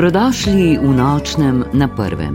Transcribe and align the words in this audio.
Dobrodošli 0.00 0.80
v 0.80 0.96
nočnem 0.96 1.76
na 1.76 1.84
prvem. 1.84 2.32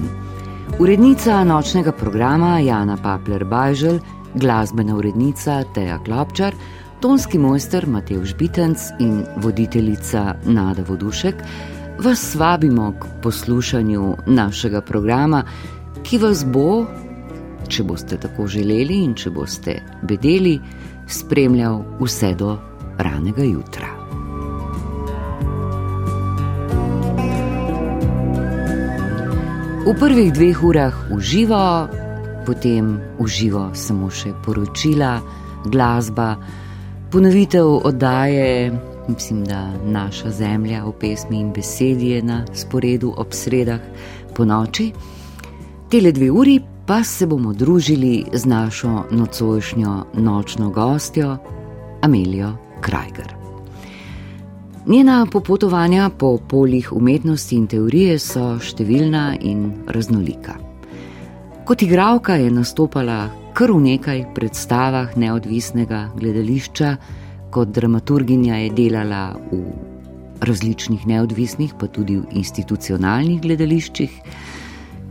Urednica 0.77 1.41
nočnega 1.41 1.89
programa 1.97 2.59
Jana 2.61 2.93
Papler 2.93 3.41
Bajžel, 3.41 3.97
glasbena 4.37 4.93
urednica 4.93 5.63
Teja 5.73 5.97
Klopčar, 6.05 6.53
tonski 7.01 7.41
mojster 7.41 7.89
Matej 7.89 8.21
Žbitenc 8.21 8.77
in 9.01 9.25
voditeljica 9.41 10.35
Nada 10.45 10.85
Vodušek 10.85 11.41
vas 12.05 12.35
vabimo 12.35 12.93
k 13.01 13.09
poslušanju 13.25 14.29
našega 14.29 14.85
programa, 14.85 15.41
ki 16.05 16.21
vas 16.21 16.45
bo, 16.45 16.85
če 17.65 17.83
boste 17.83 18.21
tako 18.21 18.45
želeli 18.45 19.01
in 19.09 19.17
če 19.17 19.33
boste 19.33 19.79
bedeli, 20.05 20.59
spremljal 21.09 21.81
vse 21.97 22.35
do 22.37 22.59
ranega 23.01 23.41
jutra. 23.41 23.84
V 29.85 29.93
prvih 29.93 30.33
dveh 30.33 30.63
urah 30.63 30.95
uživo, 31.13 31.85
potem 32.41 32.97
uživo 33.21 33.69
samo 33.77 34.09
še 34.09 34.31
poročila, 34.41 35.19
glasba, 35.69 36.41
ponovitev 37.13 37.85
oddaje, 37.85 38.73
mislim, 39.05 39.43
da 39.45 39.69
naša 39.85 40.31
zemlja 40.41 40.81
v 40.87 40.93
pesmi 40.97 41.37
in 41.37 41.53
besedi 41.53 42.15
je 42.17 42.23
na 42.25 42.41
sporedu 42.49 43.13
ob 43.13 43.29
sredah 43.29 43.85
po 44.33 44.41
noči. 44.41 44.89
Tele 45.93 46.09
dve 46.11 46.31
uri 46.33 46.57
pa 46.89 47.03
se 47.03 47.29
bomo 47.29 47.53
družili 47.53 48.25
z 48.33 48.45
našo 48.45 49.05
nocojšnjo 49.11 50.17
nočno 50.17 50.73
gostjo 50.73 51.37
Amelijo 52.01 52.55
Krajger. 52.81 53.34
Njena 54.87 55.25
popotovanja 55.31 56.09
po 56.17 56.37
poljih 56.37 56.93
umetnosti 56.93 57.55
in 57.57 57.63
teorije 57.65 58.19
so 58.21 58.43
številna 58.61 59.23
in 59.41 59.63
raznolika. 59.89 60.53
Kot 61.65 61.81
igralka 61.81 62.35
je 62.37 62.51
nastopala 62.53 63.31
kar 63.57 63.73
v 63.73 63.79
nekaj 63.81 64.21
predstavah 64.35 65.15
neodvisnega 65.17 66.03
gledališča, 66.19 66.91
kot 67.49 67.73
dramaturginja 67.73 68.59
je 68.61 68.69
delala 68.77 69.23
v 69.49 69.63
različnih 70.45 71.07
neodvisnih, 71.09 71.73
pa 71.79 71.89
tudi 71.89 72.19
v 72.19 72.37
institucionalnih 72.37 73.41
gledališčih. 73.41 74.21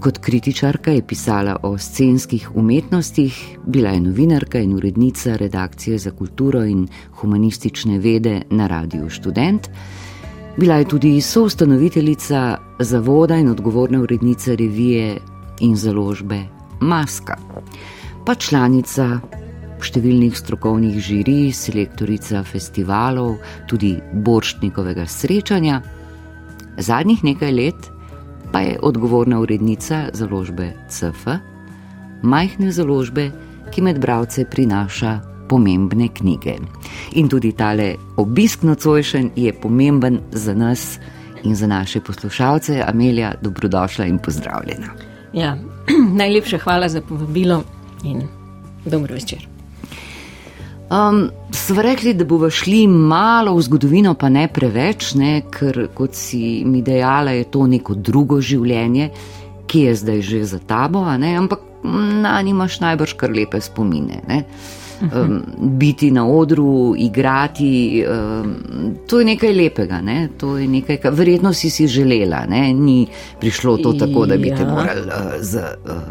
Kot 0.05 0.19
kritičarka 0.19 0.91
je 0.91 1.03
pisala 1.03 1.57
o 1.63 1.79
scenskih 1.79 2.51
umetnostih, 2.57 3.59
bila 3.67 3.91
je 3.91 4.01
novinarka 4.01 4.61
in 4.61 4.75
urednica 4.77 5.37
redakcije 5.37 5.99
za 5.99 6.11
kulturo 6.11 6.65
in 6.65 6.89
humanistične 7.21 7.99
vede 7.99 8.43
na 8.51 8.67
Radiu 8.67 9.11
Student. 9.11 9.69
Bila 10.57 10.75
je 10.75 10.89
tudi 10.89 11.21
soustanoviteljica 11.21 12.59
zavoda 12.79 13.37
in 13.37 13.49
odgovorna 13.49 14.01
urednica 14.01 14.55
revije 14.55 15.17
in 15.61 15.77
založbe 15.77 16.43
Maska, 16.81 17.39
pa 18.27 18.35
članica 18.35 19.09
številnih 19.81 20.37
strokovnih 20.37 21.01
žirij, 21.01 21.53
selektorica 21.53 22.45
festivalov, 22.45 23.39
tudi 23.69 23.97
Borštnikovega 24.13 25.07
srečanja. 25.07 25.81
Zadnjih 26.77 27.25
nekaj 27.25 27.53
let 27.53 27.94
pa 28.55 28.61
je 28.61 28.79
odgovorna 28.83 29.41
urednica 29.41 30.09
založbe 30.13 30.73
CF, 30.89 31.27
majhne 32.23 32.71
založbe, 32.73 33.31
ki 33.75 33.83
med 33.83 33.99
bralce 33.99 34.45
prinaša 34.51 35.19
pomembne 35.49 36.07
knjige. 36.15 36.55
In 37.19 37.29
tudi 37.29 37.51
tale 37.53 37.97
obisk 38.17 38.63
nocojšen 38.63 39.31
je 39.37 39.53
pomemben 39.53 40.21
za 40.33 40.55
nas 40.55 41.01
in 41.43 41.55
za 41.55 41.67
naše 41.67 42.01
poslušalce. 42.01 42.83
Amelija, 42.87 43.35
dobrodošla 43.43 44.07
in 44.07 44.19
pozdravljena. 44.19 44.95
Ja, 45.33 45.57
najlepša 46.23 46.59
hvala 46.59 46.89
za 46.89 47.01
povabilo 47.01 47.63
in 48.05 48.23
dobro 48.85 49.15
večer. 49.15 49.54
Um, 50.95 51.31
Sva 51.51 51.83
rekli, 51.83 52.15
da 52.15 52.25
bomo 52.25 52.51
šli 52.51 52.87
malo 52.87 53.55
v 53.55 53.63
zgodovino, 53.63 54.15
pa 54.15 54.29
ne 54.29 54.49
preveč, 54.53 55.15
ne, 55.19 55.43
ker 55.51 55.89
kot 55.95 56.15
si 56.19 56.63
mi 56.67 56.83
dejala, 56.83 57.33
je 57.35 57.45
to 57.51 57.67
neko 57.71 57.95
drugo 57.95 58.41
življenje, 58.43 59.09
ki 59.71 59.85
je 59.89 59.95
zdaj 59.95 60.21
že 60.23 60.41
za 60.45 60.59
tabo, 60.59 61.05
ampak 61.07 61.61
na 61.85 62.41
njih 62.43 62.55
imaš 62.55 62.81
najbrž 62.81 63.15
kar 63.17 63.31
lepe 63.31 63.61
spomine. 63.61 64.45
Um, 65.05 65.43
biti 65.79 66.11
na 66.11 66.27
odru, 66.27 66.95
igrati, 66.99 68.05
um, 68.09 68.55
to 69.07 69.19
je 69.21 69.27
nekaj 69.27 69.53
lepega, 69.53 70.01
ne? 70.01 70.29
to 70.39 70.57
je 70.59 70.69
nekaj, 70.69 71.01
kar 71.03 71.15
verjetno 71.15 71.53
si 71.53 71.71
si 71.71 71.87
želela. 71.87 72.45
Ne? 72.49 72.73
Ni 72.73 73.07
prišlo 73.41 73.77
to 73.83 73.93
tako, 73.93 74.27
da 74.27 74.37
bi 74.37 74.49
ja. 74.49 74.57
te 74.57 74.65
morali 74.65 75.07
uh, 75.07 75.35
z, 75.41 75.65
uh, 75.87 76.03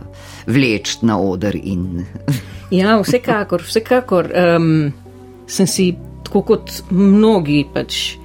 vleči 0.48 1.06
na 1.08 1.20
oder. 1.20 1.56
In... 1.56 2.06
ja, 2.74 2.98
vsekakor, 3.02 3.64
vsekakor. 3.66 4.30
Um, 4.34 4.92
sem 5.48 5.68
si, 5.70 5.92
tako 6.26 6.44
kot 6.54 6.84
mnogi 6.92 7.64
pač, 7.74 8.18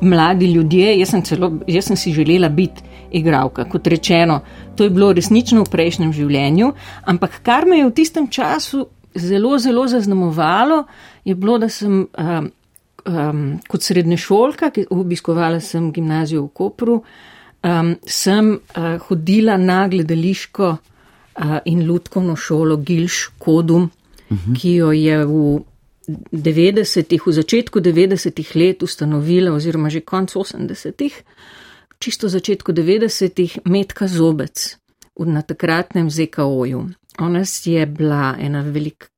mladi 0.00 0.50
ljudje, 0.52 0.92
jaz 1.00 1.14
sem, 1.14 1.22
celo, 1.24 1.52
jaz 1.70 1.88
sem 1.88 1.98
si 1.98 2.12
želela 2.14 2.48
biti 2.52 2.84
igralka. 3.16 3.64
Kot 3.70 3.86
rečeno, 3.86 4.40
to 4.76 4.84
je 4.84 4.92
bilo 4.92 5.12
resnično 5.16 5.64
v 5.64 5.72
prejšnjem 5.72 6.12
življenju, 6.12 6.72
ampak 7.08 7.40
kar 7.46 7.66
me 7.66 7.80
je 7.80 7.88
v 7.88 7.94
tistem 7.96 8.28
času 8.28 8.86
zelo, 9.16 9.56
zelo 9.58 9.86
zaznamovalo, 9.88 10.84
je 11.24 11.34
bilo, 11.34 11.58
da 11.58 11.68
sem 11.72 12.04
um, 12.04 12.50
um, 13.06 13.46
kot 13.68 13.82
srednješolka, 13.82 14.70
ki 14.70 14.86
obiskovala 14.90 15.60
sem 15.64 15.90
gimnazijo 15.94 16.46
v 16.46 16.52
Kopru, 16.60 16.98
um, 17.00 17.94
sem 18.04 18.52
uh, 18.56 18.92
hodila 19.08 19.56
na 19.56 19.86
gledališko 19.88 20.76
in 21.64 21.86
lutkovno 21.86 22.36
šolo 22.36 22.76
Gilš 22.76 23.26
Kodum, 23.38 23.82
uh 23.82 24.36
mhm. 24.36 24.52
-huh. 24.52 24.60
ki 24.60 24.74
jo 24.74 24.92
je 24.92 25.24
v 25.24 25.60
90-ih, 26.32 27.26
v 27.26 27.32
začetku 27.32 27.80
90-ih 27.80 28.56
let 28.56 28.82
ustanovila, 28.82 29.52
oziroma 29.52 29.90
že 29.90 30.00
konc 30.00 30.34
80-ih, 30.34 31.22
čisto 31.98 32.26
v 32.26 32.30
začetku 32.30 32.72
90-ih, 32.72 33.58
Metka 33.64 34.06
Zobec 34.06 34.76
na 35.18 35.42
takratnem 35.42 36.10
ZKO-ju. 36.10 36.88
Ona 37.18 37.42
je 37.64 37.86
bila 37.86 38.36
ena 38.38 38.60
velik, 38.60 39.08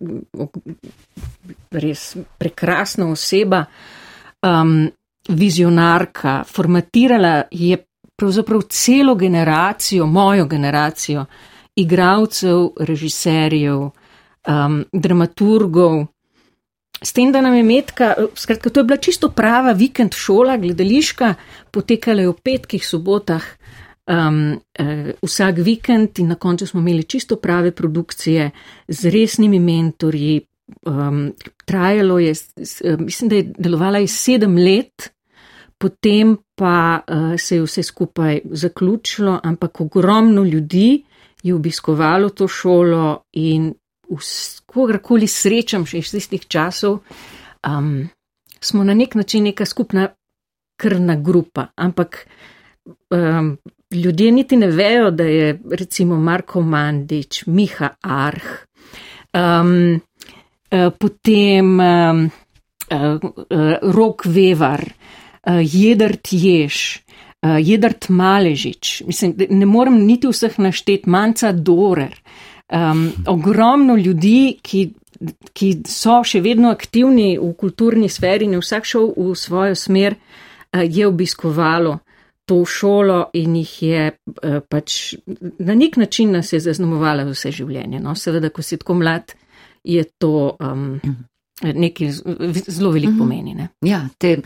res 1.70 2.14
prekrasna 2.38 3.10
oseba, 3.10 3.64
um, 4.46 4.86
vizionarka, 5.28 6.44
formatirala 6.46 7.42
je 7.50 7.76
pravzaprav 8.16 8.62
celo 8.70 9.14
generacijo, 9.14 10.06
mojo 10.06 10.46
generacijo, 10.46 11.26
igralcev, 11.78 12.72
režiserjev, 12.80 13.88
um, 13.88 14.84
dramaturgov, 14.92 16.06
S 17.02 17.12
tem, 17.14 17.30
da 17.30 17.40
nam 17.40 17.54
je 17.54 17.62
metka, 17.62 18.14
skratka, 18.34 18.70
to 18.70 18.80
je 18.80 18.84
bila 18.84 18.96
čisto 18.98 19.30
prava 19.30 19.72
vikend 19.72 20.16
šola, 20.18 20.56
gledališka, 20.58 21.34
potekala 21.70 22.24
je 22.24 22.32
v 22.32 22.40
petkih, 22.42 22.82
sobotah, 22.82 23.44
um, 24.10 24.58
uh, 24.58 25.10
vsak 25.22 25.60
vikend 25.62 26.18
in 26.18 26.32
na 26.34 26.34
koncu 26.34 26.66
smo 26.66 26.80
imeli 26.80 27.06
čisto 27.06 27.36
prave 27.36 27.70
produkcije 27.70 28.50
z 28.88 29.12
resnimi 29.14 29.60
mentorji. 29.60 30.40
Um, 30.86 31.32
trajalo 31.64 32.18
je, 32.18 32.34
mislim, 32.98 33.28
da 33.28 33.36
je 33.36 33.52
delovala 33.58 33.98
je 33.98 34.08
sedem 34.08 34.56
let, 34.56 35.12
potem 35.78 36.36
pa 36.58 37.00
uh, 37.00 37.38
se 37.38 37.56
je 37.56 37.62
vse 37.62 37.82
skupaj 37.82 38.40
zaključilo, 38.50 39.40
ampak 39.42 39.80
ogromno 39.80 40.44
ljudi 40.44 41.04
je 41.42 41.54
obiskovalo 41.54 42.30
to 42.30 42.48
šolo 42.48 43.22
in 43.32 43.72
kogarkoli 44.66 45.26
srečam 45.28 45.84
še 45.86 46.00
iz 46.00 46.12
tistih 46.12 46.46
časov, 46.48 47.00
um, 47.66 48.08
smo 48.60 48.84
na 48.84 48.94
nek 48.94 49.14
način 49.14 49.44
neka 49.44 49.66
skupna 49.66 50.08
krvna 50.78 51.16
grupa, 51.16 51.68
ampak 51.76 52.26
um, 53.10 53.56
ljudje 53.90 54.32
niti 54.32 54.56
ne 54.56 54.66
vejo, 54.66 55.10
da 55.10 55.24
je 55.24 55.58
recimo 55.70 56.16
Marko 56.16 56.62
Mandič, 56.62 57.44
Miha 57.46 57.90
Arh, 58.02 58.48
um, 59.34 60.00
uh, 60.70 60.90
potem 60.98 61.80
um, 61.80 62.30
uh, 62.90 63.18
uh, 63.18 63.74
Rok 63.82 64.26
Vevar, 64.26 64.84
uh, 64.84 65.60
Jedrt 65.62 66.32
Jež. 66.32 67.02
Uh, 67.38 67.54
Jedrt 67.62 68.08
Maležič, 68.08 69.02
mislim, 69.06 69.36
ne 69.50 69.66
morem 69.66 70.00
niti 70.06 70.26
vseh 70.26 70.56
naštet, 70.58 71.06
manjca 71.06 71.52
Dorer, 71.52 72.16
um, 72.66 73.04
ogromno 73.30 73.94
ljudi, 73.96 74.58
ki, 74.62 74.80
ki 75.54 75.68
so 75.86 76.16
še 76.26 76.40
vedno 76.42 76.72
aktivni 76.74 77.36
v 77.38 77.52
kulturni 77.60 78.10
sferi 78.10 78.48
in 78.48 78.58
vsak 78.58 78.90
šel 78.90 79.12
v 79.14 79.36
svojo 79.38 79.78
smer, 79.78 80.18
uh, 80.18 80.82
je 80.82 81.06
obiskovalo 81.06 82.00
to 82.48 82.64
šolo 82.64 83.30
in 83.38 83.56
jih 83.60 83.72
je 83.82 84.04
uh, 84.10 84.58
pač 84.68 85.14
na 85.58 85.74
nek 85.78 85.96
način 86.00 86.32
nas 86.32 86.52
je 86.52 86.60
zaznamovala 86.64 87.28
vse 87.28 87.52
življenje. 87.52 88.00
No? 88.00 88.16
Seveda, 88.16 88.50
ko 88.50 88.64
si 88.66 88.80
tako 88.80 88.98
mlad, 88.98 89.34
je 89.84 90.04
to. 90.18 90.56
Um, 90.58 90.98
nekaj 91.62 92.10
zelo 92.66 92.90
velik 92.90 93.10
mhm. 93.10 93.18
pomeni. 93.18 93.54
Ne? 93.54 93.68
Ja, 93.80 94.08
te 94.18 94.36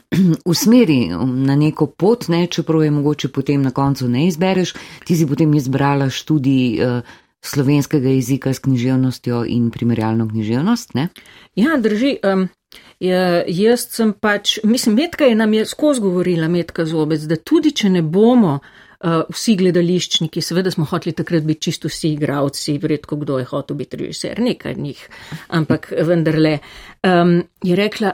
usmeri 0.52 1.08
na 1.48 1.56
neko 1.56 1.86
pot, 1.86 2.28
ne, 2.28 2.46
čeprav 2.46 2.84
je 2.84 2.90
mogoče 2.90 3.28
potem 3.28 3.62
na 3.62 3.70
koncu 3.70 4.08
ne 4.08 4.26
izbereš, 4.26 4.74
ti 5.04 5.16
si 5.16 5.26
potem 5.26 5.54
izbrala 5.54 6.10
študij 6.10 6.82
uh, 6.84 7.00
slovenskega 7.44 8.08
jezika 8.08 8.52
s 8.54 8.58
književnostjo 8.58 9.44
in 9.48 9.70
primerjalno 9.70 10.28
književnost. 10.28 10.94
Ne? 10.94 11.08
Ja, 11.56 11.76
drži. 11.76 12.16
Um, 12.32 12.48
je, 13.00 13.44
jaz 13.48 13.86
sem 13.94 14.12
pač, 14.12 14.58
mislim, 14.64 14.94
Metka 14.94 15.24
je 15.24 15.34
nam 15.34 15.54
je 15.54 15.66
skozi 15.66 16.00
govorila, 16.00 16.48
Metka 16.48 16.84
Zobec, 16.84 17.22
da 17.22 17.36
tudi 17.36 17.72
če 17.72 17.88
ne 17.90 18.02
bomo 18.02 18.58
uh, 18.58 18.87
vsi 19.04 19.54
gledališčniki, 19.56 20.42
seveda 20.42 20.70
smo 20.74 20.84
hoteli 20.90 21.14
takrat 21.14 21.44
biti 21.46 21.68
čisto 21.68 21.88
vsi 21.88 22.12
igravci, 22.16 22.78
redko 22.82 23.16
kdo 23.16 23.38
je 23.38 23.44
hotel 23.46 23.76
biti 23.78 23.96
režiser, 23.96 24.40
nekaj 24.42 24.74
njih, 24.74 25.04
ampak 25.48 25.92
vendarle. 26.06 26.58
Um, 27.06 27.42
je 27.62 27.76
rekla, 27.78 28.12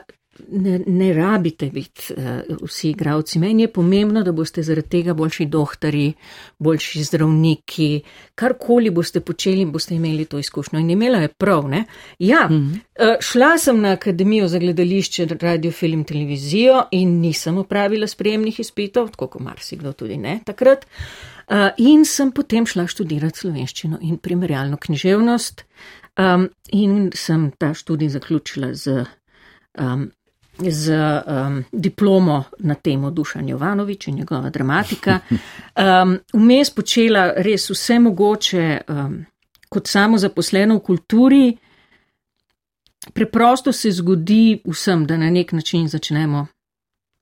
ne, 0.48 0.80
ne 0.86 1.12
rabite 1.12 1.66
biti 1.70 2.14
uh, 2.16 2.56
vsi 2.62 2.90
igravci. 2.90 3.38
Meni 3.38 3.62
je 3.62 3.72
pomembno, 3.72 4.22
da 4.22 4.32
boste 4.32 4.62
zaradi 4.62 4.88
tega 4.88 5.14
boljši 5.14 5.46
dohtari, 5.46 6.12
boljši 6.58 7.02
zdravniki, 7.04 7.88
karkoli 8.34 8.90
boste 8.90 9.20
počeli, 9.20 9.64
boste 9.64 9.94
imeli 9.94 10.24
to 10.24 10.38
izkušnjo. 10.38 10.78
In 10.78 10.90
imela 10.90 11.18
je 11.18 11.28
prav, 11.28 11.68
ne? 11.68 11.84
Ja, 12.18 12.48
mm 12.50 12.54
-hmm. 12.54 12.72
uh, 12.72 13.20
šla 13.20 13.58
sem 13.58 13.80
na 13.80 13.92
Akademijo 13.92 14.48
za 14.48 14.58
gledališče, 14.58 15.26
radio, 15.40 15.72
film, 15.72 16.04
televizijo 16.04 16.82
in 16.90 17.20
nisem 17.20 17.58
upravila 17.58 18.06
sprejemnih 18.06 18.60
izpitov, 18.60 19.10
tako 19.10 19.26
kot 19.26 19.42
marsikdo 19.42 19.92
tudi 19.92 20.16
ne 20.16 20.40
takrat. 20.44 20.86
Uh, 21.48 21.56
in 21.76 22.04
sem 22.04 22.32
potem 22.32 22.66
šla 22.66 22.86
študirati 22.86 23.38
slovenščino 23.38 23.98
in 24.00 24.16
primerjalno 24.18 24.76
književnost. 24.76 25.64
Um, 26.18 26.48
in 26.72 27.10
sem 27.14 27.50
ta 27.58 27.74
študij 27.74 28.08
zaključila 28.08 28.74
z 28.74 29.04
um, 29.78 30.10
z 30.58 30.92
um, 31.26 31.64
diplomo 31.72 32.44
na 32.58 32.74
temo 32.74 33.10
Dušan 33.10 33.48
Jovanovič 33.48 34.08
in 34.08 34.14
njegova 34.14 34.50
dramatika. 34.50 35.18
Um, 35.74 36.18
vmes 36.32 36.70
počela 36.70 37.32
res 37.36 37.64
vse 37.70 37.96
mogoče 37.98 38.80
um, 38.88 39.16
kot 39.68 39.88
samo 39.90 40.18
zaposleno 40.18 40.76
v 40.76 40.82
kulturi. 40.86 41.56
Preprosto 43.12 43.72
se 43.72 43.90
zgodi 43.90 44.60
vsem, 44.64 45.02
da 45.06 45.16
na 45.16 45.30
nek 45.30 45.52
način 45.52 45.88
začnemo, 45.88 46.46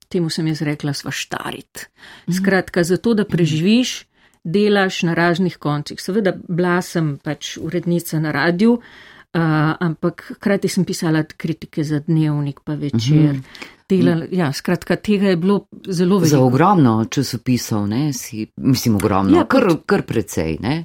temu 0.09 0.31
sem 0.31 0.47
jaz 0.47 0.63
rekla, 0.63 0.93
svaštarit. 0.93 1.87
Mhm. 2.29 2.37
Skratka, 2.37 2.85
zato, 2.85 3.15
da 3.15 3.25
preživiš, 3.25 4.05
delaš 4.45 5.03
na 5.03 5.15
raznih 5.15 5.57
koncih. 5.57 6.01
Seveda, 6.01 6.35
bila 6.49 6.83
sem 6.83 7.17
pač 7.25 7.57
urednica 7.57 8.21
na 8.21 8.33
radiju, 8.33 8.81
Uh, 9.33 9.41
ampak 9.81 10.27
hkrati 10.37 10.69
sem 10.69 10.85
pisala 10.85 11.23
kritike 11.25 11.85
za 11.85 12.03
dnevnik, 12.05 12.61
pa 12.65 12.75
večer. 12.75 13.31
Uh 13.31 13.37
-huh. 13.37 13.71
Delal, 13.89 14.23
ja, 14.31 14.53
skratka, 14.53 14.97
tega 14.97 15.29
je 15.29 15.37
bilo 15.37 15.67
zelo 15.89 16.19
veliko. 16.19 16.37
Za 16.37 16.41
ogromno 16.41 17.05
časopisov, 17.05 17.87
ne, 17.89 18.13
si, 18.13 18.47
mislim, 18.57 18.97
ogromno, 18.97 19.37
ja, 19.37 19.45
kar, 19.45 19.69
kar 19.87 20.03
precej, 20.03 20.57
ne. 20.61 20.85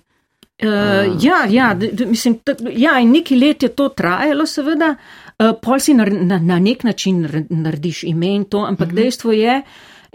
Uh, 0.63 0.69
uh. 0.69 1.23
Ja, 1.23 1.45
ja, 1.49 1.77
mislim, 2.05 2.39
ja, 2.71 2.99
in 2.99 3.11
neki 3.11 3.35
let 3.35 3.63
je 3.63 3.69
to 3.69 3.89
trajalo, 3.89 4.45
seveda, 4.45 4.95
uh, 4.95 5.51
pol 5.61 5.79
si 5.79 5.93
na, 5.93 6.05
na, 6.05 6.39
na 6.39 6.59
nek 6.59 6.83
način 6.83 7.27
narediš 7.49 8.03
ime 8.03 8.27
in 8.35 8.45
to, 8.45 8.65
ampak 8.65 8.87
uh 8.87 8.93
mhm. 8.93 8.97
-huh. 8.97 9.03
dejstvo 9.03 9.31
je, 9.31 9.61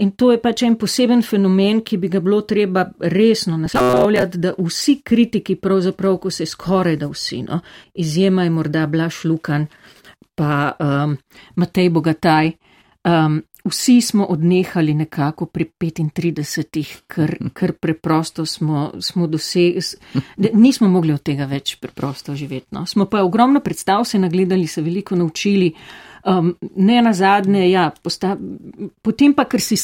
In 0.03 0.11
to 0.19 0.33
je 0.33 0.41
pač 0.43 0.65
en 0.67 0.75
poseben 0.81 1.23
fenomen, 1.23 1.83
ki 1.87 1.99
bi 2.03 2.09
ga 2.11 2.21
bilo 2.21 2.41
treba 2.49 2.89
resno 2.99 3.57
naslavljati, 3.61 4.41
da 4.43 4.55
vsi 4.59 4.97
kritiki, 5.07 5.57
pravzaprav, 5.63 6.19
ko 6.25 6.31
se 6.31 6.47
skoraj 6.47 6.97
da 6.99 7.09
vsi, 7.13 7.43
no, 7.47 7.61
izjema 7.95 8.45
je 8.45 8.51
morda 8.51 8.87
Blaš 8.91 9.25
Lukan, 9.25 9.69
pa 10.35 10.73
um, 10.81 11.17
Matej 11.55 11.91
Bogataj, 11.95 12.53
um, 13.07 13.43
vsi 13.65 14.01
smo 14.01 14.25
odnehali 14.25 14.95
nekako 14.95 15.47
pri 15.47 15.69
35, 15.81 17.03
ker, 17.07 17.37
ker 17.55 17.73
preprosto 17.73 18.47
smo, 18.47 18.91
smo 19.01 19.27
dosegli, 19.27 19.83
nismo 20.53 20.89
mogli 20.89 21.15
od 21.15 21.23
tega 21.23 21.47
več 21.47 21.77
preprosto 21.81 22.35
živeti. 22.35 22.75
No. 22.75 22.87
Smo 22.87 23.07
pa 23.07 23.23
ogromno 23.23 23.61
predstav 23.61 24.05
se 24.05 24.19
nagledali, 24.19 24.67
se 24.67 24.83
veliko 24.83 25.17
naučili. 25.17 25.73
Um, 26.23 26.55
ne 26.77 27.03
na 27.03 27.13
zadnje, 27.13 27.65
ja, 27.71 27.91
posta, 28.03 28.37
potem 29.03 29.33
pa, 29.35 29.45
ker 29.51 29.61
si 29.61 29.75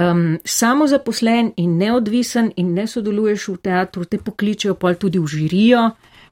um, 0.00 0.38
samo 0.44 0.86
zaposlen 0.88 1.52
in 1.60 1.76
neodvisen 1.76 2.52
in 2.56 2.72
ne 2.74 2.86
sodeluješ 2.88 3.48
v 3.52 3.56
teatru, 3.68 4.06
te 4.08 4.18
pokličejo 4.18 4.78
pa 4.80 4.94
tudi 4.96 5.20
v 5.20 5.28
žirijo 5.28 5.84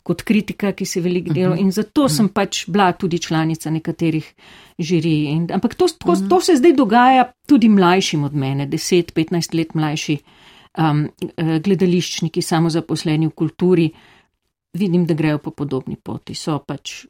kot 0.02 0.22
kritika, 0.26 0.72
ki 0.74 0.86
se 0.86 1.00
veliko 1.00 1.34
dela. 1.34 1.56
In 1.56 1.70
zato 1.70 2.08
sem 2.10 2.28
pač 2.34 2.64
bila 2.66 2.90
tudi 2.98 3.20
članica 3.22 3.70
nekaterih 3.70 4.32
žirij. 4.78 5.28
In, 5.30 5.46
ampak 5.54 5.76
to, 5.78 5.86
to, 5.86 6.16
to 6.28 6.40
se 6.40 6.56
zdaj 6.58 6.74
dogaja 6.74 7.28
tudi 7.46 7.68
mlajšim 7.68 8.24
od 8.24 8.34
mene, 8.34 8.66
10-15 8.66 9.54
let 9.54 9.74
mlajši 9.78 10.16
um, 10.78 11.04
eh, 11.36 11.58
gledališčniki, 11.62 12.42
samo 12.42 12.70
zaposleni 12.70 13.30
v 13.30 13.36
kulturi. 13.36 13.90
Vidim, 14.72 15.06
da 15.06 15.14
grejo 15.14 15.38
po 15.38 15.50
podobni 15.50 15.96
poti. 15.96 16.34
So 16.34 16.58
pač 16.66 17.04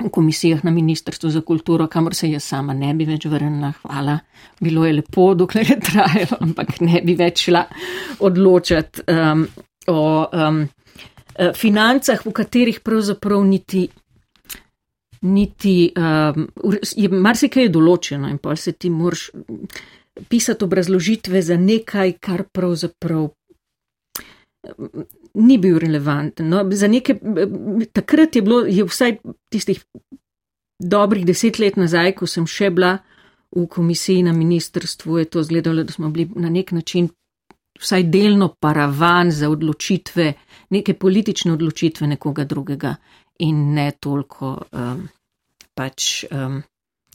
v 0.00 0.10
komisijah 0.10 0.64
na 0.64 0.70
Ministrstvu 0.70 1.30
za 1.30 1.40
kulturo, 1.40 1.86
kamor 1.86 2.14
se 2.14 2.30
jaz 2.30 2.44
sama 2.44 2.74
ne 2.74 2.94
bi 2.94 3.04
več 3.04 3.26
vrnila. 3.26 3.72
Hvala, 3.82 4.18
bilo 4.60 4.86
je 4.86 4.92
lepo, 4.92 5.32
dokler 5.34 5.70
je 5.70 5.80
trajalo, 5.80 6.38
ampak 6.40 6.80
ne 6.80 7.02
bi 7.04 7.14
več 7.18 7.46
šla 7.48 7.64
odločati 8.24 9.04
um, 9.12 9.44
o 9.92 10.04
um, 10.26 10.62
eh, 11.36 11.52
financah, 11.56 12.24
v 12.24 12.32
katerih 12.32 12.80
pravzaprav 12.80 13.44
niti. 13.44 13.88
Niti, 15.22 15.92
um, 15.94 16.48
je, 16.98 17.06
marsikaj 17.06 17.68
je 17.68 17.70
določeno 17.70 18.26
in 18.26 18.40
pa 18.42 18.56
se 18.58 18.72
ti 18.74 18.88
moraš 18.90 19.28
pisati 20.28 20.66
obrazložitve 20.66 21.42
za 21.46 21.54
nekaj, 21.56 22.16
kar 22.18 22.42
pravzaprav 22.50 23.28
ni 25.34 25.58
bil 25.58 25.78
relevanten. 25.78 26.48
No, 26.48 26.62
neke, 26.88 27.16
takrat 27.92 28.36
je 28.36 28.42
bilo, 28.42 28.62
je 28.66 28.84
vsaj 28.84 29.16
tistih 29.52 29.80
dobrih 30.82 31.24
deset 31.26 31.58
let 31.58 31.76
nazaj, 31.76 32.14
ko 32.18 32.26
sem 32.26 32.46
še 32.46 32.70
bila 32.74 32.96
v 33.52 33.66
komisiji 33.70 34.22
na 34.26 34.32
ministrstvu, 34.32 35.18
je 35.18 35.30
to 35.30 35.40
izgledalo, 35.40 35.84
da 35.84 35.92
smo 35.92 36.10
bili 36.10 36.28
na 36.36 36.50
nek 36.50 36.72
način 36.72 37.08
vsaj 37.80 38.02
delno 38.12 38.48
paravan 38.60 39.30
za 39.30 39.50
odločitve, 39.50 40.32
neke 40.70 40.94
politične 40.94 41.52
odločitve 41.52 42.06
nekoga 42.06 42.44
drugega 42.44 42.94
in 43.38 43.72
ne 43.74 43.90
toliko 44.00 44.56
um, 44.72 45.08
pač. 45.74 46.24
Um, 46.30 46.62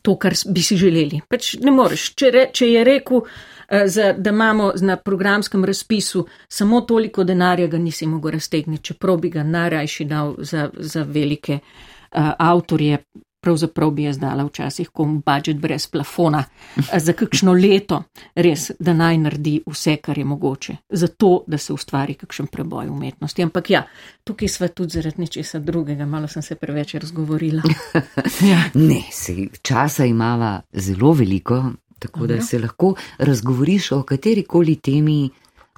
To, 0.08 0.16
kar 0.16 0.32
bi 0.48 0.64
si 0.64 0.78
želeli. 0.80 1.20
Pač 1.28 1.58
ne 1.60 1.72
moreš. 1.76 2.14
Če, 2.16 2.32
re, 2.32 2.44
če 2.56 2.70
je 2.72 2.84
rekel, 2.88 3.26
Eh, 3.70 3.88
za, 3.88 4.14
da 4.14 4.30
imamo 4.30 4.74
na 4.82 4.96
programskem 4.96 5.66
razpisu 5.66 6.28
samo 6.48 6.82
toliko 6.82 7.24
denarja, 7.24 7.68
ga 7.68 7.78
nisi 7.78 8.08
mogel 8.08 8.32
raztegniti, 8.32 8.84
čeprav 8.84 9.18
bi 9.18 9.30
ga 9.30 9.44
najrajši 9.44 10.06
dal 10.06 10.36
za, 10.38 10.70
za 10.78 11.04
velike 11.04 11.54
uh, 11.54 12.32
avtorje. 12.40 12.98
Pravzaprav 13.40 13.92
bi 13.92 14.04
jaz 14.04 14.18
dala 14.18 14.44
včasih 14.48 14.90
kom 14.90 15.20
budžet 15.26 15.60
brez 15.62 15.88
plafona 15.88 16.44
eh, 16.76 17.00
za 17.00 17.14
kakšno 17.14 17.54
leto, 17.54 18.04
res, 18.36 18.72
da 18.80 18.94
naj 18.94 19.18
naredi 19.18 19.56
vse, 19.68 19.98
kar 20.04 20.18
je 20.18 20.26
mogoče, 20.26 20.78
zato, 20.90 21.44
da 21.48 21.58
se 21.58 21.74
ustvari 21.74 22.18
kakšen 22.18 22.48
preboj 22.52 22.90
umetnosti. 22.90 23.44
Ampak 23.44 23.70
ja, 23.70 23.84
tukaj 24.24 24.50
sva 24.50 24.68
tudi 24.68 24.98
zaradi 24.98 25.22
nečesa 25.22 25.60
drugega, 25.60 26.06
malo 26.06 26.28
sem 26.28 26.42
se 26.42 26.56
preveč 26.56 26.96
razgovorila. 26.96 27.64
ja. 28.52 28.62
Ne, 28.74 29.02
se, 29.12 29.36
časa 29.62 30.06
imava 30.06 30.62
zelo 30.74 31.14
veliko, 31.14 31.64
tako 32.00 32.28
da 32.28 32.42
se 32.42 32.60
lahko 32.60 32.96
razgovoriš 33.18 33.92
o 33.92 34.04
kateri 34.04 34.44
koli 34.44 34.76
temi 34.76 35.30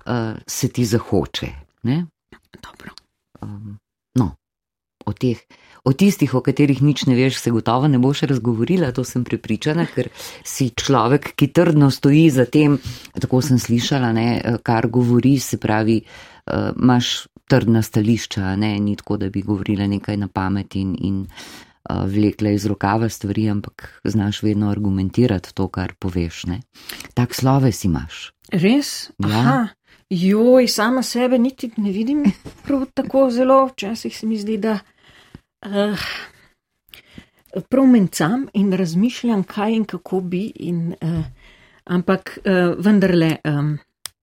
uh, 0.06 0.38
se 0.48 0.68
ti 0.68 0.86
zahoče. 0.86 1.48
Ne? 1.84 2.06
Dobro. 2.62 2.92
Um, 3.42 3.78
no, 4.16 4.36
o 5.06 5.14
teh. 5.14 5.40
O 5.88 5.94
tistih, 5.96 6.34
o 6.36 6.42
katerih 6.44 6.82
nič 6.84 7.06
ne 7.08 7.16
veš, 7.16 7.40
se 7.40 7.52
gotovo 7.56 7.88
ne 7.88 7.98
boš 8.04 8.26
razgovorila, 8.28 8.92
to 8.92 9.06
sem 9.08 9.24
prepričana, 9.24 9.86
ker 9.88 10.10
si 10.44 10.70
človek, 10.76 11.32
ki 11.40 11.48
trdno 11.56 11.88
stoji 11.92 12.28
za 12.36 12.46
tem, 12.46 12.76
tako 13.16 13.40
sem 13.46 13.62
slišala, 13.62 14.12
ne, 14.14 14.28
kar 14.64 14.90
govori, 14.92 15.38
se 15.40 15.58
pravi, 15.58 16.02
uh, 16.04 16.76
imaš 16.76 17.30
trdna 17.50 17.82
stališča, 17.82 18.54
ne, 18.60 18.76
ni 18.84 18.98
tako, 19.00 19.18
da 19.24 19.32
bi 19.32 19.42
govorila 19.42 19.88
nekaj 19.88 20.20
na 20.20 20.28
pamet 20.28 20.76
in, 20.76 20.94
in 21.00 21.24
uh, 21.24 22.04
vlekla 22.12 22.52
iz 22.54 22.68
rokava 22.70 23.10
stvari, 23.10 23.48
ampak 23.50 24.02
znaš 24.04 24.44
vedno 24.44 24.70
argumentirati 24.70 25.56
to, 25.56 25.72
kar 25.72 25.96
poveš. 26.00 26.44
Ne. 26.52 26.62
Tak 27.16 27.34
sloves 27.36 27.86
imaš. 27.88 28.30
Res? 28.52 29.10
Ja. 29.18 29.40
Aha. 29.40 29.68
Joj, 30.10 30.68
sama 30.68 31.04
sebe 31.04 31.38
niti 31.38 31.72
ne 31.78 31.92
vidim 31.92 32.24
prav 32.66 32.86
tako 32.94 33.30
zelo, 33.32 33.66
včasih 33.66 34.18
se 34.18 34.28
mi 34.28 34.38
zdi, 34.38 34.58
da 34.58 34.80
uh, 35.66 36.00
prav 37.70 37.86
mencam 37.86 38.48
in 38.54 38.74
razmišljam, 38.74 39.44
kaj 39.44 39.74
in 39.74 39.86
kako 39.86 40.22
bi, 40.22 40.52
in, 40.56 40.96
uh, 41.02 41.24
ampak 41.86 42.40
uh, 42.46 42.86
vendarle, 42.86 43.36
um, 43.44 43.78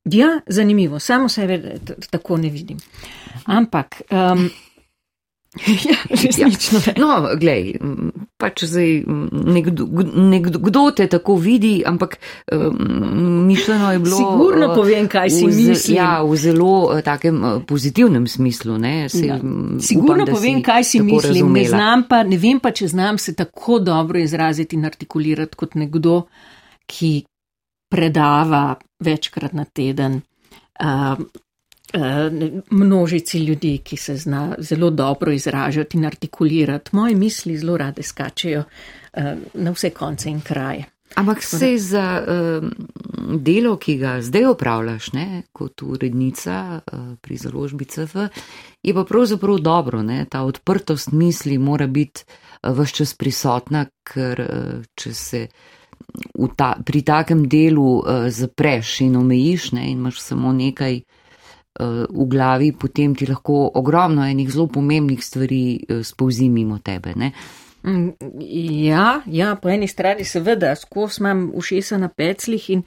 ja, 0.04 0.40
zanimivo, 0.46 0.98
samo 0.98 1.28
sebe 1.28 1.78
tako 2.10 2.36
ne 2.36 2.50
vidim. 2.50 2.78
Ampak. 3.44 4.02
Um, 4.10 4.50
Ja, 5.88 5.96
resnično. 6.10 6.80
Ja. 6.86 6.92
No, 7.00 7.36
glej, 7.40 7.76
pač 8.36 8.64
zdaj 8.68 9.02
nekdo, 9.32 9.86
nekdo, 10.14 10.60
kdo 10.62 10.90
te 10.96 11.06
tako 11.10 11.36
vidi, 11.40 11.82
ampak 11.86 12.18
um, 12.52 13.46
mišljeno 13.46 13.92
je 13.92 13.98
bilo. 13.98 14.16
Sigurno 14.16 14.68
povem, 14.74 15.08
kaj 15.08 15.30
si 15.30 15.46
misliš. 15.46 15.88
Ja, 15.96 16.22
v 16.22 16.36
zelo 16.36 17.00
takem 17.04 17.42
pozitivnem 17.66 18.26
smislu. 18.28 18.78
Ne, 18.78 19.08
se, 19.08 19.24
ja. 19.26 19.38
Sigurno 19.80 20.24
upam, 20.24 20.34
povem, 20.34 20.62
kaj 20.62 20.84
si 20.84 21.02
mislim. 21.02 21.52
Ne, 21.52 21.64
znam 21.68 22.04
pa, 22.08 22.22
ne 22.22 22.38
vem 22.40 22.60
pa, 22.60 22.74
če 22.76 22.88
znam 22.92 23.18
se 23.18 23.34
tako 23.34 23.78
dobro 23.78 24.20
izraziti 24.20 24.76
in 24.76 24.84
artikulirati 24.84 25.56
kot 25.56 25.74
nekdo, 25.74 26.26
ki 26.86 27.24
predava 27.92 28.76
večkrat 29.04 29.52
na 29.56 29.64
teden. 29.64 30.20
Uh, 30.20 30.32
Eh, 30.80 31.16
množici 32.70 33.38
ljudi, 33.38 33.78
ki 33.78 33.96
se 33.96 34.16
zna 34.16 34.54
zelo 34.58 34.90
dobro 34.90 35.32
izražati 35.32 35.96
in 35.96 36.04
artikulirati. 36.04 36.90
Moje 36.92 37.14
misli 37.14 37.58
zelo 37.58 37.76
rade 37.76 38.02
skačejo 38.02 38.62
eh, 39.12 39.36
na 39.54 39.70
vse 39.70 39.90
konce 39.90 40.30
in 40.30 40.40
kraje. 40.40 40.84
Ampak 41.14 41.42
se 41.42 41.78
za 41.78 42.22
uh, 42.28 42.68
delo, 43.40 43.76
ki 43.76 43.96
ga 43.96 44.18
zdaj 44.20 44.44
opravljaš, 44.46 45.12
ne, 45.12 45.42
kot 45.52 45.82
urednica 45.82 46.80
uh, 46.80 46.98
pri 47.20 47.36
založbi 47.36 47.84
CF, 47.84 48.16
je 48.82 48.94
pa 48.94 49.04
pravzaprav 49.04 49.58
dobro, 49.58 50.02
ne, 50.02 50.26
ta 50.30 50.42
odprtost 50.42 51.12
misli 51.12 51.58
mora 51.58 51.86
biti 51.86 52.24
uh, 52.26 52.78
vse 52.78 52.94
čas 52.94 53.14
prisotna, 53.14 53.86
ker 54.12 54.40
uh, 54.44 54.84
če 54.94 55.14
se 55.14 55.46
ta, 56.56 56.74
pri 56.84 57.02
takem 57.02 57.46
delu 57.48 57.96
uh, 57.96 58.28
zapreš 58.28 59.00
in 59.06 59.16
omejiš 59.16 59.72
ne, 59.72 59.86
in 59.90 59.98
imaš 59.98 60.20
samo 60.20 60.52
nekaj 60.52 61.00
uh, 61.00 61.15
v 61.80 62.26
glavi, 62.26 62.72
potem 62.72 63.14
ti 63.14 63.26
lahko 63.26 63.70
ogromno 63.74 64.24
enih 64.26 64.50
zelo 64.52 64.66
pomembnih 64.66 65.24
stvari 65.24 65.62
eh, 65.76 66.02
spouzi 66.04 66.48
mimo 66.48 66.78
tebe. 66.78 67.12
Ne? 67.16 67.32
Mm, 67.86 68.08
ja, 68.84 69.20
ja, 69.26 69.54
po 69.62 69.68
eni 69.68 69.88
strani 69.88 70.24
seveda, 70.24 70.74
skozi 70.74 71.20
imam 71.20 71.50
ušesa 71.54 71.98
na 71.98 72.08
peclih 72.08 72.70
in 72.70 72.82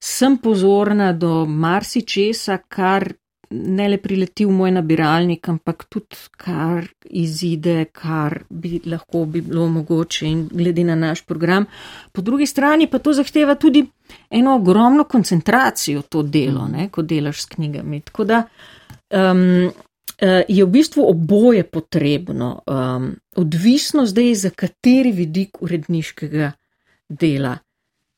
sem 0.00 0.38
pozorna 0.38 1.12
do 1.12 1.44
marsičesa, 1.46 2.58
kar 2.68 3.12
ne 3.50 3.88
le 3.88 3.98
prileti 3.98 4.44
v 4.44 4.52
moj 4.52 4.70
nabiralnik, 4.74 5.48
ampak 5.48 5.84
tudi 5.90 6.16
kar 6.38 6.86
izide, 7.10 7.86
kar 7.92 8.42
bi 8.50 8.80
lahko 8.86 9.24
bi 9.24 9.40
bilo 9.44 9.66
mogoče 9.68 10.26
in 10.26 10.44
glede 10.52 10.84
na 10.84 10.94
naš 10.94 11.24
program. 11.26 11.66
Po 12.12 12.22
drugi 12.22 12.46
strani 12.46 12.86
pa 12.90 12.98
to 12.98 13.12
zahteva 13.12 13.54
tudi 13.54 13.84
eno 14.30 14.54
ogromno 14.56 15.04
koncentracijo 15.04 16.02
to 16.02 16.22
delo, 16.22 16.68
ne, 16.68 16.88
ko 16.88 17.02
delaš 17.02 17.42
s 17.42 17.46
knjigami. 17.46 18.00
Tako 18.00 18.24
da 18.24 18.42
um, 19.10 19.70
je 20.48 20.64
v 20.64 20.70
bistvu 20.70 21.08
oboje 21.08 21.64
potrebno, 21.64 22.62
um, 22.66 23.14
odvisno 23.36 24.06
zdaj, 24.06 24.34
za 24.34 24.50
kateri 24.50 25.12
vidik 25.12 25.62
uredniškega 25.62 26.52
dela 27.08 27.58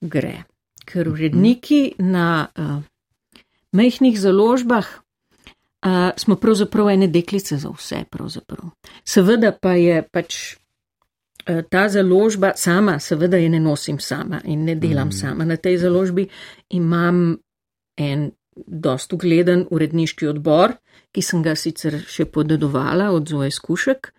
gre. 0.00 0.42
Ker 0.86 1.08
uredniki 1.08 1.96
na 1.98 2.46
uh, 2.58 2.82
mehkih 3.72 4.20
založbah 4.20 4.86
uh, 5.84 6.10
smo 6.16 6.36
pravzaprav 6.36 6.90
ene 6.90 7.06
deklice 7.06 7.56
za 7.56 7.68
vse. 7.68 8.04
Pravzaprav. 8.10 8.70
Seveda 9.04 9.52
pa 9.52 9.72
je 9.72 10.02
pač 10.02 10.56
uh, 11.48 11.62
ta 11.70 11.88
založba 11.88 12.52
sama, 12.56 12.98
seveda 12.98 13.36
je 13.36 13.48
ne 13.48 13.60
nosim 13.60 13.98
sama 14.00 14.40
in 14.44 14.64
ne 14.64 14.74
delam 14.74 15.08
mm. 15.08 15.12
sama. 15.12 15.44
Na 15.44 15.56
tej 15.56 15.78
založbi 15.78 16.28
imam 16.68 17.36
en 17.96 18.30
dost 18.66 19.12
ugleden 19.12 19.66
uredniški 19.70 20.26
odbor, 20.26 20.76
ki 21.12 21.22
sem 21.22 21.42
ga 21.44 21.54
sicer 21.56 21.98
še 22.08 22.24
podedovala 22.32 23.10
od 23.12 23.28
Zoe 23.28 23.50
Skušek, 23.52 24.12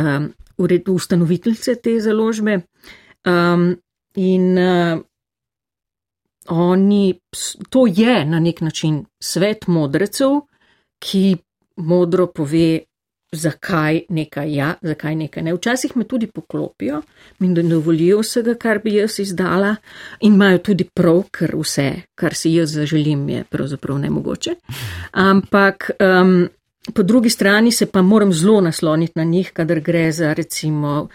um, 0.00 0.30
ured, 0.58 0.88
ustanoviteljice 0.88 1.76
te 1.84 1.98
založbe. 2.00 2.60
Um, 3.26 3.74
in 4.16 4.56
uh, 4.58 5.00
oni, 6.48 7.20
to 7.70 7.86
je 7.86 8.24
na 8.24 8.40
nek 8.40 8.60
način 8.60 9.04
svet 9.22 9.66
modrecev, 9.66 10.40
ki 10.98 11.36
modro 11.76 12.26
pove, 12.26 12.80
zakaj 13.32 14.00
nekaj 14.08 14.54
ja, 14.54 14.74
zakaj 14.82 15.14
nekaj 15.14 15.42
ne. 15.42 15.54
Včasih 15.54 15.96
me 15.96 16.04
tudi 16.04 16.26
poklopijo 16.26 17.02
da 17.38 17.62
ne 17.62 17.68
dovolijo 17.68 18.20
vsega, 18.20 18.54
kar 18.54 18.78
bi 18.84 18.94
jaz 18.94 19.18
izdala 19.20 19.76
in 20.20 20.34
imajo 20.34 20.58
tudi 20.58 20.84
prav, 20.84 21.22
ker 21.30 21.56
vse, 21.56 21.90
kar 22.14 22.34
si 22.34 22.54
jaz 22.54 22.72
zaželim, 22.72 23.28
je 23.28 23.44
pravzaprav 23.44 23.98
nemogoče. 23.98 24.54
Ampak 25.12 25.90
um, 26.00 26.48
po 26.94 27.02
drugi 27.02 27.30
strani 27.30 27.72
se 27.72 27.86
pa 27.86 28.02
moram 28.02 28.32
zelo 28.32 28.60
nasloniti 28.60 29.12
na 29.16 29.24
njih, 29.24 29.50
kadar 29.52 29.80
gre 29.80 30.12
za 30.12 30.32
recimo 30.32 31.08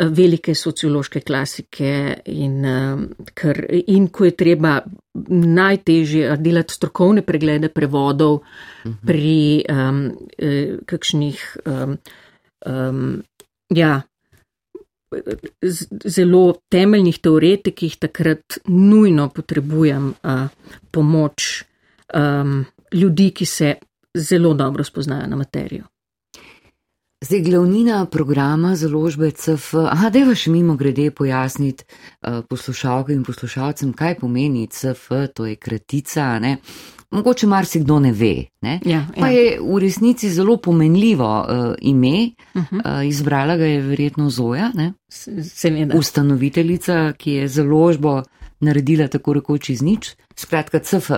velike 0.00 0.54
sociološke 0.54 1.20
klasike 1.20 2.16
in, 2.26 2.64
kar, 3.34 3.60
in 3.70 4.08
ko 4.08 4.24
je 4.24 4.36
treba 4.36 4.80
najtežje 5.28 6.36
delati 6.36 6.74
strokovne 6.74 7.22
preglede 7.22 7.68
prevodov 7.68 8.40
-huh. 8.40 8.94
pri 9.06 9.64
um, 9.70 10.10
kakšnih 10.86 11.56
um, 11.66 11.98
um, 12.66 13.22
ja, 13.70 14.02
zelo 16.04 16.54
temeljnih 16.68 17.18
teoretikih, 17.18 17.96
takrat 17.96 18.58
nujno 18.66 19.28
potrebujem 19.28 20.08
uh, 20.08 20.48
pomoč 20.90 21.64
um, 22.14 22.64
ljudi, 22.92 23.30
ki 23.30 23.46
se 23.46 23.74
zelo 24.14 24.54
dobro 24.54 24.84
spoznajo 24.84 25.26
na 25.26 25.36
materijo. 25.36 25.84
Zdaj, 27.24 27.40
glavnina 27.40 28.06
programa 28.06 28.76
založbe 28.76 29.30
CF, 29.30 29.74
aha, 29.74 30.10
da 30.10 30.18
je 30.18 30.24
vaš 30.24 30.46
mimo 30.46 30.76
grede 30.76 31.10
pojasniti 31.10 31.84
uh, 31.84 32.44
poslušalkam 32.48 33.14
in 33.14 33.24
poslušalcem, 33.24 33.92
kaj 33.92 34.18
pomeni 34.18 34.66
CF, 34.66 35.08
to 35.34 35.46
je 35.46 35.56
kratica, 35.56 36.38
ne? 36.38 36.56
Mogoče 37.10 37.46
marsikdo 37.46 37.98
ne 38.00 38.12
ve, 38.12 38.44
ne? 38.60 38.80
Ja, 38.84 39.06
pa 39.20 39.28
ja. 39.28 39.40
je 39.40 39.60
v 39.60 39.78
resnici 39.78 40.30
zelo 40.30 40.56
pomenljivo 40.56 41.46
uh, 41.48 41.74
ime, 41.80 42.30
uh 42.54 42.62
-huh. 42.62 43.00
uh, 43.00 43.08
izbrala 43.08 43.56
ga 43.56 43.64
je 43.64 43.80
verjetno 43.80 44.30
Zoja, 44.30 44.70
ne? 44.74 44.92
Seveda. 45.08 45.98
Ustanoviteljica, 45.98 47.12
ki 47.12 47.32
je 47.32 47.48
založbo 47.48 48.22
naredila 48.60 49.08
tako 49.08 49.32
rekoč 49.32 49.70
iz 49.70 49.82
nič, 49.82 50.16
skratka 50.36 50.78
CF, 50.78 51.10
uh, 51.10 51.16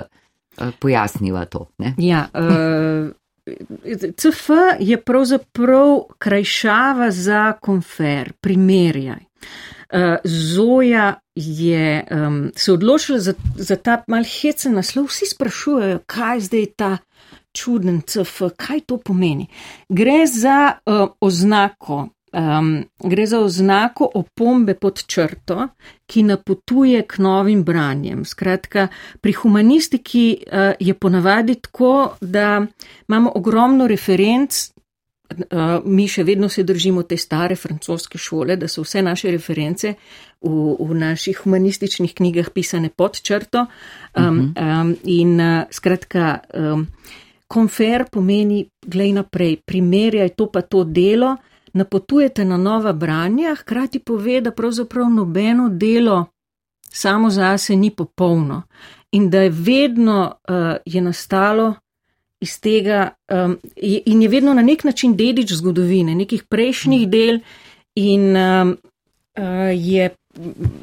pojasniva 0.78 1.44
to, 1.44 1.66
ne? 1.78 1.94
Ja, 1.98 2.28
uh... 2.34 3.10
CF 4.16 4.50
je 4.80 4.96
pravzaprav 5.02 6.00
krajšava 6.18 7.10
za 7.10 7.52
konfer, 7.52 8.32
primerjaj. 8.40 9.22
Uh, 9.92 10.16
Zoja 10.24 11.14
je 11.34 12.04
um, 12.10 12.52
se 12.56 12.72
odločila 12.72 13.18
za, 13.18 13.34
za 13.56 13.76
ta 13.76 14.02
malhecen 14.08 14.74
naslov. 14.74 15.06
Vsi 15.06 15.26
sprašujejo, 15.30 16.00
kaj 16.06 16.40
zdaj 16.40 16.60
je 16.60 16.72
ta 16.76 16.96
čuden 17.52 18.02
CF, 18.06 18.42
kaj 18.56 18.80
to 18.86 18.98
pomeni. 18.98 19.46
Gre 19.88 20.26
za 20.26 20.72
uh, 20.86 21.08
oznako 21.20 22.08
um, 22.36 22.84
gre 23.04 23.26
za 23.26 23.40
oznako 23.40 24.10
opombe 24.14 24.74
pod 24.74 25.02
črto, 25.06 25.68
ki 26.06 26.22
napotuje 26.22 27.02
k 27.02 27.18
novim 27.18 27.64
branjem. 27.64 28.24
Skratka, 28.24 28.88
pri 29.20 29.32
humanistiki 29.32 30.36
uh, 30.36 30.72
je 30.80 30.94
ponavadi 30.94 31.54
tako, 31.54 32.16
da 32.20 32.66
imamo 33.08 33.32
ogromno 33.34 33.86
referenc 33.86 34.70
uh, 35.30 35.84
mi 35.84 36.06
še 36.08 36.24
vedno 36.24 36.48
se 36.48 36.62
držimo 36.62 37.02
te 37.02 37.16
stare 37.16 37.56
francoske 37.56 38.18
šole, 38.18 38.56
da 38.56 38.68
so 38.68 38.84
vse 38.84 39.02
naše 39.02 39.30
reference 39.34 39.94
v, 40.40 40.50
v 40.78 40.98
naših 40.98 41.42
humanističnih 41.44 42.14
knjigah 42.14 42.50
pisane 42.54 42.90
pod 42.90 43.20
črto. 43.22 43.66
Um, 44.16 44.52
um, 44.54 44.94
in 45.04 45.40
uh, 45.40 45.64
skratka, 45.70 46.38
um, 46.54 46.86
konfer 47.48 48.06
pomeni, 48.12 48.64
glej 48.86 49.12
naprej, 49.16 49.60
primerjaj 49.66 50.34
to 50.38 50.50
pa 50.50 50.62
to 50.62 50.84
delo, 50.84 51.36
napotujete 51.76 52.44
na 52.44 52.56
nova 52.56 52.92
branja, 52.92 53.54
hkrati 53.54 53.98
pove, 53.98 54.40
da 54.40 54.50
pravzaprav 54.50 55.10
nobeno 55.10 55.68
delo 55.68 56.26
samo 56.90 57.30
zase 57.30 57.76
ni 57.76 57.90
popolno 57.90 58.62
in 59.12 59.30
da 59.30 59.40
je 59.40 59.50
vedno 59.50 60.34
uh, 60.48 60.76
je 60.84 61.00
nastalo 61.00 61.74
iz 62.40 62.60
tega 62.60 63.10
um, 63.32 63.58
in 64.06 64.22
je 64.22 64.28
vedno 64.28 64.54
na 64.54 64.62
nek 64.62 64.84
način 64.84 65.16
dedič 65.16 65.52
zgodovine, 65.52 66.14
nekih 66.14 66.44
prejšnjih 66.44 67.08
del 67.08 67.38
in, 67.94 68.36
um, 68.36 68.76
uh, 69.38 69.44
je, 69.74 70.10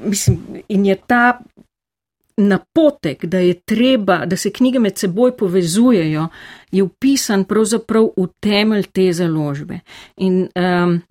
mislim, 0.05 0.39
in 0.67 0.85
je 0.85 0.95
ta 0.95 1.39
napotek, 2.37 3.25
da 3.25 3.39
je 3.39 3.53
treba, 3.53 4.25
da 4.25 4.37
se 4.37 4.51
knjige 4.51 4.79
med 4.79 4.97
seboj 4.97 5.37
povezujejo, 5.37 6.27
je 6.71 6.83
upisan 6.83 7.43
pravzaprav 7.45 8.09
v 8.17 8.27
temelj 8.39 8.87
te 8.93 9.13
založbe. 9.13 9.79
In 10.17 10.47
um, 10.55 11.01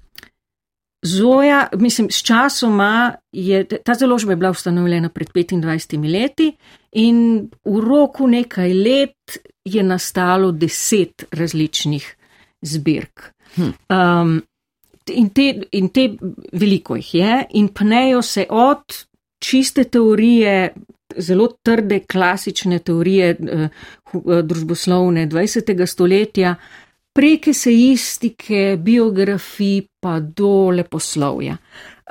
Zoja, 1.03 1.69
mislim, 1.75 2.11
s 2.11 2.23
časoma 2.23 3.13
je 3.33 3.65
ta 3.65 3.95
založba 3.95 4.33
je 4.33 4.37
bila 4.37 4.51
ustanovljena 4.51 5.09
pred 5.09 5.29
25 5.35 6.13
leti 6.13 6.53
in 6.93 7.49
v 7.65 7.81
roku 7.81 8.27
nekaj 8.27 8.75
let 8.75 9.39
je 9.65 9.83
nastalo 9.83 10.53
deset 10.53 11.25
različnih 11.31 12.17
zbirk. 12.63 13.33
Um, 13.57 14.43
in, 15.07 15.29
te, 15.31 15.63
in 15.73 15.89
te 15.89 16.09
veliko 16.53 16.97
jih 16.97 17.15
je 17.15 17.45
in 17.51 17.69
pnejo 17.69 18.23
se 18.23 18.47
od 18.51 18.83
čiste 19.43 19.85
teorije, 19.85 20.75
zelo 21.19 21.49
trde 21.63 22.01
klasične 22.09 22.79
teorije 22.79 23.37
uh, 23.41 23.69
družboslovne 24.43 25.27
20. 25.27 25.87
stoletja, 25.87 26.55
prek 27.13 27.49
esejistike, 27.49 28.77
biografij 28.81 29.83
pa 30.01 30.19
do 30.21 30.71
leposlovja. 30.71 31.57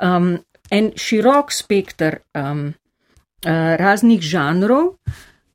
Um, 0.02 0.36
en 0.70 0.92
širok 0.96 1.52
spektr 1.52 2.16
um, 2.38 2.66
uh, 2.68 3.76
raznih 3.78 4.20
žanrov 4.20 4.94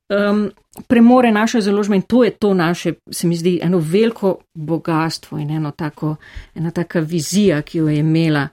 um, 0.08 0.50
premore 0.88 1.32
naše 1.32 1.60
založbe 1.60 1.96
in 1.96 2.02
to 2.02 2.24
je 2.24 2.30
to 2.30 2.54
naše, 2.54 2.92
se 3.10 3.26
mi 3.26 3.36
zdi, 3.36 3.60
eno 3.62 3.78
veliko 3.78 4.38
bogatstvo 4.54 5.38
in 5.38 5.50
eno 5.50 5.70
tako, 5.70 6.16
ena 6.54 6.70
taka 6.70 7.00
vizija, 7.00 7.62
ki 7.62 7.78
jo 7.78 7.88
je 7.88 7.98
imela 7.98 8.48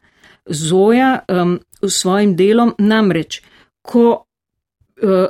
Zoja 0.45 1.19
um, 1.27 1.59
v 1.81 1.89
svojim 1.89 2.35
delom. 2.35 2.75
Namreč, 2.77 3.41
ko 3.81 4.24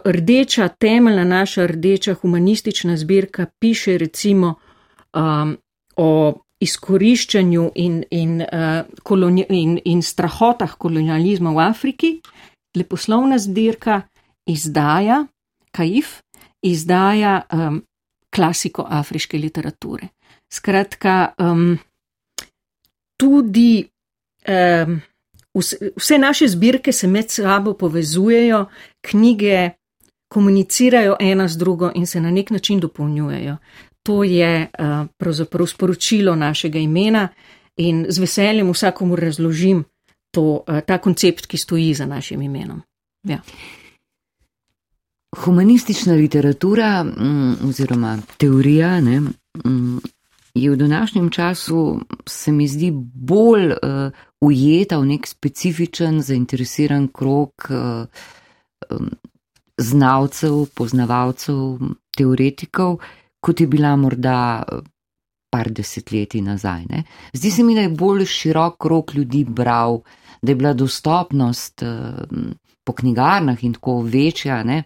rdeča, 0.06 0.68
temeljna 0.68 1.24
naša 1.24 1.68
rdeča 1.68 2.14
humanistična 2.14 2.98
zbirka 2.98 3.46
piše 3.60 3.98
recimo 3.98 4.56
um, 5.14 5.58
o 5.96 6.34
izkoriščanju 6.60 7.72
in, 7.76 8.04
in, 8.12 8.42
uh, 8.42 9.46
in, 9.50 9.80
in 9.86 10.02
strahotah 10.02 10.78
kolonializma 10.78 11.52
v 11.52 11.60
Afriki, 11.60 12.12
leposlovna 12.76 13.38
zbirka 13.38 14.02
izdaja 14.46 15.26
Kaif, 15.72 16.22
izdaja 16.64 17.42
um, 17.52 17.82
klasiko 18.36 18.86
afriške 18.90 19.38
literature. 19.38 20.08
Skratka, 20.54 21.34
um, 21.40 21.78
tudi 23.18 23.84
um, 24.48 25.02
vse, 25.56 25.92
vse 25.98 26.18
naše 26.18 26.48
zbirke 26.48 26.92
se 26.92 27.08
med 27.08 27.30
sabo 27.30 27.74
povezujejo, 27.74 28.66
knjige 29.02 29.70
komunicirajo 30.34 31.16
ena 31.20 31.48
z 31.48 31.58
drugo 31.58 31.92
in 31.96 32.08
se 32.08 32.22
na 32.22 32.32
nek 32.32 32.50
način 32.50 32.80
dopolnjujejo 32.80 33.58
to 34.06 34.24
je 34.24 34.70
uh, 34.80 35.08
pravzaprav 35.18 35.68
sporočilo 35.68 36.36
našega 36.36 36.80
imena 36.80 37.28
in 37.78 38.06
z 38.10 38.20
veseljem 38.20 38.70
vsakomu 38.72 39.16
razložim 39.16 39.84
to, 40.32 40.64
uh, 40.68 40.80
ta 40.86 40.98
koncept, 40.98 41.46
ki 41.46 41.58
stoji 41.58 41.94
za 41.94 42.06
našim 42.06 42.42
imenom. 42.42 42.82
Ja. 43.24 43.40
Humanistična 45.38 46.14
literatura 46.14 47.04
mm, 47.04 47.70
oziroma 47.70 48.18
teorija 48.38 49.02
ne, 49.02 49.20
mm, 49.20 49.98
je 50.56 50.72
v 50.72 50.76
današnjem 50.76 51.30
času, 51.30 52.00
se 52.26 52.52
mi 52.52 52.68
zdi, 52.68 52.92
bolj 53.14 53.72
uh, 53.72 54.12
ujeta 54.42 54.98
v 54.98 55.06
nek 55.06 55.28
specifičen, 55.28 56.22
zainteresiran 56.22 57.08
krok 57.08 57.68
uh, 57.70 58.08
um, 58.90 59.10
znavcev, 59.78 60.66
poznavalcev, 60.76 61.80
teoretikov, 62.18 63.00
kot 63.40 63.62
je 63.62 63.68
bila 63.68 63.96
morda 63.96 64.64
eh, 64.64 64.80
par 65.50 65.72
desetletij 65.72 66.42
nazaj. 66.42 66.86
Ne. 66.90 67.04
Zdi 67.34 67.52
se 67.52 67.64
mi, 67.64 67.76
da 67.76 67.86
je 67.86 67.90
bolj 67.90 68.26
širok 68.26 68.78
krok 68.82 69.14
ljudi 69.14 69.46
bral, 69.48 70.02
da 70.42 70.52
je 70.52 70.56
bila 70.56 70.74
dostopnost 70.74 71.84
eh, 71.84 72.14
po 72.84 72.94
knjigarnah 72.94 73.64
in 73.64 73.74
tako 73.74 74.02
večja. 74.02 74.64
Ne. 74.64 74.84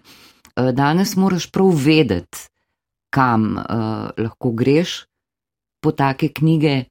Eh, 0.56 0.72
danes 0.72 1.16
moraš 1.16 1.52
prav 1.52 1.74
vedeti, 1.86 2.48
kam 3.10 3.56
lahko 4.18 4.52
greš 4.52 5.09
po 5.82 5.92
take 5.92 6.34
knjige. 6.34 6.84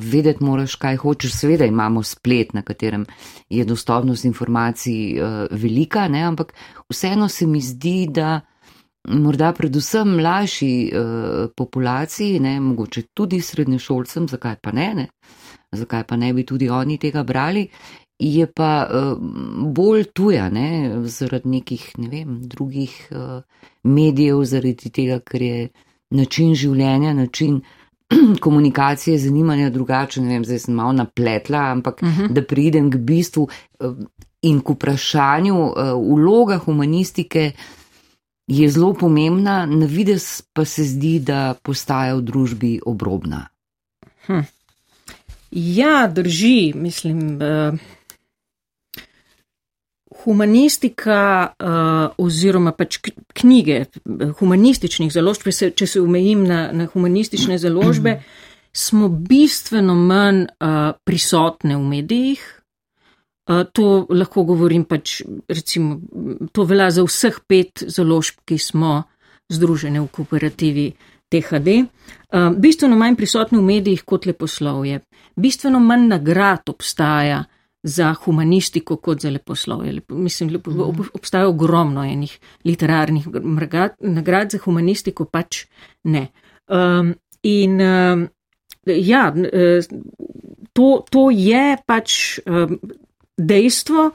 Vedeti 0.00 0.44
moraš, 0.44 0.76
kaj 0.78 0.96
hočeš. 1.02 1.32
Seveda 1.34 1.66
imamo 1.66 2.02
splet, 2.02 2.52
na 2.54 2.62
katerem 2.62 3.06
je 3.50 3.64
dostopnost 3.64 4.24
informacij 4.24 5.18
velika, 5.50 6.08
ne? 6.08 6.22
ampak 6.22 6.52
vseeno 6.90 7.28
se 7.28 7.46
mi 7.46 7.60
zdi, 7.60 8.06
da 8.06 8.40
morda 9.08 9.52
predvsem 9.52 10.16
mlajši 10.16 10.92
uh, 10.92 11.50
populaciji, 11.56 12.40
ne, 12.40 12.60
mogoče 12.60 13.02
tudi 13.14 13.40
srednješolcem, 13.40 14.28
zakaj 14.28 14.56
pa 14.62 14.72
ne, 14.72 14.88
ne, 14.94 15.08
zakaj 15.72 16.04
pa 16.08 16.16
ne 16.16 16.32
bi 16.32 16.46
tudi 16.46 16.68
oni 16.70 16.98
tega 16.98 17.22
brali, 17.22 17.68
je 18.18 18.46
pa 18.46 18.86
uh, 18.86 19.18
bolj 19.74 20.04
tuja, 20.14 20.48
ne, 20.50 21.00
zaradi 21.04 21.48
nekih, 21.58 21.88
ne 21.98 22.08
vem, 22.08 22.38
drugih 22.48 22.96
uh, 23.10 23.42
medijev, 23.84 24.44
zaradi 24.48 24.90
tega, 24.90 25.20
ker 25.20 25.42
je 25.42 25.68
način 26.14 26.54
življenja, 26.54 27.12
način 27.14 27.60
komunikacije, 28.44 29.18
zanimanja 29.18 29.70
drugačen, 29.70 30.24
ne 30.24 30.38
vem, 30.38 30.44
zdaj 30.44 30.58
sem 30.58 30.74
malo 30.74 30.92
napletla, 30.92 31.58
ampak 31.58 32.02
uh 32.02 32.08
mhm. 32.08 32.20
-huh. 32.20 32.32
da 32.32 32.42
pridem 32.42 32.90
k 32.90 32.96
bistvu 32.96 33.48
uh, 33.80 33.96
in 34.42 34.60
k 34.60 34.70
vprašanju 34.70 35.56
uh, 35.56 35.72
vloga 36.16 36.58
humanistike, 36.58 37.52
je 38.46 38.68
zelo 38.70 38.94
pomembna, 38.94 39.66
na 39.66 39.86
vides 39.86 40.42
pa 40.52 40.64
se 40.64 40.84
zdi, 40.84 41.18
da 41.18 41.54
postaja 41.62 42.14
v 42.14 42.22
družbi 42.22 42.80
obrobna. 42.86 43.46
Hm. 44.26 44.40
Ja, 45.50 46.06
drži, 46.06 46.72
mislim. 46.76 47.18
Uh, 47.36 47.78
humanistika 50.22 51.20
uh, 51.50 52.14
oziroma 52.18 52.72
pač 52.72 52.98
knjige 53.34 53.84
humanističnih 54.38 55.12
založb, 55.12 55.50
če 55.50 55.86
se 55.86 56.00
omejim 56.00 56.46
na, 56.48 56.68
na 56.72 56.86
humanistične 56.92 57.58
založbe, 57.58 58.20
smo 58.72 59.08
bistveno 59.08 59.94
manj 59.94 60.46
uh, 60.46 60.94
prisotne 61.04 61.76
v 61.76 61.88
medijih, 61.96 62.44
To 63.44 64.06
lahko 64.08 64.46
govorim 64.48 64.86
pač, 64.88 65.18
recimo, 65.48 65.98
to 66.52 66.64
velja 66.64 66.88
za 66.90 67.02
vseh 67.04 67.42
pet 67.44 67.82
založb, 67.92 68.40
ki 68.48 68.56
smo 68.56 69.02
združene 69.52 70.00
v 70.00 70.08
kooperativi 70.08 70.86
THD. 71.28 71.84
Bistveno 72.56 72.96
manj 72.96 73.18
prisotno 73.20 73.60
v 73.60 73.68
medijih 73.68 74.04
kot 74.08 74.24
leposlovje. 74.24 75.02
Bistveno 75.36 75.80
manj 75.80 76.08
nagrad 76.14 76.72
obstaja 76.72 77.42
za 77.84 78.14
humanistiko 78.24 78.96
kot 78.96 79.20
za 79.20 79.30
leposlovje. 79.30 80.00
Mislim, 80.08 80.50
lepo, 80.50 80.70
mhm. 80.70 81.08
obstaja 81.14 81.48
ogromno 81.48 82.04
enih 82.04 82.38
literarnih 82.64 83.28
nagrad 84.00 84.50
za 84.50 84.58
humanistiko, 84.64 85.24
pač 85.24 85.66
ne. 86.04 86.26
In 87.42 87.80
ja, 88.86 89.24
to, 90.72 90.88
to 91.10 91.30
je 91.30 91.76
pač 91.86 92.16
dejstvo, 93.36 94.10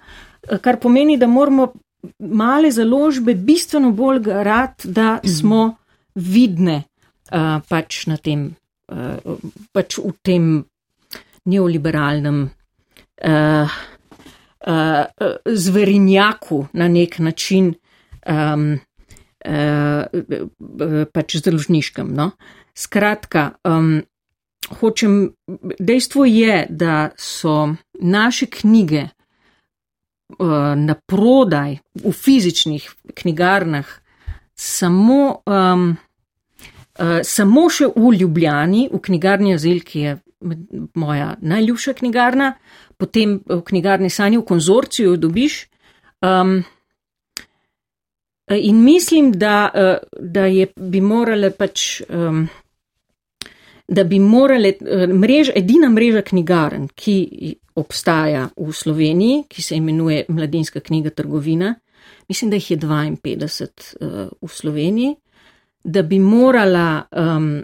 kar 0.62 0.79
pomeni, 0.82 1.17
da 1.17 1.27
moramo 1.27 1.69
male 2.19 2.71
založbe 2.71 3.36
bistveno 3.36 3.91
bolj 3.91 4.19
garati, 4.19 4.88
da 4.88 5.19
smo 5.23 5.75
vidne 6.15 6.84
uh, 7.32 7.60
pač, 7.69 8.03
tem, 8.23 8.49
uh, 8.91 9.39
pač 9.73 9.99
v 9.99 10.13
tem 10.23 10.47
neoliberalnem 11.49 12.47
uh, 13.25 13.69
uh, 14.67 15.05
zverinjaku 15.45 16.67
na 16.73 16.88
nek 16.88 17.19
način. 17.19 17.73
Um, 18.27 18.79
Uh, 19.39 20.03
pač 21.15 21.38
založniškem. 21.39 22.10
No? 22.12 22.34
Skratka, 22.75 23.53
um, 23.63 24.01
hočem, 24.82 25.32
dejstvo 25.79 26.25
je, 26.25 26.65
da 26.69 27.10
so 27.15 27.69
naše 27.93 28.49
knjige 28.51 29.08
uh, 29.08 30.75
na 30.75 30.95
prodaj 30.95 31.77
v 32.03 32.12
fizičnih 32.12 32.89
knjigarnah 33.15 33.88
samo, 34.55 35.41
um, 35.45 35.97
uh, 36.99 37.19
samo 37.23 37.69
še 37.71 37.93
v 37.95 38.13
Ljubljani, 38.19 38.89
v 38.91 38.99
knjigarni 38.99 39.55
Azil, 39.55 39.79
ki 39.88 39.99
je 39.99 40.17
moja 40.95 41.36
najljubša 41.41 41.93
knjigarna, 41.93 42.54
potem 42.97 43.39
v 43.45 43.62
knjigarni 43.62 44.10
Sanje 44.10 44.38
v 44.38 44.45
konzorciju 44.45 45.17
dobiš. 45.17 45.65
Um, 46.21 46.63
in 48.47 48.84
mislim, 48.84 49.32
da, 49.32 49.69
uh, 49.73 50.19
da 50.19 50.45
je, 50.45 50.67
bi 50.75 51.02
morale 51.02 51.52
pač. 51.52 52.02
Um, 52.10 52.47
da 53.89 54.04
bi 54.04 54.19
morale, 54.19 54.69
eh, 54.69 55.08
mrež, 55.08 55.49
edina 55.56 55.89
mreža 55.89 56.21
knjigarn, 56.21 56.88
ki 56.95 57.56
obstaja 57.75 58.49
v 58.58 58.73
Sloveniji, 58.73 59.43
ki 59.49 59.62
se 59.62 59.75
imenuje 59.75 60.25
Mladinska 60.30 60.80
knjiga 60.80 61.10
trgovina, 61.10 61.75
mislim, 62.28 62.49
da 62.52 62.56
jih 62.56 62.71
je 62.71 62.78
52 62.78 63.95
uh, 64.02 64.30
v 64.41 64.47
Sloveniji, 64.47 65.15
da 65.84 66.02
bi 66.02 66.19
morala 66.19 67.02
um, 67.12 67.63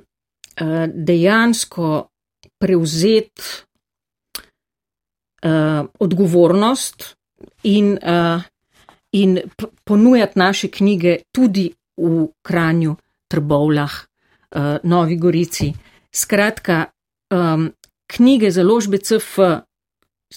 uh, 0.61 0.85
dejansko 0.93 2.07
prevzeti 2.59 3.41
uh, 5.45 5.85
odgovornost 5.99 7.15
in, 7.63 7.97
uh, 8.01 8.41
in 9.11 9.39
ponujati 9.83 10.39
naše 10.39 10.67
knjige 10.67 11.17
tudi 11.31 11.73
v 11.97 12.27
Kranju, 12.41 12.95
Trbovlah, 13.27 13.91
uh, 13.91 14.61
Novi 14.83 15.17
Gorici. 15.17 15.73
Skratka, 16.11 16.85
um, 17.33 17.71
knjige 18.07 18.51
založbe 18.51 18.97
CF, 18.97 19.39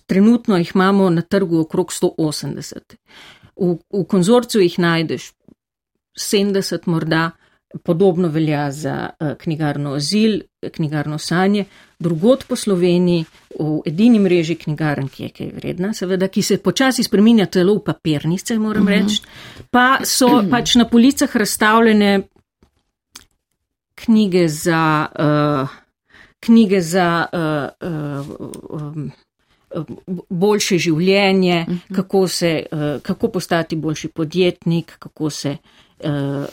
trenutno 0.07 0.57
jih 0.57 0.73
imamo 0.75 1.11
na 1.11 1.23
trgu 1.23 1.61
okrog 1.61 1.93
180. 1.93 2.97
V, 3.57 3.77
v 3.93 4.05
konzorciju 4.09 4.63
jih 4.63 4.79
najdeš 4.79 5.33
70 6.19 6.87
morda, 6.87 7.31
podobno 7.85 8.29
velja 8.29 8.71
za 8.73 9.11
uh, 9.21 9.33
knjigarno 9.39 9.93
Azil, 9.93 10.41
knjigarno 10.73 11.19
Sanje, 11.19 11.65
drugot 11.99 12.45
po 12.49 12.57
Sloveniji, 12.57 13.25
v 13.59 13.81
edini 13.87 14.19
mreži 14.19 14.55
knjigarn, 14.55 15.09
ki 15.09 15.23
je 15.23 15.29
kaj 15.29 15.51
vredna, 15.57 15.93
seveda, 15.95 16.29
ki 16.29 16.43
se 16.43 16.59
počasi 16.63 17.05
spreminja 17.05 17.47
celo 17.47 17.75
v 17.75 17.85
papirnice, 17.85 18.59
moram 18.59 18.83
uh 18.83 18.91
mhm. 18.91 18.99
-huh. 18.99 19.03
reči, 19.03 19.23
pa 19.71 19.99
so 20.05 20.29
pač 20.51 20.75
na 20.75 20.89
policah 20.89 21.37
razstavljene 21.37 22.21
knjige 23.95 24.49
za, 24.49 25.07
uh, 25.19 25.69
knjige 26.41 26.81
za 26.81 27.27
uh, 27.33 27.89
uh, 27.89 28.27
um, 28.71 29.13
boljše 30.31 30.79
življenje, 30.79 31.65
uh 31.69 31.75
mhm. 31.75 31.79
-huh. 31.89 31.97
kako, 31.97 32.29
se, 32.29 32.67
uh, 32.73 33.03
kako 33.03 33.29
postati 33.29 33.77
boljši 33.77 34.09
podjetnik, 34.09 34.97
kako 34.99 35.31
se 35.31 35.57
uh, 36.05 36.45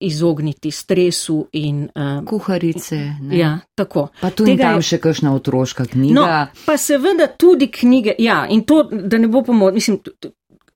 izogniti 0.00 0.70
stresu 0.70 1.46
in 1.52 1.82
uh, 1.84 2.24
kuharice. 2.24 2.96
Ne? 3.20 3.38
Ja, 3.38 3.58
tako. 3.74 4.08
Pa 4.20 4.30
tu 4.30 4.46
in 4.48 4.58
tam 4.58 4.80
je 4.80 4.88
še 4.94 4.98
kakšna 4.98 5.34
otroška 5.36 5.84
knjiga. 5.92 6.16
No, 6.16 6.26
pa 6.66 6.76
seveda 6.80 7.28
tudi 7.36 7.68
knjige, 7.72 8.16
ja, 8.18 8.46
in 8.48 8.64
to, 8.64 8.82
da 8.90 9.18
ne 9.20 9.28
bo 9.28 9.44
pomoč, 9.44 9.74
mislim, 9.76 10.00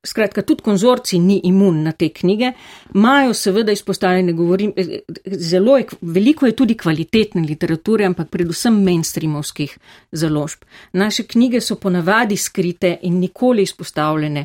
Skratka, 0.04 0.42
tudi 0.44 0.60
konzorci 0.60 1.18
ni 1.18 1.38
imun 1.48 1.78
na 1.82 1.92
te 1.96 2.10
knjige, 2.12 2.50
imajo 2.94 3.32
seveda 3.34 3.72
izpostavljene, 3.72 4.32
govorim, 4.36 4.72
eh, 4.76 4.98
zelo 5.26 5.78
je, 5.78 5.86
veliko 6.00 6.46
je 6.46 6.56
tudi 6.56 6.76
kvalitetne 6.76 7.40
literature, 7.42 8.04
ampak 8.04 8.28
predvsem 8.28 8.82
mainstreamovskih 8.84 9.78
založb. 10.12 10.68
Naše 10.92 11.24
knjige 11.24 11.60
so 11.60 11.78
ponavadi 11.80 12.36
skrite 12.36 12.98
in 13.02 13.18
nikoli 13.18 13.62
izpostavljene 13.62 14.44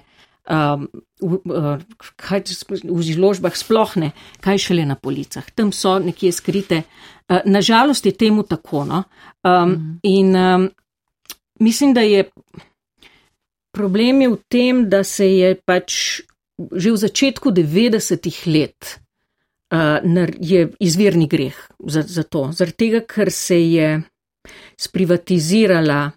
um, 0.49 0.87
v, 1.21 1.39
uh, 1.45 1.77
kaj, 2.17 2.43
v 2.83 2.99
izložbah, 3.05 3.55
sploh 3.55 3.95
ne, 4.01 4.11
kaj 4.43 4.65
šele 4.69 4.85
na 4.89 4.97
policah. 4.99 5.45
Tam 5.55 5.71
so 5.75 5.97
nekje 6.01 6.33
skrite. 6.35 6.83
Uh, 7.29 7.41
nažalost 7.45 8.05
je 8.05 8.15
temu 8.17 8.43
tako. 8.43 8.85
No? 8.89 9.03
Um, 9.43 9.69
mm. 9.69 9.99
In 10.03 10.35
um, 10.35 10.69
mislim, 11.59 11.93
da 11.93 12.01
je. 12.01 12.29
Problem 13.71 14.21
je 14.21 14.29
v 14.29 14.37
tem, 14.49 14.89
da 14.89 15.03
se 15.05 15.27
je 15.29 15.53
pač 15.55 16.21
že 16.59 16.91
v 16.91 16.97
začetku 16.99 17.55
90-ih 17.55 18.39
let 18.51 18.99
uh, 19.71 20.03
je 20.43 20.67
izvirni 20.79 21.27
greh 21.27 21.55
za, 21.79 22.03
za 22.03 22.23
to, 22.23 22.49
zaradi 22.51 22.75
tega, 22.75 22.99
ker 23.07 23.31
se 23.31 23.55
je 23.55 24.01
sprivatizirala 24.75 26.11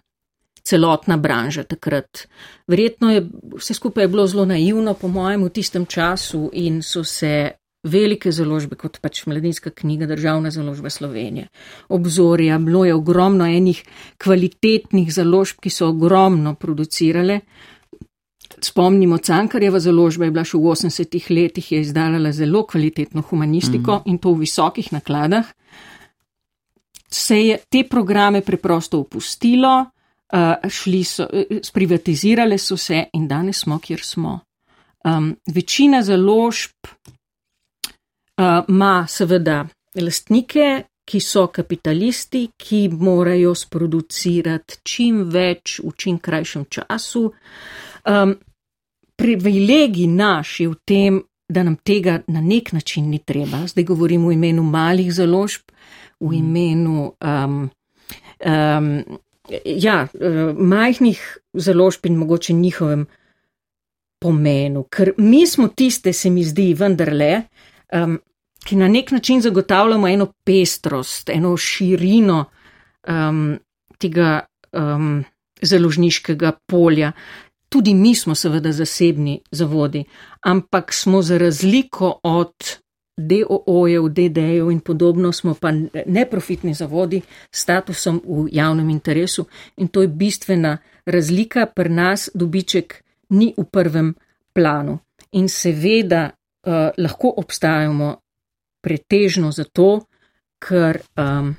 celotna 0.63 1.17
branža 1.17 1.63
takrat. 1.63 2.27
Verjetno 2.67 3.11
je 3.11 3.25
vse 3.57 3.73
skupaj 3.73 4.03
je 4.03 4.07
bilo 4.07 4.27
zelo 4.27 4.45
naivno, 4.45 4.93
po 4.93 5.07
mojem, 5.07 5.43
v 5.43 5.49
tistem 5.49 5.85
času 5.85 6.49
in 6.53 6.81
so 6.81 7.03
se 7.03 7.51
velike 7.83 8.31
založbe, 8.31 8.77
kot 8.79 9.01
pač 9.03 9.25
mladinska 9.27 9.73
knjiga, 9.75 10.07
državna 10.07 10.51
založba 10.51 10.89
Slovenije, 10.89 11.49
obzorja, 11.89 12.59
bilo 12.59 12.85
je 12.85 12.93
ogromno 12.95 13.45
enih 13.45 13.83
kvalitetnih 14.23 15.11
založb, 15.13 15.59
ki 15.59 15.69
so 15.69 15.89
ogromno 15.91 16.55
producirale. 16.55 17.41
Spomnimo, 18.63 19.17
Cankarjeva 19.17 19.79
založba 19.83 20.25
je 20.25 20.31
bila 20.31 20.45
še 20.47 20.57
v 20.57 20.71
80-ih 20.71 21.27
letih, 21.31 21.71
je 21.71 21.81
izdala 21.83 22.31
zelo 22.31 22.63
kvalitetno 22.63 23.21
humanistiko 23.21 23.99
mm. 23.99 24.09
in 24.13 24.17
to 24.17 24.31
v 24.31 24.45
visokih 24.45 24.91
nakladah. 24.93 25.49
Se 27.09 27.35
je 27.41 27.57
te 27.69 27.83
programe 27.89 28.41
preprosto 28.41 29.01
opustilo, 29.03 29.92
uh, 30.33 30.69
šli 30.69 31.03
so, 31.03 31.27
uh, 31.33 31.59
sprivatizirale 31.63 32.57
so 32.57 32.77
se 32.77 33.05
in 33.13 33.27
danes 33.27 33.63
smo, 33.63 33.79
kjer 33.79 34.01
smo. 34.03 34.39
Um, 35.05 35.35
večina 35.53 36.01
založb 36.03 36.71
uh, 36.87 38.63
ima 38.67 39.05
seveda 39.09 39.65
lastnike, 39.95 40.83
ki 41.05 41.19
so 41.19 41.47
kapitalisti, 41.47 42.47
ki 42.57 42.87
morajo 42.89 43.51
sproducirati 43.55 44.79
čim 44.87 45.25
več 45.29 45.79
v 45.83 45.91
čim 45.97 46.19
krajšem 46.19 46.65
času. 46.71 47.25
Um, 48.07 48.35
privilegij 49.19 50.07
naš 50.07 50.59
je 50.59 50.69
v 50.69 50.79
tem, 50.85 51.21
da 51.49 51.63
nam 51.63 51.75
tega 51.75 52.21
na 52.27 52.41
nek 52.41 52.71
način 52.73 53.09
ni 53.11 53.19
treba. 53.19 53.65
Zdaj 53.67 53.83
govorim 53.83 54.25
v 54.25 54.33
imenu 54.33 54.63
malih 54.63 55.11
založb, 55.13 55.67
v 56.19 56.33
imenu 56.39 57.11
um, 57.19 57.69
um, 58.45 58.87
ja, 59.65 60.07
uh, 60.13 60.57
majhnih 60.57 61.37
založb 61.53 62.05
in 62.05 62.17
mogoče 62.17 62.53
njihovem 62.53 63.05
pomenu. 64.21 64.83
Ker 64.83 65.13
mi 65.17 65.47
smo 65.47 65.67
tiste, 65.67 66.13
se 66.13 66.29
mi 66.29 66.43
zdi, 66.43 66.73
vendarle, 66.73 67.41
um, 67.93 68.19
ki 68.63 68.75
na 68.79 68.87
nek 68.87 69.11
način 69.11 69.41
zagotavljamo 69.41 70.07
eno 70.07 70.31
pestrost, 70.45 71.29
eno 71.29 71.57
širino 71.57 72.45
um, 73.07 73.59
tega 73.99 74.45
um, 74.71 75.23
založniškega 75.61 76.51
polja. 76.67 77.11
Tudi 77.69 77.93
mi 77.93 78.15
smo 78.15 78.35
seveda 78.35 78.71
zasebni 78.71 79.41
zavodi, 79.51 80.03
ampak 80.41 80.93
smo 80.93 81.21
za 81.21 81.37
razliko 81.37 82.19
od 82.23 82.53
DOO-jev, 83.17 84.09
DD-jev 84.09 84.71
in 84.71 84.79
podobno, 84.79 85.31
smo 85.31 85.53
pa 85.53 85.71
neprofitni 86.05 86.73
zavodi 86.73 87.21
s 87.51 87.61
statusom 87.61 88.21
v 88.25 88.47
javnem 88.51 88.89
interesu 88.89 89.45
in 89.77 89.87
to 89.87 90.01
je 90.01 90.07
bistvena 90.07 90.77
razlika, 91.05 91.65
pri 91.65 91.89
nas 91.89 92.29
dobiček 92.33 93.03
ni 93.29 93.53
v 93.57 93.65
prvem 93.71 94.13
planu. 94.53 94.99
In 95.31 95.49
seveda 95.49 96.29
uh, 96.29 96.89
lahko 96.97 97.33
obstajamo 97.37 98.15
pretežno 98.81 99.51
zato, 99.51 100.05
ker 100.59 100.99
um, 101.17 101.53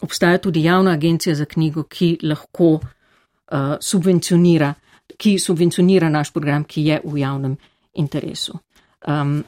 obstaja 0.00 0.38
tudi 0.38 0.62
javna 0.64 0.92
agencija 0.92 1.34
za 1.34 1.44
knjigo, 1.44 1.84
ki 1.84 2.18
lahko 2.22 2.70
uh, 2.72 3.76
subvencionira, 3.80 4.74
ki 5.16 5.38
subvencionira 5.38 6.08
naš 6.08 6.32
program, 6.32 6.64
ki 6.64 6.84
je 6.84 7.00
v 7.04 7.18
javnem 7.18 7.56
interesu. 7.94 8.58
Um, 9.06 9.42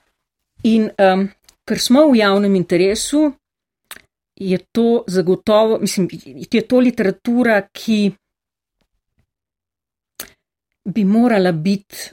in 0.63 0.91
um, 0.99 1.29
ker 1.65 1.79
smo 1.79 2.09
v 2.11 2.21
javnem 2.21 2.55
interesu, 2.55 3.31
je 4.41 4.59
to 4.73 5.05
zagotovo, 5.07 5.79
mislim, 5.79 6.09
je 6.53 6.63
to 6.69 6.81
literatura, 6.81 7.61
ki 7.73 8.11
bi 10.85 11.05
morala 11.05 11.53
biti 11.53 12.11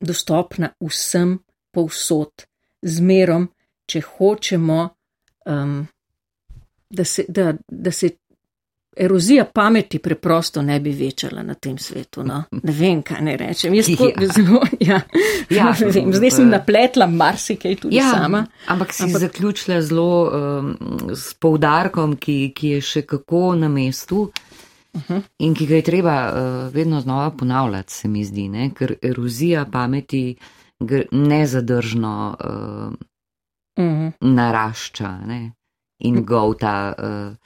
dostopna 0.00 0.70
vsem 0.80 1.36
povsod, 1.70 2.46
zmerom, 2.82 3.48
če 3.86 4.00
hočemo, 4.00 4.78
um, 5.46 5.76
da, 6.90 7.04
se, 7.04 7.24
da, 7.28 7.52
da 7.68 7.92
se 7.92 8.10
erozija 8.96 9.44
pameti 9.44 9.98
preprosto 9.98 10.62
ne 10.62 10.80
bi 10.80 10.90
večala 10.90 11.42
na 11.42 11.54
tem 11.54 11.78
svetu. 11.78 12.24
No. 12.24 12.42
Ne 12.52 12.72
vem, 12.72 13.02
kaj 13.02 13.20
ne 13.22 13.36
rečem. 13.36 13.74
Jaz 13.74 13.86
tako 13.88 14.08
Ja. 14.20 14.28
zelo, 14.28 14.60
ja, 14.80 15.00
Ja, 15.50 15.74
ne 15.80 15.86
vem. 15.86 16.12
Zdaj 16.12 16.30
sem 16.30 16.48
napletla 16.48 17.06
marsikaj 17.06 17.76
tudi 17.76 17.96
Ja, 17.96 18.10
sama. 18.10 18.46
ampak 18.66 18.92
si 18.92 19.02
ampak... 19.02 19.20
zaključila 19.20 19.80
zelo 19.82 20.08
um, 20.24 20.76
s 21.14 21.34
poudarkom, 21.34 22.16
ki, 22.16 22.52
ki 22.54 22.68
je 22.68 22.80
še 22.82 23.02
kako 23.02 23.54
na 23.54 23.68
mestu 23.68 24.30
uh 24.92 25.02
-huh. 25.02 25.22
in 25.38 25.54
ki 25.54 25.66
ga 25.66 25.74
je 25.74 25.82
treba 25.82 26.16
uh, 26.26 26.74
vedno 26.74 27.00
znova 27.00 27.30
ponavljati, 27.30 27.92
se 27.92 28.08
mi 28.08 28.24
zdi, 28.24 28.48
ne? 28.48 28.70
ker 28.74 28.94
erozija 29.02 29.64
pameti 29.64 30.36
nezadržno 31.12 32.36
uh, 32.40 32.92
Mhm. 33.78 34.08
narašča 34.20 35.18
ne? 35.26 35.52
in 35.98 36.24
govta. 36.24 36.94
Uh, 36.98 37.36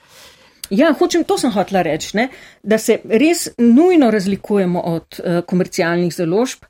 Ja, 0.71 0.93
hočem, 0.95 1.25
to 1.27 1.35
sem 1.37 1.51
hotela 1.51 1.83
reči, 1.83 2.15
ne? 2.15 2.29
da 2.63 2.79
se 2.79 3.01
res 3.03 3.49
nujno 3.59 4.11
razlikujemo 4.11 4.79
od 4.79 5.19
uh, 5.19 5.41
komercialnih 5.47 6.13
založb, 6.15 6.63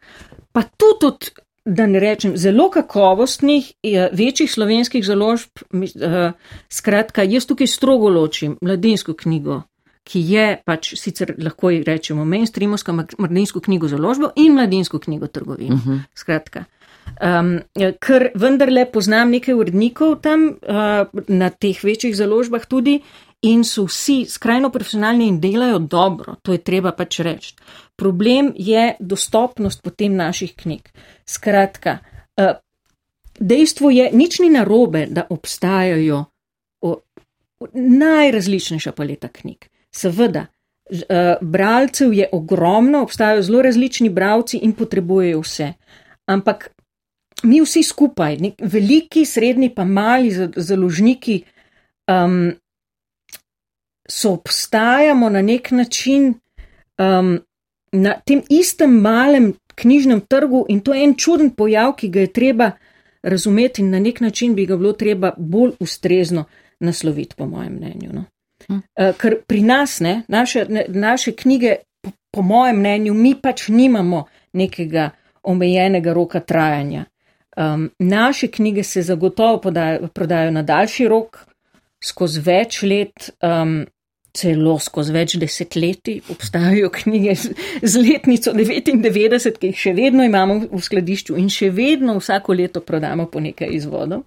pa 0.51 0.63
tudi 0.65 1.05
od, 1.05 1.29
da 1.65 1.85
ne 1.85 2.01
rečem, 2.01 2.33
zelo 2.37 2.69
kakovostnih, 2.73 3.73
uh, 3.85 4.07
večjih 4.17 4.51
slovenskih 4.51 5.05
založb. 5.05 5.65
Uh, 5.69 6.33
skratka, 6.69 7.23
jaz 7.23 7.45
tukaj 7.45 7.69
strogo 7.69 8.09
ločim 8.09 8.57
mladinsko 8.61 9.13
knjigo, 9.13 9.61
ki 10.03 10.25
je 10.33 10.47
pač 10.65 10.95
sicer 10.97 11.35
lahko 11.37 11.69
ji 11.69 11.83
rečemo 11.85 12.25
mainstreamovska 12.25 12.97
mladinsko 12.97 13.61
knjigo 13.61 13.87
založbo 13.91 14.33
in 14.35 14.57
mladinsko 14.57 14.99
knjigo 14.99 15.27
trgovino. 15.27 15.75
Uh 15.75 15.87
-huh. 15.87 15.99
Skratka. 16.15 16.65
Um, 17.21 17.59
ker 18.01 18.31
vendarle 18.35 18.85
poznam 18.91 19.29
nekaj 19.29 19.53
urednikov 19.53 20.21
tam 20.21 20.47
uh, 20.47 21.23
na 21.27 21.49
teh 21.49 21.83
večjih 21.83 22.15
založbah 22.15 22.65
tudi 22.65 23.01
in 23.41 23.63
so 23.63 23.85
vsi 23.85 24.25
skrajno 24.29 24.69
profesionalni 24.69 25.27
in 25.27 25.39
delajo 25.41 25.79
dobro, 25.79 26.35
to 26.41 26.51
je 26.51 26.61
treba 26.63 26.91
pač 26.91 27.19
reči. 27.19 27.55
Problem 27.95 28.53
je 28.55 28.95
dostopnost 28.99 29.81
potem 29.83 30.15
naših 30.15 30.55
knjig. 30.55 30.89
Skratka, 31.25 31.97
uh, 32.37 32.53
dejstvo 33.39 33.89
je, 33.89 34.09
nič 34.13 34.39
ni 34.39 34.49
narobe, 34.49 35.05
da 35.09 35.25
obstajajo 35.29 36.25
najrazličnejša 37.73 38.91
paleta 38.91 39.27
knjig. 39.27 39.65
Seveda, 39.93 40.45
uh, 40.45 40.97
bralcev 41.41 42.13
je 42.13 42.29
ogromno, 42.31 43.03
obstajajo 43.03 43.41
zelo 43.41 43.61
različni 43.61 44.09
bralci 44.09 44.57
in 44.57 44.73
potrebujejo 44.73 45.41
vse. 45.41 45.73
Ampak 46.25 46.69
mi 47.43 47.61
vsi 47.61 47.83
skupaj, 47.83 48.37
nek, 48.37 48.61
veliki, 48.61 49.25
srednji, 49.25 49.69
pa 49.75 49.85
mali 49.85 50.31
za- 50.31 50.51
založniki, 50.55 51.43
um, 52.07 52.53
so 54.09 54.33
obstajamo 54.33 55.29
na 55.29 55.41
nek 55.41 55.71
način 55.71 56.33
um, 56.97 57.39
na 57.91 58.13
tem 58.25 58.41
istem 58.49 59.01
malem 59.01 59.53
knjižnem 59.75 60.21
trgu 60.21 60.65
in 60.69 60.79
to 60.79 60.93
je 60.93 61.03
en 61.03 61.15
čuden 61.15 61.49
pojav, 61.49 61.95
ki 61.95 62.09
ga 62.09 62.19
je 62.19 62.33
treba 62.33 62.71
razumeti 63.23 63.81
in 63.81 63.89
na 63.89 63.99
nek 63.99 64.21
način 64.21 64.55
bi 64.55 64.65
ga 64.65 64.77
bilo 64.77 64.93
treba 64.93 65.33
bolj 65.37 65.71
ustrezno 65.79 66.43
nasloviti, 66.79 67.35
po 67.35 67.45
mojem 67.45 67.73
mnenju. 67.73 68.09
No. 68.13 68.23
Hm. 68.67 68.73
Uh, 68.75 69.15
ker 69.17 69.35
pri 69.47 69.61
nas, 69.61 69.99
ne, 69.99 70.21
naše, 70.27 70.65
ne, 70.69 70.85
naše 70.87 71.31
knjige, 71.31 71.75
po, 72.01 72.11
po 72.31 72.41
mojem 72.41 72.79
mnenju, 72.79 73.13
mi 73.13 73.35
pač 73.41 73.67
nimamo 73.67 74.25
nekega 74.53 75.09
omejenega 75.43 76.13
roka 76.13 76.39
trajanja. 76.39 77.05
Um, 77.57 77.91
naše 77.99 78.47
knjige 78.47 78.83
se 78.83 79.01
zagotovo 79.01 79.61
podajo, 79.61 80.07
prodajo 80.07 80.51
na 80.51 80.61
daljši 80.63 81.07
rok, 81.07 81.45
skozi 82.03 82.41
več 82.43 82.81
let, 82.83 83.29
um, 83.45 83.81
celo 84.33 84.77
skozi 84.79 85.13
več 85.15 85.35
desetletij. 85.41 86.21
Obstajajo 86.31 86.89
knjige 86.95 87.35
z, 87.35 87.53
z 87.83 88.03
letnico 88.03 88.53
99, 88.55 89.57
ki 89.59 89.71
jih 89.71 89.81
še 89.85 89.95
vedno 89.97 90.25
imamo 90.27 90.61
v 90.71 90.81
skladišču 90.81 91.37
in 91.39 91.49
še 91.51 91.71
vedno 91.75 92.17
vsako 92.19 92.55
leto 92.57 92.83
prodamo 92.85 93.27
po 93.31 93.43
nekaj 93.43 93.73
izvodov. 93.75 94.25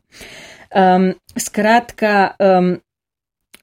Um, 0.75 1.13
skratka, 1.39 2.35
um, 2.43 2.75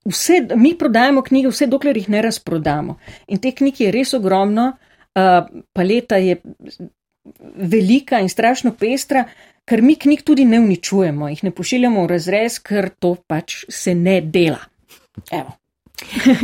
vse, 0.07 0.41
mi 0.55 0.73
prodajamo 0.79 1.23
knjige, 1.27 1.51
vse 1.51 1.67
dokler 1.69 1.99
jih 1.99 2.09
ne 2.13 2.23
razprodamo. 2.25 2.97
In 3.29 3.41
te 3.43 3.53
knjige 3.55 3.87
je 3.87 3.93
res 3.99 4.15
ogromno, 4.17 4.71
uh, 4.71 5.45
paleta 5.75 6.17
je 6.21 6.39
velika 7.55 8.19
in 8.19 8.29
strašno 8.29 8.73
pestra, 8.79 9.25
ker 9.65 9.81
mi 9.81 9.95
knjig 9.95 10.23
tudi 10.23 10.45
ne 10.45 10.59
uničujemo, 10.59 11.29
jih 11.29 11.43
ne 11.43 11.51
pošiljamo 11.51 12.03
v 12.03 12.11
razrez, 12.11 12.59
ker 12.59 12.89
to 12.99 13.15
pač 13.27 13.63
se 13.69 13.95
ne 13.95 14.21
dela. 14.21 14.59
Evo. 15.31 15.51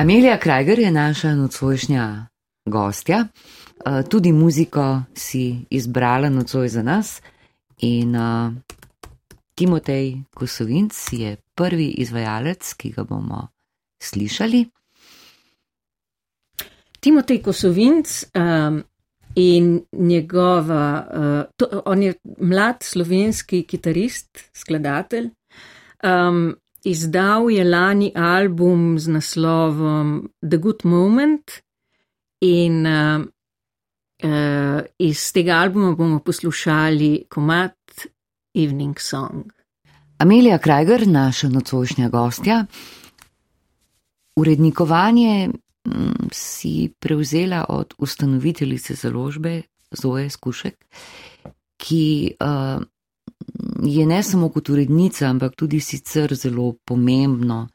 Amelija 0.00 0.38
Krajger 0.38 0.78
je 0.78 0.90
naša 0.90 1.34
nocojšnja 1.34 2.26
gostja, 2.64 3.26
uh, 3.26 4.08
tudi 4.08 4.32
muziko 4.32 5.02
si 5.14 5.66
izbrala 5.70 6.30
nocoj 6.30 6.68
za 6.68 6.82
nas 6.82 7.20
in 7.78 8.16
uh, 8.16 8.52
Timotej 9.54 10.22
Kosovinc 10.34 11.12
je 11.12 11.36
prvi 11.54 11.86
izvajalec, 11.86 12.74
ki 12.74 12.90
ga 12.90 13.04
bomo 13.04 13.48
slišali. 14.02 14.66
Timotej 17.00 17.42
Kosovinc 17.42 18.24
um, 18.34 18.82
in 19.34 19.82
njegova, 19.92 21.06
uh, 21.14 21.52
to, 21.56 21.82
on 21.86 22.02
je 22.02 22.14
mlad 22.38 22.76
slovenski 22.80 23.62
kitarist, 23.62 24.38
skladatelj. 24.52 25.30
Um, 26.04 26.56
izdal 26.84 27.50
je 27.50 27.64
lani 27.64 28.12
album 28.14 28.98
z 28.98 29.08
naslovom 29.08 30.30
The 30.50 30.58
Good 30.58 30.80
Moment 30.84 31.50
in 32.40 32.86
uh, 32.86 33.20
uh, 34.24 34.80
iz 34.98 35.32
tega 35.32 35.52
albuma 35.52 35.94
bomo 35.94 36.18
poslušali 36.18 37.24
komat 37.28 38.06
Evening 38.54 38.98
Song. 39.00 39.52
Amelija 40.18 40.58
Krajger, 40.58 41.08
naša 41.08 41.48
nocojšnja 41.48 42.08
gostja. 42.08 42.66
Urednikovanje 44.36 45.48
si 46.32 46.92
prevzela 46.98 47.64
od 47.68 47.94
ustanoviteljice 47.98 48.94
založbe 48.94 49.62
Zoe 49.90 50.30
Skušek, 50.30 50.84
ki 51.76 52.34
uh, 52.40 52.82
je 53.82 54.06
ne 54.06 54.22
samo 54.22 54.48
kot 54.48 54.68
urednica, 54.68 55.26
ampak 55.26 55.56
tudi 55.56 55.80
sicer 55.80 56.34
zelo 56.34 56.74
pomembno 56.84 57.68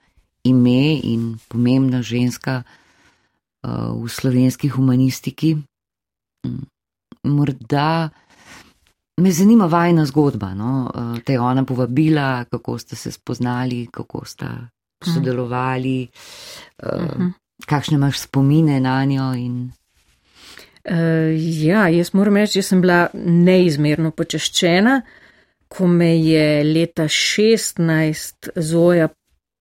ime 0.43 0.99
in 1.03 1.37
pomembna 1.47 2.01
ženska 2.01 2.63
uh, 2.63 4.03
v 4.03 4.09
slovenski 4.09 4.69
humanistiki. 4.69 5.55
Mm, 6.45 6.63
Morda 7.23 8.09
me 9.17 9.31
zanima 9.31 9.65
vajna 9.65 10.05
zgodba, 10.05 10.53
no? 10.53 10.91
uh, 10.95 11.19
te 11.19 11.33
je 11.33 11.39
ona 11.39 11.65
povabila, 11.65 12.45
kako 12.45 12.77
ste 12.77 12.95
se 12.95 13.11
spoznali, 13.11 13.87
kako 13.91 14.25
sta 14.25 14.69
sodelovali, 15.03 16.07
uh, 16.83 17.03
uh 17.03 17.09
-huh. 17.09 17.31
Kakšne 17.65 17.95
imaš 17.95 18.19
spomine 18.19 18.79
na 18.79 19.05
njo 19.05 19.33
in 19.33 19.71
Uh, 20.87 21.35
ja, 21.65 21.89
jaz 21.91 22.13
moram 22.13 22.37
reči, 22.39 22.61
da 22.61 22.63
sem 22.63 22.79
bila 22.79 23.09
neizmerno 23.13 24.13
počaščena, 24.15 25.01
ko 25.67 25.87
me 25.91 26.13
je 26.15 26.63
leta 26.63 27.09
16 27.11 28.51
Zoja 28.55 29.09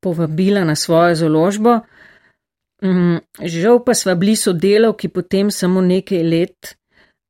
povabila 0.03 0.63
na 0.65 0.77
svojo 0.79 1.17
založbo. 1.19 1.81
Um, 2.83 3.17
žal 3.43 3.81
pa 3.83 3.97
sva 3.99 4.15
bili 4.15 4.37
sodelavki 4.39 5.11
potem 5.11 5.51
samo 5.51 5.83
nekaj 5.83 6.23
let, 6.23 6.77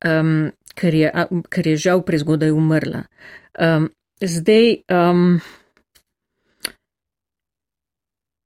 um, 0.05 0.51
ker, 0.77 0.93
je, 0.93 1.09
ker 1.49 1.71
je 1.71 1.77
žal 1.87 2.03
prezgodaj 2.05 2.53
umrla. 2.53 3.01
Um, 3.57 3.89
zdaj, 4.21 4.75
um, 4.93 5.39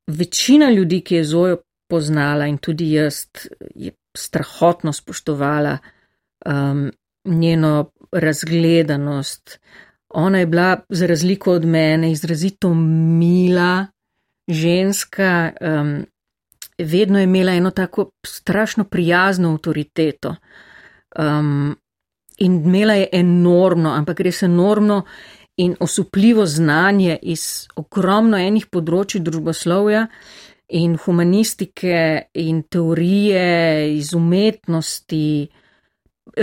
večina 0.08 0.72
ljudi, 0.72 1.02
ki 1.04 1.20
je 1.20 1.28
Zojo 1.34 1.60
poznala 1.92 2.48
in 2.48 2.58
tudi 2.58 2.94
jaz, 2.96 3.26
je 3.76 3.92
strahotno 4.18 4.94
spoštovala 4.94 5.78
um, 6.46 6.92
njeno 7.26 7.92
razgledanost. 8.12 9.60
Ona 10.10 10.40
je 10.40 10.46
bila, 10.46 10.80
za 10.90 11.08
razliko 11.08 11.54
od 11.54 11.66
mene, 11.66 12.12
izrazito 12.12 12.74
mila 12.74 13.86
ženska, 14.48 15.52
um, 15.62 16.06
vedno 16.78 17.20
je 17.20 17.24
imela 17.24 17.54
eno 17.54 17.72
tako 17.72 18.10
strašno 18.26 18.84
prijazno 18.84 19.54
avtoriteto. 19.54 20.36
Um, 21.20 21.76
in 22.38 22.54
imela 22.66 22.94
je 22.94 23.08
enormno, 23.14 23.90
ampak 23.90 24.20
res 24.20 24.44
enormno 24.44 25.04
in 25.58 25.76
osupljivo 25.80 26.46
znanje 26.46 27.18
iz 27.22 27.68
ogromno 27.76 28.38
enih 28.38 28.66
področji 28.72 29.22
družboslovja 29.22 30.08
in 30.72 30.98
humanistike 30.98 32.30
in 32.34 32.64
teorije, 32.64 33.98
iz 33.98 34.14
umetnosti, 34.14 35.26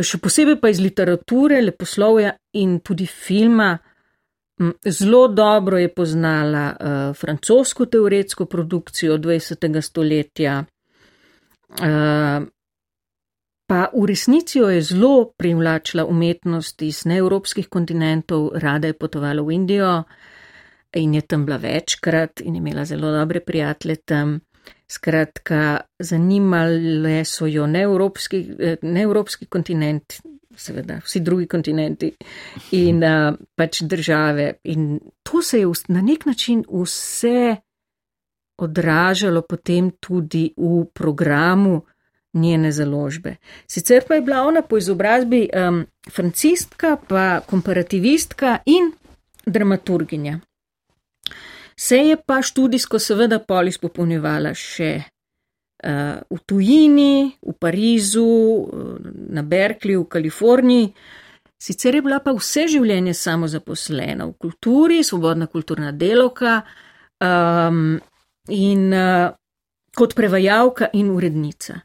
še 0.05 0.19
posebej 0.21 0.59
pa 0.61 0.73
iz 0.73 0.83
literature, 0.85 1.63
leposlovja 1.65 2.35
in 2.61 2.79
tudi 2.85 3.07
filma. 3.09 3.73
Zelo 4.85 5.29
dobro 5.31 5.79
je 5.79 5.89
poznala 5.95 6.65
uh, 6.73 7.17
francosko 7.17 7.87
teoretsko 7.87 8.49
produkcijo 8.51 9.17
20. 9.23 9.81
stoletja, 9.87 10.57
uh, 11.79 12.49
pa 13.69 13.81
v 13.95 14.07
resnici 14.11 14.59
jo 14.59 14.69
je 14.73 14.83
zelo 14.83 15.31
privlačila 15.39 16.05
umetnost 16.11 16.83
iz 16.83 17.05
neevropskih 17.07 17.69
kontinentov, 17.69 18.51
rada 18.59 18.91
je 18.91 18.99
potovala 18.99 19.45
v 19.47 19.55
Indijo 19.55 19.93
in 20.97 21.15
je 21.15 21.21
tam 21.21 21.45
bila 21.47 21.57
večkrat 21.57 22.41
in 22.41 22.57
imela 22.57 22.85
zelo 22.85 23.13
dobre 23.13 23.41
prijatelje 23.41 23.97
tam. 23.97 24.41
Skratka, 24.89 25.81
zanimale 25.99 27.25
so 27.25 27.47
jo 27.47 27.67
neevropski, 27.67 28.39
eh, 28.59 28.77
neevropski 28.83 29.47
kontinent, 29.47 30.15
seveda 30.57 31.01
vsi 31.05 31.21
drugi 31.21 31.47
kontinenti 31.47 32.11
in 32.73 33.03
uh, 33.05 33.35
pač 33.55 33.83
države. 33.83 34.53
In 34.65 35.01
to 35.23 35.43
se 35.43 35.61
je 35.61 35.67
na 35.89 36.01
nek 36.01 36.27
način 36.27 36.65
vse 36.69 37.57
odražalo 38.59 39.43
potem 39.43 39.91
tudi 40.01 40.53
v 40.57 40.85
programu 40.95 41.83
njene 42.33 42.73
založbe. 42.73 43.37
Sicer 43.67 44.05
pa 44.09 44.15
je 44.15 44.21
bila 44.21 44.43
ona 44.43 44.63
po 44.63 44.79
izobrazbi 44.79 45.49
um, 45.69 45.87
francistka, 46.11 46.97
pa 47.09 47.41
komparativistka 47.47 48.59
in 48.67 48.93
dramaturginja. 49.47 50.41
Se 51.79 51.97
je 51.97 52.17
pa 52.27 52.43
študijsko 52.43 52.99
seveda 52.99 53.39
polis 53.39 53.79
popolnjevala 53.79 54.51
še 54.55 54.91
uh, 54.99 56.19
v 56.27 56.39
tujini, 56.47 57.31
v 57.39 57.55
Parizu, 57.55 58.25
uh, 58.27 58.97
na 59.31 59.45
Berkeleyju, 59.47 60.03
v 60.03 60.11
Kaliforniji. 60.17 60.89
Sicer 61.59 61.95
je 61.95 62.03
bila 62.03 62.19
pa 62.23 62.35
vse 62.35 62.67
življenje 62.71 63.15
samo 63.15 63.47
zaposlena 63.51 64.27
v 64.27 64.35
kulturi, 64.43 65.05
svobodna 65.07 65.47
kulturna 65.47 65.93
delovka 65.95 66.61
um, 67.23 67.95
in 68.55 68.83
uh, 68.95 69.31
kot 69.95 70.15
prevajalka 70.19 70.91
in 70.99 71.15
urednica. 71.15 71.79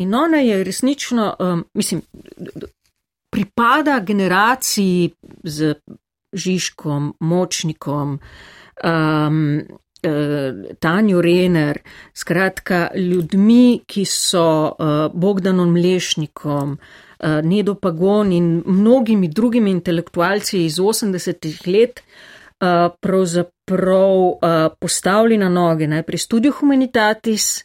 In 0.00 0.14
ona 0.14 0.40
je 0.40 0.64
resnično, 0.64 1.28
um, 1.38 1.64
mislim, 1.74 2.00
pripada 3.32 4.00
generaciji 4.00 5.12
z 5.44 5.74
Žižkom, 6.34 7.14
Močnikom, 7.20 8.18
um, 8.84 9.60
uh, 10.06 10.76
Tanjo 10.78 11.20
Rener, 11.22 11.78
skratka 12.14 12.88
ljudmi, 12.94 13.82
ki 13.86 14.04
so 14.04 14.46
uh, 14.66 15.12
Bogdanom 15.12 15.72
Mlešnikom, 15.72 16.78
uh, 16.78 17.40
Nedo 17.42 17.74
Pagon 17.74 18.32
in 18.32 18.62
mnogimi 18.66 19.28
drugimi 19.28 19.70
intelektualci 19.70 20.64
iz 20.64 20.78
80-ih 20.78 21.60
let 21.66 22.00
uh, 22.00 22.92
pravzaprav 23.00 24.16
uh, 24.16 24.36
postavili 24.80 25.38
na 25.38 25.48
noge 25.48 25.86
najprej 25.86 26.18
Studio 26.18 26.52
Humanitatis, 26.52 27.64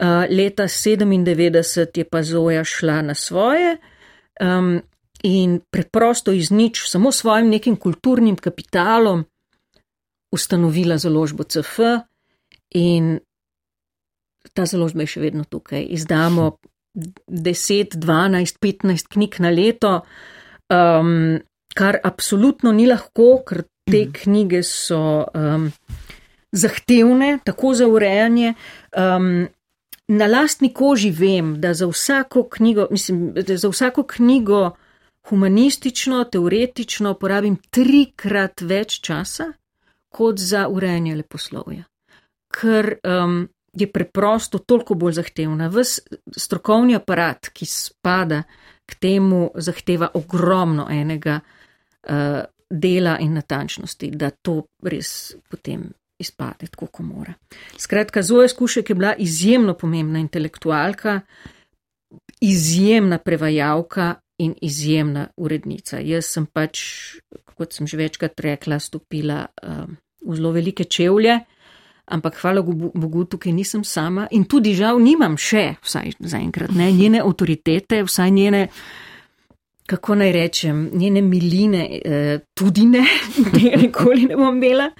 uh, 0.00 0.24
leta 0.30 0.68
97 0.68 1.98
je 1.98 2.04
pa 2.04 2.22
Zoja 2.22 2.64
šla 2.64 3.02
na 3.02 3.14
svoje. 3.14 3.76
Um, 4.40 4.80
In 5.22 5.60
preprosto 5.70 6.32
iz 6.32 6.50
nič, 6.50 6.82
samo 6.90 7.12
svojim 7.12 7.50
nekim 7.50 7.76
kulturnim 7.76 8.36
kapitalom, 8.36 9.24
ustanovila 10.32 10.98
založbo 10.98 11.44
CF 11.44 11.78
in 12.74 13.18
ta 14.52 14.66
založba 14.66 15.04
je 15.04 15.14
še 15.14 15.20
vedno 15.22 15.44
tukaj. 15.44 15.84
Izdamo 15.94 16.56
10, 16.94 17.96
12, 17.96 18.58
15 18.60 19.12
knjig 19.14 19.38
na 19.40 19.50
leto, 19.50 19.92
um, 20.68 21.38
kar 21.74 22.00
absolutno 22.04 22.72
ni 22.72 22.88
lahko, 22.90 23.42
ker 23.46 23.64
te 23.88 24.04
mhm. 24.04 24.12
knjige 24.22 24.62
so 24.66 25.24
um, 25.24 25.70
zahtevne, 26.52 27.38
tako 27.44 27.74
za 27.74 27.88
urejanje. 27.88 28.54
Um, 28.96 29.48
na 30.12 30.26
lastni 30.26 30.72
koži 30.74 31.10
vem, 31.10 31.54
da 31.60 31.72
za 31.74 31.86
vsako 31.88 32.44
knjigo, 32.52 32.86
mislim, 32.90 33.32
da 33.34 33.56
za 33.56 33.68
vsako 33.68 34.02
knjigo 34.02 34.70
humanistično, 35.28 36.24
teoretično 36.24 37.14
porabim 37.14 37.56
trikrat 37.70 38.60
več 38.60 38.98
časa, 39.00 39.52
kot 40.12 40.38
za 40.38 40.66
urejanje 40.68 41.16
leposlovja. 41.16 41.84
Ker 42.52 42.94
um, 43.02 43.48
je 43.72 43.88
preprosto 43.92 44.58
toliko 44.58 44.94
bolj 44.94 45.16
zahtevna. 45.20 45.68
Ves 45.72 46.00
strokovni 46.36 46.96
aparat, 46.96 47.48
ki 47.52 47.66
spada 47.66 48.42
k 48.86 48.98
temu, 49.00 49.46
zahteva 49.54 50.10
ogromno 50.14 50.86
enega 50.90 51.38
uh, 51.40 52.42
dela 52.70 53.16
in 53.20 53.34
natančnosti, 53.34 54.10
da 54.16 54.30
to 54.30 54.62
res 54.84 55.34
potem 55.50 55.88
izpade 56.22 56.68
tako, 56.70 56.86
kot 56.86 57.06
mora. 57.06 57.34
Skratka, 57.78 58.22
Zoja 58.22 58.48
Skušek 58.48 58.90
je 58.90 58.94
bila 58.94 59.14
izjemno 59.18 59.74
pomembna 59.74 60.18
intelektualka, 60.18 61.20
izjemna 62.40 63.18
prevajalka. 63.18 64.14
In 64.42 64.54
izjemna 64.64 65.28
urednica. 65.38 66.00
Jaz 66.02 66.32
sem 66.34 66.48
pač, 66.50 66.80
kot 67.54 67.76
sem 67.76 67.86
že 67.86 68.00
večkrat 68.00 68.40
rekla, 68.42 68.80
stopila 68.82 69.44
um, 69.62 69.96
v 70.22 70.36
zelo 70.38 70.50
velike 70.54 70.84
čevlje, 70.84 71.36
ampak 72.12 72.40
hvala 72.42 72.62
Bogu, 72.62 73.24
tukaj 73.24 73.52
nisem 73.54 73.84
sama 73.84 74.26
in 74.30 74.44
tudi 74.50 74.74
žal 74.74 74.98
nimam 75.02 75.36
še, 75.38 75.76
vsaj 75.84 76.16
zaenkrat, 76.18 76.74
ne, 76.74 76.90
njene 76.92 77.22
avtoritete, 77.22 78.02
vsaj 78.08 78.30
njene, 78.34 78.64
kako 79.86 80.18
naj 80.22 80.32
rečem, 80.34 80.82
njene 80.98 81.22
miline, 81.22 81.84
eh, 82.02 82.34
tudi 82.54 82.88
ne, 82.90 83.04
tega 83.54 83.78
nikoli 83.84 84.26
ne 84.30 84.40
bom 84.40 84.58
imela, 84.58 84.90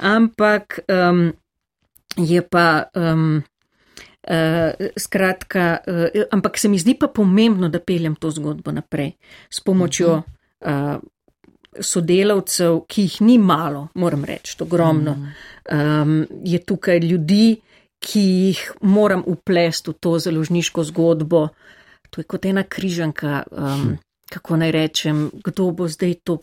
ampak 0.00 0.80
um, 0.88 1.28
je 2.16 2.42
pa. 2.42 2.88
Um, 2.96 3.44
Uh, 4.28 4.88
skratka, 4.92 5.78
uh, 5.88 6.24
ampak 6.30 6.58
se 6.60 6.68
mi 6.68 6.76
zdi 6.78 6.98
pa 7.00 7.08
pomembno, 7.08 7.70
da 7.72 7.80
peljem 7.80 8.12
to 8.20 8.28
zgodbo 8.30 8.74
naprej 8.76 9.14
s 9.48 9.62
pomočjo 9.64 10.18
uh, 10.20 10.98
sodelavcev, 11.80 12.82
ki 12.88 13.02
jih 13.06 13.20
ni 13.24 13.38
malo, 13.38 13.88
moram 13.94 14.24
reči, 14.24 14.56
ogromno. 14.60 15.16
Um, 15.72 16.26
je 16.44 16.60
tukaj 16.64 17.00
ljudi, 17.00 17.56
ki 17.98 18.20
jih 18.20 18.60
moram 18.82 19.22
uplesti 19.26 19.90
v 19.90 19.98
to 20.00 20.18
založniško 20.18 20.84
zgodbo. 20.84 21.48
To 22.10 22.20
je 22.20 22.24
kot 22.24 22.46
ena 22.46 22.62
križanka, 22.62 23.42
um, 23.50 23.96
kako 24.30 24.56
naj 24.56 24.72
rečem, 24.72 25.30
kdo 25.44 25.70
bo 25.70 25.88
zdaj 25.88 26.14
to 26.24 26.38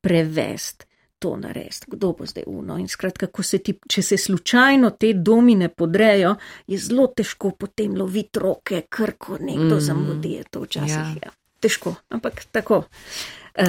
prevest. 0.00 0.86
To 1.20 1.34
narediti, 1.36 1.84
kdo 1.92 2.14
bo 2.16 2.26
zdaj 2.26 2.46
uno. 2.46 2.78
In 2.80 2.88
skratka, 2.88 3.26
se 3.42 3.58
ti, 3.58 3.74
če 3.88 4.02
se 4.02 4.16
slučajno 4.16 4.90
te 4.90 5.12
domine 5.12 5.68
podrejo, 5.68 6.34
je 6.66 6.78
zelo 6.78 7.10
težko 7.16 7.50
potem 7.50 7.96
loviti 7.96 8.40
roke, 8.40 8.86
ker 8.88 9.12
ko 9.18 9.36
nekdo 9.40 9.76
mm. 9.76 9.80
zamudi, 9.80 10.32
je 10.38 10.44
to 10.50 10.64
včasih 10.64 10.96
ja. 10.96 11.28
Ja, 11.28 11.34
težko, 11.60 11.94
ampak 12.08 12.44
tako. 12.52 12.84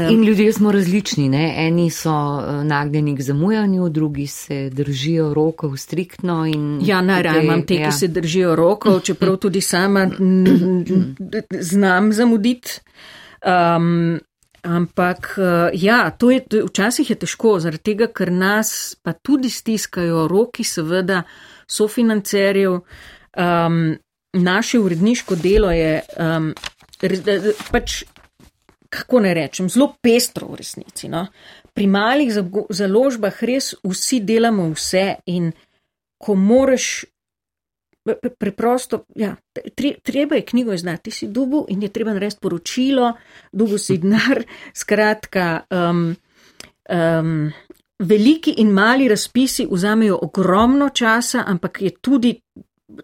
In 0.09 0.23
ljudje 0.23 0.53
smo 0.53 0.71
različni, 0.71 1.29
ne? 1.29 1.53
eni 1.57 1.89
so 1.89 2.11
eh, 2.11 2.63
nagnjeni 2.63 3.17
k 3.17 3.21
zamujanju, 3.21 3.89
drugi 3.89 4.27
se 4.27 4.69
držijo 4.69 5.33
rokov 5.33 5.77
striktno. 5.77 6.45
Ja, 6.85 7.01
najraje 7.01 7.43
imam 7.43 7.65
te, 7.65 7.75
ja. 7.75 7.89
ki 7.89 7.97
se 7.97 8.07
držijo 8.07 8.55
rokov, 8.55 8.99
čeprav 8.99 9.37
tudi 9.37 9.61
sama 9.61 10.09
znam 11.71 12.13
zamuditi. 12.13 12.79
Um, 13.41 14.19
ampak 14.63 15.33
eh, 15.37 15.69
ja, 15.73 16.11
to 16.11 16.31
je, 16.31 16.41
včasih 16.67 17.09
je 17.09 17.17
težko, 17.23 17.57
zaradi 17.59 17.91
tega, 17.91 18.07
ker 18.07 18.31
nas 18.31 18.95
pa 19.03 19.13
tudi 19.13 19.49
stiskajo 19.49 20.27
roki, 20.31 20.63
seveda, 20.63 21.23
sofinancerjev. 21.67 22.79
Um, 23.31 23.95
naše 24.33 24.79
uredniško 24.79 25.35
delo 25.35 25.71
je 25.71 26.01
um, 26.19 26.51
pač 27.71 28.03
kako 28.91 29.19
ne 29.19 29.33
rečem, 29.33 29.69
zelo 29.69 29.93
pestro 30.01 30.47
v 30.51 30.59
resnici. 30.59 31.07
No? 31.07 31.25
Pri 31.73 31.87
malih 31.87 32.31
založbah 32.69 33.43
res 33.47 33.71
vsi 33.87 34.19
delamo 34.27 34.67
vse 34.73 35.21
in 35.31 35.51
ko 36.21 36.35
moraš 36.35 37.05
preprosto, 38.37 39.05
ja, 39.15 39.35
treba 40.03 40.35
je 40.35 40.45
knjigo 40.45 40.73
izdati, 40.73 41.11
si 41.11 41.27
dubu 41.27 41.65
in 41.69 41.83
je 41.83 41.89
treba 41.89 42.13
narediti 42.13 42.41
poročilo, 42.41 43.13
dubu 43.51 43.77
si 43.77 43.97
denar, 43.97 44.43
skratka. 44.81 45.65
Um, 45.69 46.15
um, 46.89 47.51
Veliki 48.01 48.55
in 48.57 48.71
mali 48.73 49.07
razpisi 49.07 49.67
vzamejo 49.71 50.15
ogromno 50.21 50.89
časa, 50.89 51.43
ampak 51.47 51.81
je 51.81 51.91
tudi, 52.01 52.31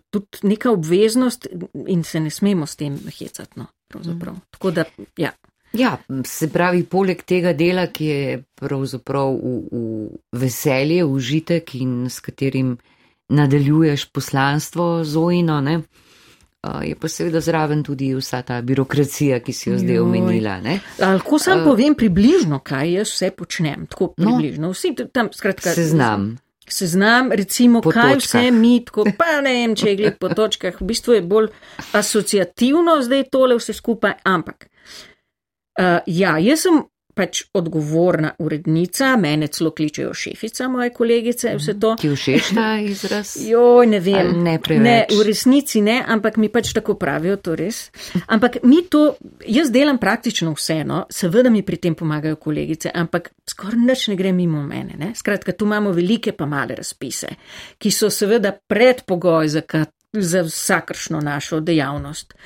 tudi 0.09 0.39
neka 0.41 0.71
obveznost 0.71 1.45
in 1.87 2.03
se 2.03 2.19
ne 2.19 2.29
smemo 2.29 2.65
s 2.65 2.75
tem 2.75 2.97
hecati. 3.19 3.59
No, 3.59 3.67
mm. 3.95 4.19
Tako 4.49 4.71
da, 4.71 4.83
ja. 5.17 5.31
Ja, 5.73 5.97
se 6.25 6.49
pravi, 6.49 6.83
poleg 6.83 7.21
tega 7.27 7.53
dela, 7.53 7.87
ki 7.93 8.05
je 8.05 8.43
pravzaprav 8.55 9.35
v, 9.35 9.61
v 9.71 10.39
veselje, 10.41 11.05
užitek 11.05 11.75
in 11.75 12.07
s 12.09 12.19
katerim 12.19 12.77
nadaljuješ 13.30 14.05
poslanstvo 14.15 15.03
Zojino, 15.03 15.61
ne, 15.61 15.82
je 16.84 16.95
pa 16.95 17.07
seveda 17.07 17.41
zraven 17.41 17.84
tudi 17.84 18.15
vsa 18.15 18.41
ta 18.41 18.61
birokracija, 18.61 19.39
ki 19.39 19.53
si 19.53 19.69
jo 19.69 19.78
zdaj 19.78 19.99
omenila. 19.99 20.57
Lahko 20.99 21.39
sam 21.39 21.61
uh, 21.61 21.65
povem 21.65 21.95
približno, 21.95 22.59
kaj 22.59 22.91
jaz 22.93 23.13
vse 23.13 23.32
počnem. 23.32 23.86
Tako 23.88 24.13
no. 24.17 24.25
približno. 24.25 24.67
No, 24.67 24.73
Vsi 24.73 24.95
tam, 25.13 25.30
skratka. 25.34 25.73
Seznam. 25.75 26.36
Seznam, 26.69 27.32
recimo, 27.32 27.82
po 27.82 27.93
kaj 27.95 28.17
točkah. 28.17 28.41
vse 28.41 28.51
mi, 28.51 28.82
tako 28.86 29.05
pa 29.17 29.39
ne 29.41 29.53
vem, 29.55 29.75
če 29.75 29.95
gled 29.95 30.17
po 30.19 30.34
točkah, 30.36 30.82
v 30.82 30.88
bistvu 30.89 31.15
je 31.15 31.21
bolj 31.23 31.47
asociativno 31.95 32.97
zdaj 33.05 33.23
tole 33.32 33.55
vse 33.55 33.75
skupaj, 33.78 34.17
ampak. 34.28 34.67
Uh, 35.78 36.01
ja, 36.07 36.36
jaz 36.41 36.65
sem 36.65 36.82
pač 37.18 37.41
odgovorna 37.57 38.32
urednica, 38.43 39.15
mene 39.18 39.49
celo 39.53 39.72
kličejo 39.76 40.13
šefica, 40.13 40.68
moje 40.72 40.91
kolegice, 40.93 41.55
vse 41.57 41.74
to. 41.82 41.95
Ti 42.01 42.11
všeč 42.13 42.51
ta 42.55 42.68
izraz? 42.93 43.34
Joj, 43.41 43.89
ne 43.89 43.99
vem. 44.03 44.32
Ne, 44.43 44.57
ne, 44.80 44.97
v 45.09 45.26
resnici 45.26 45.82
ne, 45.82 45.97
ampak 46.07 46.38
mi 46.38 46.51
pač 46.53 46.72
tako 46.78 46.97
pravijo, 46.99 47.39
to 47.41 47.55
res. 47.57 47.88
Ampak 48.34 48.59
mi 48.63 48.84
to, 48.89 49.15
jaz 49.47 49.72
delam 49.74 49.97
praktično 50.01 50.53
vseeno, 50.57 51.03
seveda 51.09 51.49
mi 51.53 51.63
pri 51.65 51.82
tem 51.82 51.97
pomagajo 51.97 52.38
kolegice, 52.41 52.93
ampak 52.93 53.32
skoraj 53.49 53.82
nič 53.82 54.07
ne 54.13 54.20
gre 54.20 54.32
mimo 54.36 54.61
mene. 54.63 54.99
Ne? 54.99 55.11
Skratka, 55.18 55.55
tu 55.57 55.65
imamo 55.65 55.91
velike 55.95 56.36
pa 56.38 56.45
male 56.45 56.78
razpise, 56.78 57.34
ki 57.78 57.91
so 57.91 58.11
seveda 58.13 58.53
predpogoj 58.53 59.49
za, 59.57 59.63
za 60.13 60.45
vsakršno 60.47 61.22
našo 61.24 61.59
dejavnost 61.59 62.38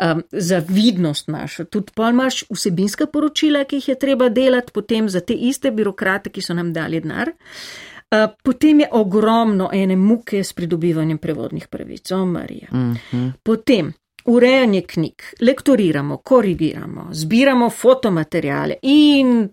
um, 0.00 0.22
za 0.30 0.62
vidnost 0.68 1.28
našo. 1.28 1.64
Tudi 1.64 1.92
pa 1.94 2.10
imaš 2.10 2.44
vsebinska 2.50 3.06
poročila, 3.06 3.64
ki 3.64 3.76
jih 3.76 3.88
je 3.88 3.98
treba 3.98 4.28
delati 4.28 4.72
potem 4.72 5.08
za 5.08 5.20
te 5.20 5.34
iste 5.34 5.70
birokrate, 5.70 6.30
ki 6.30 6.42
so 6.42 6.54
nam 6.54 6.72
dali 6.72 7.00
denar. 7.00 7.30
Uh, 7.30 8.30
potem 8.44 8.80
je 8.80 8.88
ogromno 8.92 9.70
ene 9.72 9.96
muke 9.96 10.44
s 10.44 10.52
pridobivanjem 10.52 11.18
prevodnih 11.18 11.68
pravic, 11.68 12.10
o 12.12 12.26
Marija. 12.26 12.68
Uh 12.70 12.78
mhm. 12.78 12.96
-huh. 13.12 13.32
Potem 13.42 13.92
urejanje 14.26 14.82
knjig, 14.82 15.22
lektoriramo, 15.40 16.16
korigiramo, 16.16 17.08
zbiramo 17.12 17.70
fotomaterijale 17.70 18.74
in 18.82 19.48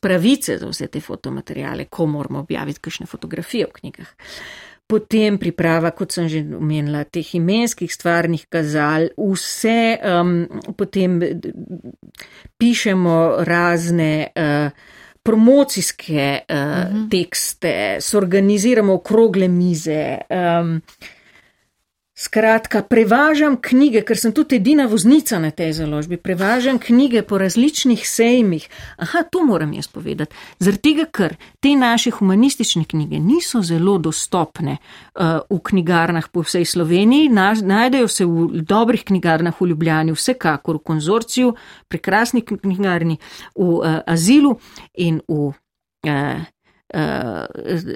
pravice 0.00 0.58
za 0.58 0.66
vse 0.66 0.86
te 0.86 1.00
fotomaterijale, 1.00 1.84
ko 1.84 2.06
moramo 2.06 2.38
objaviti 2.38 2.80
kakšne 2.80 3.06
fotografije 3.06 3.66
v 3.66 3.72
knjigah. 3.72 4.06
Uh, 4.06 4.65
potem 4.86 5.38
priprava, 5.38 5.90
kot 5.90 6.14
sem 6.14 6.28
že 6.30 6.42
omenila, 6.56 7.04
teh 7.04 7.26
imenskih 7.38 7.90
stvarnih 7.90 8.46
kazal, 8.50 9.10
vse 9.18 9.98
um, 9.98 10.36
potem 10.78 11.18
pišemo 12.58 13.16
razne 13.46 14.12
uh, 14.30 14.70
promocijske 15.26 16.46
uh, 16.46 16.56
uh 16.56 16.62
-huh. 16.62 17.10
tekste, 17.10 17.96
sorganiziramo 18.00 18.94
okrogle 18.94 19.48
mize. 19.48 20.18
Um, 20.30 20.80
Skratka, 22.18 22.80
prevažam 22.82 23.58
knjige, 23.60 24.00
ker 24.08 24.16
sem 24.16 24.32
tudi 24.32 24.56
edina 24.56 24.86
voznica 24.88 25.36
na 25.36 25.50
tej 25.52 25.74
založbi, 25.76 26.16
prevažam 26.16 26.78
knjige 26.80 27.20
po 27.28 27.36
različnih 27.38 28.06
sejmih. 28.08 28.64
Aha, 28.96 29.20
to 29.28 29.42
moram 29.44 29.74
jaz 29.76 29.90
povedati. 29.92 30.32
Zaradi 30.58 30.80
tega, 30.80 31.04
ker 31.12 31.34
te 31.60 31.74
naše 31.76 32.14
humanistične 32.16 32.86
knjige 32.88 33.20
niso 33.20 33.60
zelo 33.60 33.98
dostopne 34.00 34.78
uh, 34.78 35.44
v 35.50 35.60
knjigarnah 35.60 36.30
po 36.32 36.40
vsej 36.40 36.64
Sloveniji, 36.64 37.28
najdejo 37.28 38.08
se 38.08 38.24
v 38.24 38.64
dobrih 38.64 39.04
knjigarnah 39.04 39.60
v 39.60 39.68
Ljubljani, 39.74 40.16
vsekakor 40.16 40.80
v 40.80 40.86
konzorciju, 40.88 41.54
prekrasni 41.88 42.40
knjigarni, 42.48 43.18
v 43.52 43.60
uh, 43.76 44.00
azilu 44.06 44.56
in 44.94 45.20
v. 45.28 45.52
Uh, 46.08 46.44
Uh, 46.94 47.50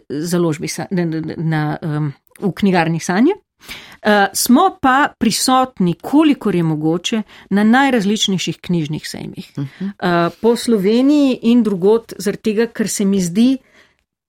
založbi 0.08 0.66
na, 0.90 1.04
na, 1.06 1.34
na, 1.36 1.60
um, 1.78 2.08
v 2.42 2.50
knjigarni 2.58 2.98
Sanje. 3.00 3.36
Uh, 3.38 3.89
smo 4.32 4.76
pa 4.82 5.12
prisotni, 5.18 5.94
kolikor 5.94 6.54
je 6.54 6.62
mogoče, 6.62 7.22
na 7.50 7.64
najrazličnejših 7.64 8.58
knjižnih 8.60 9.08
sejmih. 9.08 9.52
Uh 9.56 9.64
-huh. 9.64 10.26
uh, 10.28 10.34
po 10.40 10.56
Sloveniji 10.56 11.38
in 11.42 11.62
drugot, 11.62 12.12
zaradi 12.18 12.42
tega, 12.42 12.66
ker 12.66 12.88
se 12.88 13.04
mi 13.04 13.20
zdi, 13.20 13.58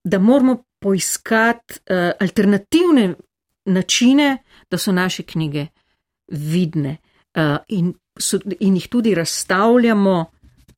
da 0.04 0.20
moramo 0.20 0.64
poiskati 0.80 1.74
uh, 1.74 2.12
alternativne 2.20 3.14
načine, 3.66 4.38
da 4.72 4.78
so 4.78 4.92
naše 4.92 5.24
knjige 5.24 5.68
vidne 6.28 6.98
uh, 7.36 7.58
in, 7.68 7.94
so, 8.20 8.40
in 8.60 8.76
jih 8.76 8.88
tudi 8.88 9.16
razstavljamo. 9.16 10.26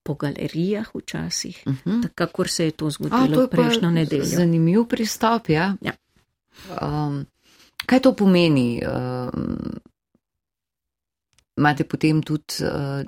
Po 0.06 0.14
galerijah 0.14 0.96
včasih, 0.96 1.64
uh 1.66 1.74
-huh. 1.86 2.10
tako 2.16 2.48
se 2.48 2.66
je 2.66 2.72
to 2.72 2.90
zgodilo 2.90 3.24
A, 3.24 3.34
to 3.34 3.48
prejšnjo 3.48 3.92
nedeljo. 3.92 4.26
Zanimiv 4.26 4.84
pristop, 4.86 5.50
ja. 5.50 5.76
ja. 5.82 5.92
Um, 6.82 7.26
Kaj 7.86 8.00
to 8.00 8.14
pomeni? 8.16 8.82
Uh, 8.82 9.30
imate 11.58 11.84
potem 11.84 12.22
tudi, 12.24 12.64
uh, 12.64 13.04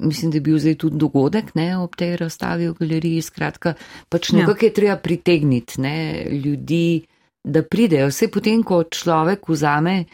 mislim, 0.00 0.30
da 0.30 0.36
je 0.36 0.40
bil 0.40 0.58
zdaj 0.58 0.74
tudi 0.74 0.98
dogodek 0.98 1.54
ne, 1.54 1.78
ob 1.78 1.96
tej 1.96 2.16
razstavi 2.16 2.68
v 2.68 2.76
galeriji, 2.78 3.22
skratka, 3.22 3.74
pač 4.08 4.32
ja. 4.32 4.40
nekako 4.40 4.64
je 4.64 4.72
treba 4.74 4.96
pritegniti 4.96 5.80
ne, 5.80 6.26
ljudi, 6.44 7.02
da 7.44 7.62
pridejo. 7.62 8.08
Vse 8.10 8.28
potem, 8.28 8.62
ko 8.62 8.82
človek 8.84 9.48
vzame 9.48 10.04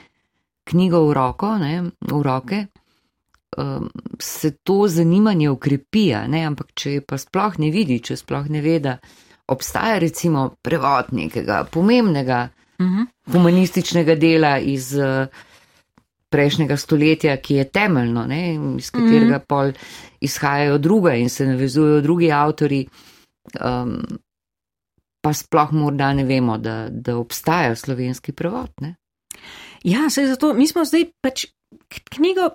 knjigo 0.66 1.06
v, 1.08 1.14
roko, 1.14 1.54
ne, 1.58 1.82
v 2.00 2.22
roke, 2.22 2.66
um, 3.56 3.88
se 4.18 4.50
to 4.62 4.88
zanimanje 4.88 5.50
ukrepi, 5.50 6.10
ampak 6.14 6.74
če 6.74 7.00
pa 7.06 7.18
sploh 7.18 7.58
ne 7.62 7.70
vidi, 7.70 8.00
če 8.02 8.18
sploh 8.18 8.50
ne 8.50 8.62
ve, 8.62 8.78
da 8.82 8.96
obstaja 9.46 9.98
recimo 10.02 10.48
prevod 10.62 11.12
nekega 11.14 11.64
pomembnega, 11.70 12.48
uh 12.78 12.86
mhm. 12.86 13.00
-huh. 13.00 13.32
humanističnega 13.32 14.14
dela 14.14 14.58
iz 14.58 14.94
uh, 14.94 15.26
prejšnjega 16.28 16.76
stoletja, 16.76 17.36
ki 17.36 17.54
je 17.54 17.64
temeljno, 17.64 18.26
ne, 18.26 18.54
iz 18.78 18.90
katerega 18.90 19.24
uh 19.24 19.30
mhm. 19.30 19.34
-huh. 19.34 19.46
pol 19.46 19.72
izhajajo 20.20 20.78
druga 20.78 21.14
in 21.14 21.28
se 21.28 21.46
navezujejo 21.46 22.00
drugi 22.00 22.32
avtori, 22.32 22.86
um, 23.64 24.02
pa 25.20 25.32
sploh 25.32 25.72
morda 25.72 26.12
ne 26.12 26.24
vemo, 26.24 26.58
da, 26.58 26.88
da 26.90 27.16
obstaja 27.16 27.74
slovenski 27.74 28.32
prevod. 28.32 28.70
Ne. 28.80 28.94
Ja, 29.84 30.10
se 30.10 30.26
zato 30.26 30.54
mi 30.54 30.66
smo 30.66 30.84
zdaj 30.84 31.04
pač 31.20 31.46
knjigo 32.10 32.50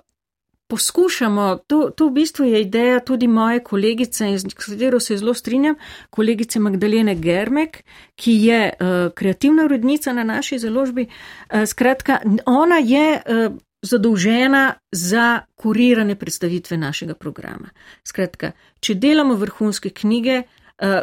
poskušamo, 0.72 1.58
to, 1.66 1.90
to 1.96 2.06
v 2.08 2.12
bistvu 2.16 2.44
je 2.48 2.60
ideja 2.60 3.00
tudi 3.04 3.26
moje 3.28 3.60
kolegice, 3.60 4.24
s 4.38 4.54
katero 4.56 5.00
se 5.00 5.16
zelo 5.16 5.34
strinjam, 5.34 5.74
kolegice 6.10 6.60
Magdalene 6.60 7.14
Germek, 7.14 7.82
ki 8.16 8.32
je 8.46 8.60
uh, 8.72 9.12
kreativna 9.14 9.66
urednica 9.68 10.12
na 10.16 10.24
naši 10.24 10.58
založbi. 10.58 11.04
Uh, 11.04 11.66
skratka, 11.68 12.22
ona 12.46 12.78
je 12.80 13.20
uh, 13.20 13.58
zadolžena 13.82 14.74
za 14.92 15.42
kurirane 15.54 16.16
predstavitve 16.16 16.76
našega 16.76 17.14
programa. 17.14 17.68
Skratka, 18.08 18.54
če 18.80 18.94
delamo 18.94 19.36
vrhunske 19.36 19.92
knjige, 19.92 20.38
uh, 20.40 21.02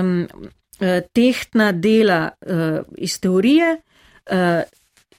um, 0.00 0.14
uh, 0.32 0.88
tehtna 1.12 1.72
dela 1.72 2.22
uh, 2.40 2.80
iz 2.96 3.18
teorije, 3.20 3.76
uh, 4.32 4.64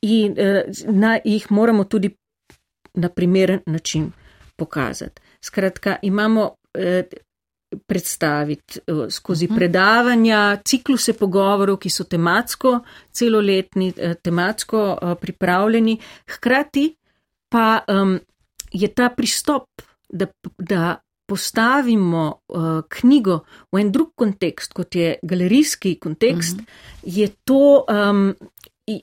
in 0.02 0.34
uh, 0.34 0.90
na, 0.90 1.20
jih 1.22 1.46
moramo 1.52 1.86
tudi 1.86 2.16
na 2.94 3.10
primeren 3.10 3.60
način 3.66 4.12
pokazati. 4.56 5.22
Skratka, 5.42 5.96
imamo 6.02 6.56
eh, 6.74 7.04
predstaviti 7.88 8.80
eh, 8.80 9.10
skozi 9.10 9.46
uh 9.46 9.52
mhm. 9.52 9.56
-huh. 9.56 9.60
predavanja, 9.60 10.58
cikluse 10.66 11.14
pogovorov, 11.14 11.78
ki 11.78 11.90
so 11.90 12.04
tematsko, 12.04 12.80
celoletni, 13.12 13.94
eh, 13.98 14.16
tematsko 14.16 14.98
eh, 15.02 15.16
pripravljeni. 15.22 16.00
Hkrati 16.28 16.96
pa 17.50 17.80
um, 17.88 18.20
je 18.72 18.88
ta 18.88 19.10
pristop, 19.10 19.64
da, 20.10 20.26
da 20.58 21.02
postavimo 21.26 22.42
uh, 22.48 22.82
knjigo 22.90 23.40
v 23.72 23.80
en 23.80 23.92
drug 23.92 24.10
kontekst, 24.16 24.74
kot 24.74 24.96
je 24.96 25.16
galerijski 25.22 25.96
kontekst, 26.00 26.54
uh 26.54 26.62
mhm. 26.62 26.66
-huh. 26.66 27.20
je 27.20 27.28
to. 27.44 27.86
Um, 27.90 28.36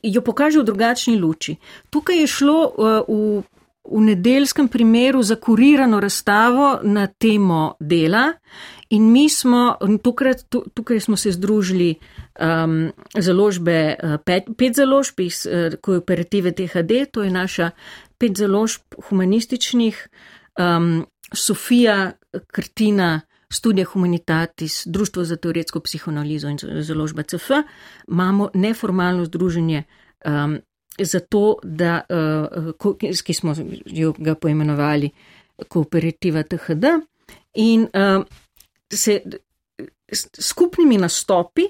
Jo 0.02 0.20
pokaže 0.20 0.60
v 0.60 0.64
drugačni 0.64 1.16
luči. 1.16 1.56
Tukaj 1.90 2.18
je 2.20 2.26
šlo 2.26 2.74
uh, 2.76 3.08
v 3.08 3.42
v 3.90 4.00
nedeljskem 4.00 4.68
primeru 4.68 5.22
za 5.22 5.36
kurirano 5.36 6.00
razstavo 6.00 6.80
na 6.82 7.06
temo 7.06 7.74
dela. 7.80 8.32
In 8.90 9.12
mi 9.12 9.28
smo, 9.28 9.76
tukaj, 10.02 10.32
tukaj 10.74 11.00
smo 11.00 11.16
se 11.16 11.32
združili 11.32 11.94
um, 12.40 12.92
založbe, 13.18 13.96
uh, 14.02 14.16
pet, 14.24 14.44
pet 14.58 14.74
založb 14.76 15.20
iz 15.20 15.46
uh, 15.46 15.74
kooperative 15.80 16.52
THD, 16.52 17.10
to 17.12 17.22
je 17.22 17.30
naša 17.30 17.70
pet 18.18 18.36
založb 18.36 18.82
humanističnih, 19.08 20.08
um, 20.58 21.06
Sofija 21.34 22.12
Krtina, 22.46 23.20
Studija 23.52 23.84
Humanitatis, 23.84 24.86
Društvo 24.86 25.24
za 25.24 25.36
teoretsko 25.36 25.80
psihoanalizo 25.80 26.48
in 26.48 26.58
založba 26.82 27.22
CF, 27.22 27.50
imamo 28.08 28.50
neformalno 28.54 29.24
združenje 29.24 29.82
um, 30.24 30.58
zato, 31.04 31.58
da, 31.62 32.00
uh, 32.08 32.94
ki 33.24 33.34
smo 33.34 33.54
jo 33.86 34.14
ga 34.18 34.34
poimenovali 34.34 35.10
kooperativa 35.68 36.42
THD 36.42 36.84
in 37.54 37.82
uh, 37.82 38.24
se 38.92 39.20
skupnimi 40.40 40.98
nastopi 40.98 41.66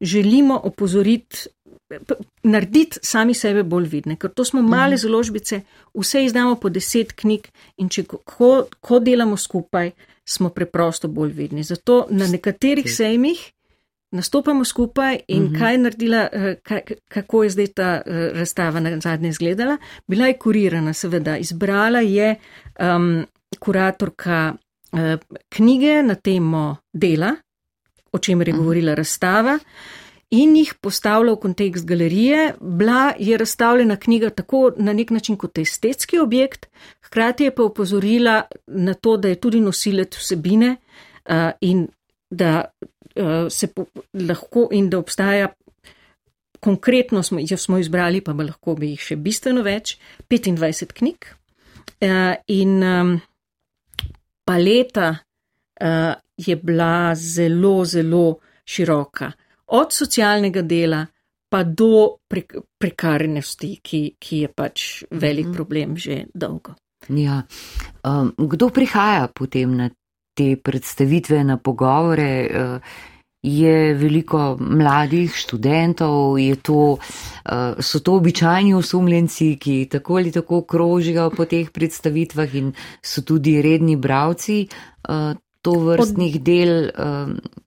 želimo 0.00 0.60
opozoriti, 0.64 1.48
narediti 2.42 2.98
sami 3.02 3.34
sebe 3.34 3.62
bolj 3.62 3.88
vidne, 3.88 4.16
ker 4.16 4.30
to 4.30 4.44
smo 4.44 4.62
male 4.62 4.94
mhm. 4.94 5.00
založbice, 5.00 5.60
vse 5.94 6.24
izdamo 6.24 6.54
po 6.54 6.68
deset 6.68 7.12
knjig 7.12 7.48
in 7.76 7.88
če 7.88 8.04
ko, 8.04 8.66
ko 8.80 9.00
delamo 9.00 9.36
skupaj, 9.36 9.90
smo 10.28 10.50
preprosto 10.50 11.08
bolj 11.08 11.32
vidni. 11.32 11.62
Zato 11.62 12.06
na 12.10 12.26
nekaterih 12.26 12.86
sejmih 12.94 13.40
nastopamo 14.10 14.64
skupaj 14.64 15.18
in 15.28 15.42
uh 15.42 15.48
mhm. 15.48 15.54
-huh. 15.54 15.58
kaj 15.58 15.74
je 15.74 15.78
naredila, 15.78 16.28
eh, 16.32 16.56
kako 17.08 17.42
je 17.42 17.50
zdaj 17.50 17.66
ta 17.66 18.02
eh, 18.06 18.30
razstava 18.34 18.80
na 18.80 19.00
zadnje 19.00 19.28
izgledala. 19.28 19.76
Bila 20.06 20.26
je 20.26 20.38
kurirana, 20.38 20.92
seveda, 20.92 21.36
izbrala 21.36 22.00
je 22.00 22.36
um, 22.80 23.26
kuratorka 23.58 24.54
uh, 24.92 24.98
knjige 25.48 26.02
na 26.02 26.14
temo 26.14 26.76
dela, 26.92 27.34
o 28.12 28.18
čemer 28.18 28.48
je 28.48 28.54
mhm. 28.54 28.62
govorila 28.62 28.94
razstava. 28.94 29.58
In 30.30 30.56
jih 30.56 30.74
postavlja 30.80 31.32
v 31.32 31.36
kontekst 31.40 31.86
galerije. 31.86 32.54
Bila 32.60 33.12
je 33.18 33.36
razstavljena 33.36 33.96
knjiga 33.96 34.30
tako 34.30 34.72
na 34.76 34.92
nek 34.92 35.10
način 35.10 35.36
kot 35.36 35.58
estetski 35.58 36.18
objekt, 36.18 36.66
hkrati 37.02 37.44
je 37.44 37.54
pa 37.54 37.62
upozorila 37.62 38.42
na 38.66 38.94
to, 38.94 39.16
da 39.16 39.28
je 39.28 39.34
tudi 39.34 39.60
nosilec 39.60 40.16
vsebine 40.16 40.76
uh, 41.28 41.34
in 41.60 41.88
da 42.30 42.64
se 43.50 43.66
po, 43.72 43.86
lahko 44.14 44.68
in 44.72 44.90
da 44.90 44.98
obstaja, 44.98 45.48
konkretno 46.60 47.22
smo, 47.22 47.38
jo 47.42 47.56
smo 47.56 47.78
izbrali, 47.78 48.20
pa 48.20 48.32
lahko 48.32 48.74
bi 48.74 48.92
jih 48.94 49.04
še 49.10 49.16
bistveno 49.16 49.62
več, 49.66 49.96
25 50.30 50.94
knjig. 51.00 51.28
Uh, 51.98 52.36
in 52.54 52.78
um, 52.84 53.14
paleta 54.46 55.08
uh, 55.14 56.14
je 56.36 56.56
bila 56.56 57.14
zelo, 57.14 57.84
zelo 57.84 58.38
široka. 58.64 59.32
Od 59.74 59.92
socialnega 59.92 60.62
dela 60.62 61.02
pa 61.48 61.62
do 61.64 62.18
pre, 62.28 62.44
prekarnosti, 62.78 63.78
ki, 63.82 64.02
ki 64.20 64.42
je 64.44 64.48
pač 64.48 65.04
velik 65.10 65.46
-hmm. 65.46 65.54
problem 65.54 65.96
že 65.96 66.26
dolgo. 66.34 66.74
Ja. 67.08 67.42
Um, 68.04 68.34
kdo 68.36 68.68
prihaja 68.70 69.28
potem 69.34 69.76
na 69.76 69.90
te 70.38 70.56
predstavitve, 70.56 71.44
na 71.44 71.56
pogovore. 71.56 72.30
Eh, 72.46 72.80
je 73.42 73.94
veliko 73.94 74.56
mladih 74.60 75.30
študentov, 75.30 76.38
to, 76.62 76.98
eh, 76.98 77.74
so 77.78 78.00
to 78.00 78.16
običajni 78.18 78.74
osumljenci, 78.74 79.56
ki 79.60 79.86
tako 79.90 80.16
ali 80.16 80.32
tako 80.32 80.62
krožijo 80.62 81.30
po 81.30 81.44
teh 81.44 81.70
predstavitvah 81.70 82.54
in 82.54 82.72
so 83.02 83.22
tudi 83.22 83.62
redni 83.62 83.96
bravci 83.96 84.66
eh, 84.66 85.34
to 85.62 85.72
vrstnih 85.72 86.34
od, 86.34 86.42
del. 86.42 86.90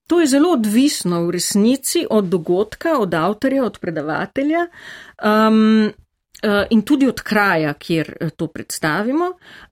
To 0.08 0.20
je 0.20 0.28
zelo 0.28 0.52
odvisno 0.52 1.26
v 1.26 1.32
resnici 1.32 2.06
od 2.10 2.26
dogodka, 2.26 2.98
od 3.00 3.14
avtorja, 3.14 3.66
od 3.66 3.80
predavatelja. 3.80 4.68
Um, 5.24 5.92
In 6.70 6.82
tudi 6.82 7.06
od 7.06 7.20
kraja, 7.22 7.74
kjer 7.74 8.34
to 8.36 8.48
predstavimo. 8.48 9.28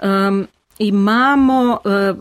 Um, 0.05 0.43
imamo 0.79 1.79
uh, 1.83 2.17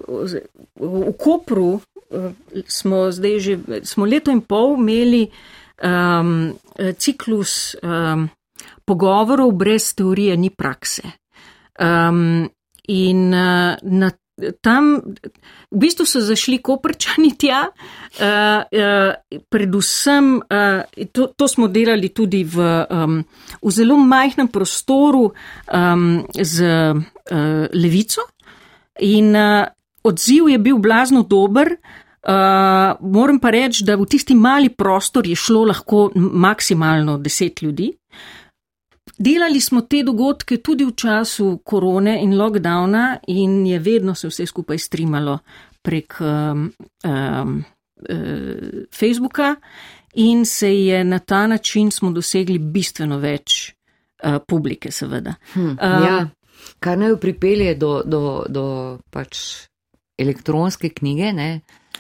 v 0.77 1.13
Kopru, 1.19 1.79
uh, 1.79 2.31
smo 2.67 3.11
zdaj 3.11 3.39
že, 3.39 3.59
smo 3.83 4.07
leto 4.07 4.31
in 4.31 4.41
pol 4.41 4.77
imeli 4.79 5.27
um, 5.83 6.55
ciklus 6.99 7.77
um, 7.83 8.29
pogovorov 8.85 9.53
brez 9.53 9.95
teorije 9.95 10.37
ni 10.37 10.51
prakse. 10.51 11.03
Um, 11.79 12.49
in 12.89 13.35
uh, 13.35 13.77
na 13.83 14.11
Tam 14.63 15.03
v 15.69 15.77
bistvu 15.83 16.07
so 16.07 16.21
zašli 16.23 16.61
koprčani 16.63 17.33
tja, 17.35 17.67
uh, 17.67 18.63
uh, 18.63 19.41
predvsem 19.51 20.39
uh, 20.39 20.87
to, 21.11 21.27
to 21.35 21.49
smo 21.51 21.67
delali 21.67 22.13
tudi 22.15 22.45
v, 22.47 22.63
um, 22.87 23.19
v 23.59 23.71
zelo 23.75 23.99
majhnem 23.99 24.47
prostoru 24.47 25.27
um, 25.27 26.23
z 26.31 26.57
uh, 26.63 27.03
levico, 27.75 28.31
In 28.99 29.37
uh, 29.37 29.67
odziv 30.03 30.49
je 30.49 30.59
bil 30.59 30.79
blazno 30.79 31.23
dober. 31.23 31.77
Uh, 32.29 32.97
moram 33.01 33.39
pa 33.41 33.51
reči, 33.51 33.85
da 33.85 33.97
v 33.97 34.07
tisti 34.11 34.35
mali 34.35 34.69
prostor 34.69 35.27
je 35.27 35.37
šlo 35.37 35.65
lahko 35.65 36.11
maksimalno 36.15 37.19
deset 37.19 37.63
ljudi. 37.63 37.93
Delali 39.19 39.61
smo 39.61 39.81
te 39.81 40.03
dogodke 40.03 40.59
tudi 40.63 40.85
v 40.85 40.93
času 40.95 41.61
korone 41.65 42.19
in 42.23 42.37
lockdowna 42.39 43.19
in 43.27 43.67
je 43.67 43.79
vedno 43.79 44.15
se 44.15 44.29
vse 44.29 44.47
skupaj 44.47 44.79
streamalo 44.79 45.39
prek 45.83 46.21
um, 46.21 46.69
um, 47.05 47.65
uh, 48.11 48.85
Facebooka 48.95 49.55
in 50.15 50.45
se 50.47 50.71
je 50.85 51.05
na 51.05 51.19
ta 51.19 51.47
način 51.47 51.91
smo 51.91 52.11
dosegli 52.11 52.59
bistveno 52.59 53.19
več 53.19 53.73
uh, 54.25 54.39
publike, 54.49 54.91
seveda. 54.93 55.35
Hm, 55.55 55.67
uh, 55.67 55.79
ja 55.81 56.29
kar 56.81 56.99
naj 56.99 57.17
pripelje 57.21 57.75
do, 57.75 58.03
do, 58.05 58.45
do 58.49 58.65
pač 59.11 59.41
elektronske 60.19 60.91
knjige, 60.91 61.33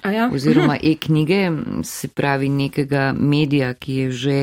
ja. 0.04 0.30
oziroma 0.34 0.76
e-knjige, 0.90 1.50
se 1.84 2.08
pravi 2.08 2.48
nekega 2.48 3.12
medija, 3.12 3.74
ki 3.74 3.94
je 3.94 4.10
že 4.10 4.38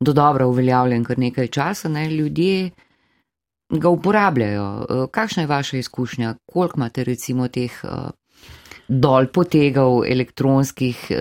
do 0.00 0.12
dobro 0.12 0.48
uveljavljen 0.48 1.04
kar 1.04 1.18
nekaj 1.18 1.46
časa, 1.46 1.88
ne? 1.88 2.10
ljudje 2.10 2.70
ga 3.70 3.88
uporabljajo. 3.88 4.86
E, 4.90 5.06
kakšna 5.10 5.42
je 5.42 5.46
vaša 5.46 5.76
izkušnja, 5.76 6.34
koliko 6.46 6.78
imate 6.80 7.04
recimo 7.04 7.48
teh 7.48 7.72
uh, 7.84 8.10
dol 8.88 9.26
potegov 9.26 10.04
elektronskih 10.06 11.10
uh, 11.10 11.18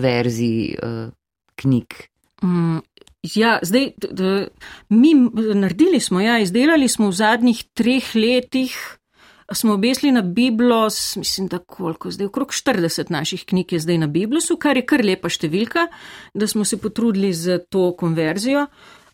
verzij 0.00 0.76
uh, 0.82 1.10
knjig? 1.54 1.94
Mm, 2.42 2.78
Ja, 3.22 3.58
zdaj, 3.62 3.92
da, 3.96 4.46
mi 4.88 5.14
naredili 5.54 6.00
smo, 6.00 6.20
ja, 6.20 6.38
izdelali 6.38 6.88
smo 6.88 7.08
v 7.08 7.12
zadnjih 7.12 7.64
treh 7.74 8.14
letih, 8.14 8.74
smo 9.52 9.74
obesli 9.74 10.10
na 10.12 10.22
Biblos, 10.22 11.16
mislim, 11.16 11.46
da 11.48 11.58
koliko, 11.58 12.10
zdaj 12.10 12.26
okrog 12.26 12.48
40 12.48 13.10
naših 13.10 13.44
knjig 13.46 13.72
je 13.72 13.78
zdaj 13.78 13.98
na 13.98 14.06
Biblosu, 14.06 14.56
kar 14.56 14.76
je 14.76 14.86
kar 14.86 15.04
lepa 15.04 15.30
številka, 15.30 15.86
da 16.34 16.46
smo 16.46 16.64
se 16.64 16.80
potrudili 16.80 17.32
za 17.32 17.58
to 17.58 17.92
konverzijo. 17.96 18.66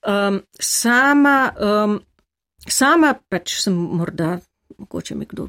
Um, 0.09 0.41
sama, 0.61 1.51
um, 1.61 1.99
sama 2.65 3.13
pač 3.29 3.59
sem 3.61 3.75
morda, 3.75 4.39
mogoče 4.79 5.19
me 5.19 5.27
kdo 5.29 5.49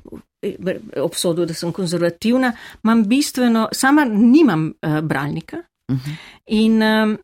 obsodil, 1.00 1.46
da 1.46 1.54
sem 1.54 1.72
konzervativna, 1.72 2.52
imam 2.84 3.06
bistveno, 3.08 3.70
sama 3.72 4.04
nimam 4.10 4.72
uh, 4.74 5.00
bralnika. 5.00 5.64
Uh 5.88 5.96
mhm. 5.96 6.04
-huh. 6.06 6.16
In 6.48 6.84
um, 6.84 7.18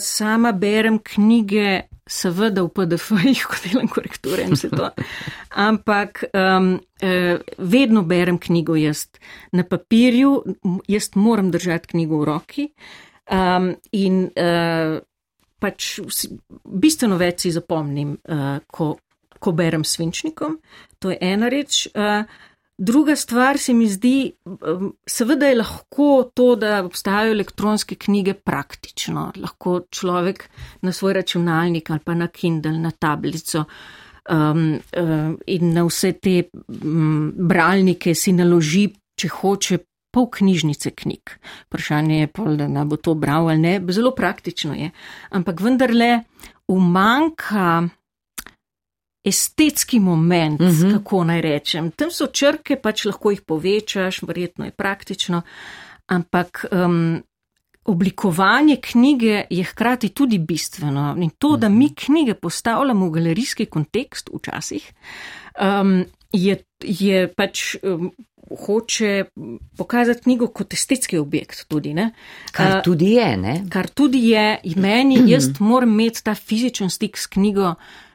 sama 0.00 0.52
berem 0.52 0.98
knjige, 1.02 1.88
seveda 2.06 2.62
v 2.62 2.70
PDF-jih, 2.76 3.44
ko 3.48 3.60
delam 3.64 3.88
korekture 3.88 4.44
in 4.44 4.54
vse 4.54 4.70
to. 4.70 4.90
Ampak 5.60 6.24
um, 6.32 6.76
vedno 7.58 8.02
berem 8.06 8.38
knjigo 8.38 8.76
jaz 8.76 9.06
na 9.52 9.64
papirju, 9.64 10.34
jaz 10.88 11.10
moram 11.14 11.50
držati 11.50 11.94
knjigo 11.94 12.20
v 12.20 12.28
roki. 12.28 12.68
Um, 13.32 13.72
in 13.92 14.26
uh, 14.28 14.98
pač 15.58 15.94
bistveno 16.64 17.16
več 17.16 17.46
si 17.46 17.54
zapomnim, 17.54 18.18
uh, 18.28 18.58
ko, 18.68 18.90
ko 19.40 19.52
berem 19.56 19.84
svinčnikom. 19.84 20.58
To 21.00 21.12
je 21.12 21.18
ena 21.24 21.48
reč. 21.52 21.86
Uh, 21.94 22.28
Druga 22.78 23.16
stvar 23.16 23.58
se 23.58 23.72
mi 23.72 23.86
zdi, 23.88 24.32
seveda 25.06 25.46
je 25.46 25.58
lahko 25.60 26.30
to, 26.34 26.56
da 26.56 26.80
obstajajo 26.84 27.30
elektronske 27.32 27.94
knjige 27.94 28.34
praktično. 28.34 29.32
Lahko 29.36 29.80
človek 29.90 30.48
na 30.82 30.92
svoj 30.92 31.12
računalnik 31.20 31.90
ali 31.90 32.00
pa 32.04 32.14
na 32.14 32.26
Kindle, 32.26 32.78
na 32.78 32.90
tablico 32.90 33.64
um, 34.30 34.80
um, 34.98 35.38
in 35.46 35.72
na 35.72 35.84
vse 35.86 36.12
te 36.12 36.42
um, 36.82 37.32
bralnike 37.36 38.14
si 38.14 38.32
naloži, 38.32 38.88
če 39.20 39.28
hoče, 39.28 39.78
pol 40.14 40.28
knjižnice 40.30 40.90
knjig. 40.94 41.30
Vprašanje 41.66 42.20
je 42.20 42.30
pol, 42.30 42.56
da 42.58 42.68
ne 42.70 42.84
bo 42.86 42.96
to 42.96 43.14
bral 43.18 43.48
ali 43.50 43.58
ne. 43.58 43.78
Zelo 43.90 44.14
praktično 44.14 44.74
je. 44.74 44.90
Ampak 45.30 45.60
vendarle 45.60 46.24
umanka 46.70 47.82
estetski 49.24 50.00
moment, 50.00 50.60
uh 50.60 50.66
mhm. 50.66 50.76
-huh. 50.76 50.92
kako 50.92 51.24
naj 51.24 51.40
rečem. 51.40 51.90
Tam 51.90 52.10
so 52.10 52.26
črke, 52.26 52.76
pač 52.76 53.04
lahko 53.04 53.30
jih 53.30 53.42
povečaš, 53.42 54.22
verjetno 54.22 54.64
je 54.64 54.70
praktično, 54.70 55.42
ampak 56.06 56.66
um, 56.72 57.22
oblikovanje 57.84 58.76
knjige 58.76 59.44
je 59.50 59.64
hkrati 59.64 60.08
tudi 60.08 60.38
bistveno. 60.38 61.16
In 61.18 61.30
to, 61.30 61.56
da 61.56 61.68
mi 61.68 61.84
mhm. 61.84 61.94
knjige 61.94 62.34
postavljamo 62.34 63.06
v 63.06 63.10
galerijski 63.10 63.66
kontekst 63.66 64.30
včasih, 64.34 64.92
um, 65.80 66.04
je, 66.32 66.64
je 66.80 67.32
pač. 67.34 67.76
Um, 67.82 68.12
Hoče 68.66 69.24
pokazati 69.76 70.20
knjigo 70.22 70.46
kot 70.46 70.72
estetski 70.72 71.18
objekt, 71.18 71.64
tudi. 71.68 71.94
Ne? 71.94 72.10
Kar 72.52 72.82
tudi 72.84 73.12
je. 73.12 73.36
Ne? 73.36 73.64
Kar 73.70 73.88
tudi 73.88 74.28
je, 74.28 74.60
meni, 74.76 75.30
jaz 75.30 75.48
moram 75.58 75.88
imeti 75.88 76.24
ta 76.24 76.34
fizičen 76.34 76.90
stik 76.90 77.16
s 77.16 77.26
knjigo, 77.26 77.74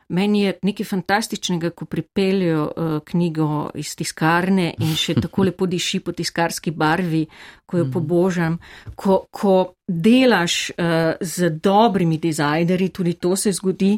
Meni 0.09 0.41
je 0.41 0.53
nekaj 0.65 0.85
fantastičnega, 0.89 1.69
ko 1.69 1.85
pripeljajo 1.85 2.63
uh, 2.65 2.93
knjigo 3.05 3.69
iz 3.77 3.93
tiskarne 3.95 4.71
in 4.81 4.95
še 4.97 5.13
tako 5.23 5.45
lepo 5.49 5.67
diši 5.69 5.99
po 6.01 6.15
tiskarski 6.17 6.71
barvi, 6.71 7.27
ko 7.65 7.77
jo 7.77 7.89
pobožam. 7.93 8.57
Ko, 8.95 9.21
ko 9.29 9.55
delaš 9.87 10.71
uh, 10.71 11.13
z 11.21 11.51
dobrimi 11.61 12.17
dizajnerji, 12.17 12.89
tudi 12.89 13.13
to 13.21 13.35
se 13.35 13.53
zgodi 13.53 13.93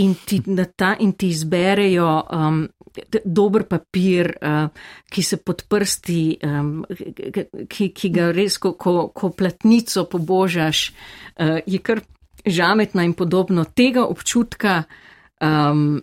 in 0.00 0.14
ti, 0.24 0.40
ta, 0.76 0.94
in 1.00 1.12
ti 1.12 1.28
izberejo 1.28 2.08
um, 2.32 2.62
dober 3.24 3.66
papir, 3.68 4.32
uh, 4.40 4.70
ki 5.12 5.22
se 5.22 5.36
pod 5.36 5.66
prsti, 5.68 6.22
um, 6.48 6.72
ki, 7.68 7.90
ki 7.92 8.12
ga 8.12 8.30
res, 8.32 8.56
ko, 8.56 8.72
ko, 8.72 9.10
ko 9.12 9.32
platnico 9.36 10.06
pobožaš, 10.08 10.86
uh, 11.36 11.58
je 11.66 11.80
kar 11.84 12.00
žametna 12.46 13.04
in 13.04 13.12
podobno. 13.14 13.64
Tega 13.64 14.06
občutka. 14.08 14.82
Um, 15.42 16.02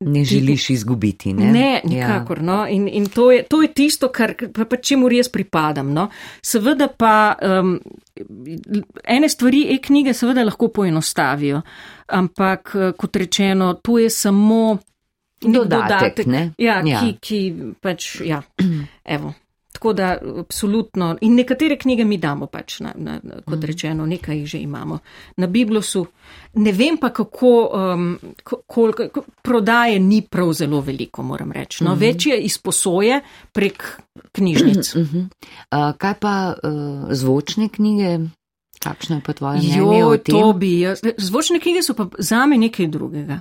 Ne 0.00 0.24
želiš 0.24 0.70
izgubiti. 0.70 1.32
Ne, 1.32 1.52
ne 1.52 1.80
nikakor. 1.84 2.38
Ja. 2.38 2.44
No. 2.44 2.66
In, 2.68 2.88
in 2.88 3.06
to, 3.06 3.32
je, 3.32 3.42
to 3.42 3.62
je 3.62 3.72
tisto, 3.72 4.08
kar, 4.08 4.34
pa, 4.54 4.64
pa 4.64 4.76
čemu 4.76 5.08
res 5.08 5.28
pripadam. 5.32 5.92
No. 5.92 6.08
Seveda 6.42 6.88
pa 6.88 7.34
um, 7.60 7.78
ene 9.04 9.28
stvari 9.28 9.66
e-knjige 9.74 10.12
seveda 10.14 10.44
lahko 10.44 10.68
poenostavijo, 10.68 11.62
ampak 12.06 12.74
kot 12.96 13.16
rečeno, 13.16 13.74
to 13.74 13.98
je 13.98 14.10
samo 14.10 14.78
dodatek. 15.40 16.26
dodatek 16.26 16.26
ja, 16.58 16.82
ja. 16.84 17.00
Ki, 17.00 17.16
ki 17.20 17.40
pač, 17.80 18.20
ja, 18.20 18.42
evo. 19.16 19.32
Tako 19.84 19.92
da, 19.92 20.18
absolutno. 20.38 21.16
In 21.20 21.34
nekatere 21.34 21.76
knjige 21.78 22.04
mi 22.04 22.16
damo, 22.18 22.46
pač, 22.46 22.78
na, 22.80 22.94
na, 22.96 23.18
kot 23.44 23.58
mhm. 23.58 23.66
rečeno, 23.68 24.06
nekaj 24.06 24.38
jih 24.38 24.46
že 24.48 24.58
imamo. 24.64 24.98
Na 25.36 25.46
Biblosu 25.46 26.06
ne 26.54 26.72
vem 26.72 26.96
pa, 26.96 27.10
kako 27.12 27.50
um, 27.68 28.18
koliko 28.66 29.22
prodaje 29.42 29.98
ni 30.00 30.22
prav 30.22 30.52
zelo 30.52 30.80
veliko, 30.80 31.22
moram 31.22 31.52
reči. 31.52 31.84
No, 31.84 31.90
mhm. 31.90 32.00
-huh. 32.00 32.06
Več 32.06 32.26
je 32.26 32.40
izposoje 32.40 33.20
prek 33.52 34.00
knjižnic. 34.32 34.94
Uh 34.94 35.02
-huh. 35.02 35.20
uh, 35.20 35.96
kaj 35.98 36.14
pa 36.20 36.54
uh, 36.62 37.12
zvočne 37.12 37.68
knjige? 37.68 38.18
Kakšno 38.80 39.16
je 39.16 39.22
pa 39.26 39.32
tvoje 39.32 39.58
mnenje? 39.58 39.98
Jo, 39.98 40.16
to 40.16 40.52
bi. 40.52 40.80
Jaz, 40.80 41.00
zvočne 41.18 41.60
knjige 41.60 41.82
so 41.82 41.94
pa 41.94 42.06
zame 42.18 42.56
nekaj 42.58 42.86
drugega. 42.86 43.40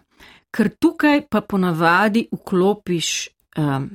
Ker 0.52 0.70
tukaj 0.80 1.22
pa 1.30 1.42
ponavadi 1.42 2.28
vklopiš. 2.32 3.30
Um, 3.58 3.90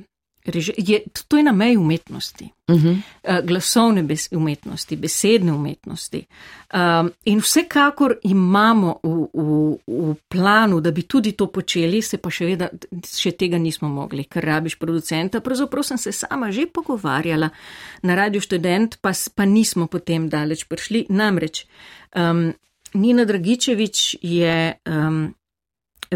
Je, 0.55 0.99
to 1.27 1.37
je 1.37 1.43
na 1.43 1.51
meji 1.51 1.77
umetnosti, 1.77 2.49
uh 2.67 2.75
-huh. 2.75 2.91
uh, 3.23 3.45
glasovne 3.45 4.03
bes, 4.03 4.27
umetnosti, 4.31 4.95
besedne 4.95 5.53
umetnosti. 5.53 6.25
Um, 6.73 7.11
in 7.25 7.39
vsekakor 7.39 8.15
imamo 8.23 8.99
v, 9.03 9.27
v, 9.33 9.77
v 9.87 10.15
planu, 10.27 10.81
da 10.81 10.91
bi 10.91 11.01
tudi 11.01 11.31
to 11.31 11.47
počeli, 11.47 12.01
se 12.01 12.17
pa 12.17 12.29
še, 12.29 12.45
veda, 12.45 12.69
še 13.17 13.31
tega 13.31 13.57
nismo 13.57 13.89
mogli, 13.89 14.23
ker 14.23 14.43
rabiš 14.43 14.75
producenta. 14.79 15.41
Pravzaprav 15.41 15.83
sem 15.83 15.97
se 15.97 16.11
sama 16.11 16.51
že 16.51 16.65
pogovarjala 16.73 17.49
na 18.01 18.15
Radio 18.15 18.41
Student, 18.41 18.97
pa, 19.01 19.11
pa 19.35 19.45
nismo 19.45 19.87
potem 19.87 20.29
daleč 20.29 20.63
prišli. 20.63 21.05
Namreč 21.09 21.65
um, 22.15 22.53
Nina 22.93 23.25
Dragičevič 23.25 24.17
je. 24.21 24.75
Um, 24.85 25.38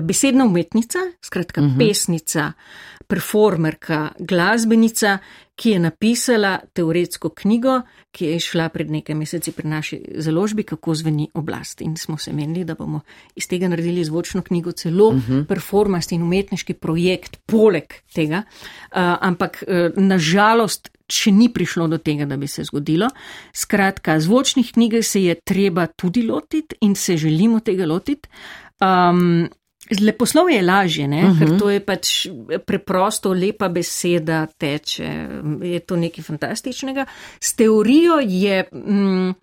besedna 0.01 0.45
umetnica, 0.45 0.99
skratka 1.21 1.61
uh 1.61 1.67
mhm. 1.67 1.75
-huh. 1.75 1.87
pesnica, 1.87 2.53
performerka, 3.07 4.11
glasbenica, 4.19 5.17
ki 5.55 5.69
je 5.69 5.79
napisala 5.79 6.57
teoretsko 6.73 7.29
knjigo, 7.29 7.81
ki 8.11 8.25
je 8.25 8.39
šla 8.41 8.69
pred 8.73 8.89
nekaj 8.91 9.15
meseci 9.15 9.51
pri 9.53 9.69
naši 9.69 9.99
založbi, 10.25 10.63
kako 10.63 10.95
zveni 10.95 11.27
oblast. 11.33 11.81
In 11.81 11.97
smo 11.97 12.17
se 12.17 12.33
menili, 12.33 12.63
da 12.65 12.75
bomo 12.75 13.01
iz 13.35 13.47
tega 13.47 13.67
naredili 13.67 14.03
zvočno 14.03 14.41
knjigo, 14.41 14.71
celo 14.71 15.07
uh 15.07 15.15
mhm. 15.15 15.33
-huh. 15.33 15.45
performance 15.47 16.15
in 16.15 16.23
umetniški 16.23 16.73
projekt 16.73 17.37
poleg 17.45 17.93
tega. 18.13 18.43
Uh, 18.91 18.97
ampak 19.21 19.63
uh, 19.67 20.03
nažalost. 20.03 20.89
Še 21.13 21.31
ni 21.31 21.49
prišlo 21.53 21.87
do 21.87 21.97
tega, 21.97 22.25
da 22.25 22.37
bi 22.37 22.47
se 22.47 22.63
zgodilo. 22.63 23.09
Skratka, 23.53 24.19
zvočnih 24.19 24.71
knjig 24.71 25.03
se 25.03 25.23
je 25.23 25.35
treba 25.45 25.85
tudi 25.87 26.23
lotiti 26.23 26.75
in 26.81 26.95
se 26.95 27.17
želimo 27.17 27.59
tega 27.59 27.85
lotiti. 27.85 28.29
Um, 28.81 29.49
Leposlov 30.01 30.49
je 30.49 30.61
lažje, 30.61 31.05
uh 31.05 31.13
-huh. 31.13 31.39
ker 31.39 31.47
mhm. 31.47 31.59
to 31.59 31.69
je 31.69 31.79
pač 31.79 32.27
preprosto, 32.65 33.33
lepa 33.33 33.69
beseda 33.69 34.45
teče, 34.45 35.27
je 35.61 35.79
to 35.79 35.95
nekaj 35.95 36.23
fantastičnega. 36.23 37.05
S 37.39 37.53
teorijo 37.53 38.19
je, 38.23 38.63
mm, 38.71 39.33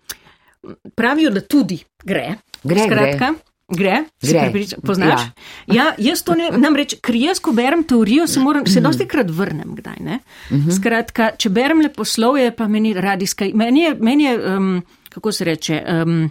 pravijo, 0.95 1.29
da 1.29 1.41
tudi 1.41 1.83
gre. 2.03 2.35
Gre, 2.63 2.83
Skratka, 2.85 3.33
gre. 3.67 4.03
Gre, 4.21 4.49
gre. 4.51 4.65
poznaš? 4.85 5.21
Ja. 5.67 5.73
ja, 5.73 5.95
jaz 5.97 6.23
to 6.23 6.35
ne, 6.35 6.49
namreč, 6.57 6.95
ker 7.01 7.15
jaz, 7.15 7.39
ko 7.39 7.51
berem 7.51 7.83
teorijo, 7.83 8.27
se 8.27 8.39
moram, 8.39 8.65
se 8.65 8.79
mhm. 8.79 8.83
dosti 8.83 9.07
krat 9.07 9.29
vrnem, 9.29 9.75
kdaj 9.75 9.95
ne. 9.99 10.19
Uh 10.49 10.57
mhm. 10.57 10.69
-huh. 10.69 10.75
Skratka, 10.79 11.31
če 11.37 11.49
berem 11.49 11.81
leposlov, 11.81 12.37
je 12.37 12.51
pa 12.55 12.67
meni 12.67 12.93
radijska, 12.93 13.45
meni 13.53 13.81
je, 13.81 13.95
meni 13.99 14.23
je 14.23 14.55
um, 14.55 14.83
kako 15.09 15.31
se 15.31 15.43
reče, 15.43 15.83
um, 16.05 16.29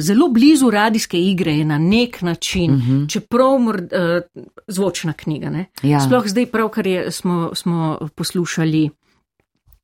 zelo 0.00 0.28
blizu 0.28 0.70
radijske 0.70 1.20
igre 1.20 1.52
je 1.52 1.64
na 1.64 1.78
nek 1.78 2.22
način, 2.22 2.74
uh 2.74 2.78
mhm. 2.78 2.92
-huh. 2.92 3.12
čeprav 3.12 3.58
mor, 3.58 3.76
uh, 3.76 4.42
zvočna 4.68 5.12
knjiga. 5.12 5.64
Ja. 5.82 6.00
Sploh 6.00 6.26
zdaj, 6.26 6.46
pravkar 6.46 6.84
smo, 7.10 7.50
smo 7.54 7.98
poslušali 8.14 8.90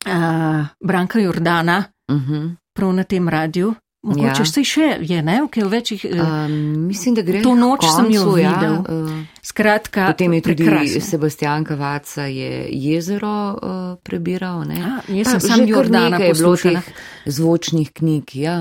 uh, 0.07 0.67
Branka 0.85 1.19
Jordana, 1.19 1.85
uh 2.09 2.17
mhm. 2.17 2.33
-huh. 2.33 2.57
prav 2.73 2.95
na 2.95 3.05
tem 3.05 3.29
radiju. 3.29 3.75
Mogoče 4.03 4.41
ja. 4.41 4.45
se 4.45 4.63
še 4.65 4.87
je, 5.01 5.23
ne, 5.23 5.43
okay, 5.45 5.65
v 5.65 5.69
večjih. 5.69 6.07
Um, 6.09 6.53
mislim, 6.87 7.15
da 7.15 7.23
gre. 7.23 7.43
To 7.45 7.53
noč 7.55 7.83
koncu, 7.85 7.97
sem 7.97 8.15
jo 8.15 8.37
ja, 8.41 8.55
videl. 8.55 8.77
Uh, 8.81 9.11
Skratka, 9.43 10.07
potem 10.07 10.33
je 10.33 10.41
tudi 10.41 10.65
prekrasno. 10.65 11.01
Sebastian 11.01 11.65
Kavaca 11.69 12.25
je 12.25 12.69
jezero 12.73 13.35
uh, 13.53 13.99
prebiral. 14.03 14.65
Ne? 14.65 14.81
A, 14.81 15.03
jaz 15.13 15.35
sem 15.35 15.41
sam 15.41 15.67
Jordana 15.69 16.17
poslušal. 16.31 16.81
Zvočnih 17.27 17.93
knjig, 17.93 18.37
ja. 18.41 18.57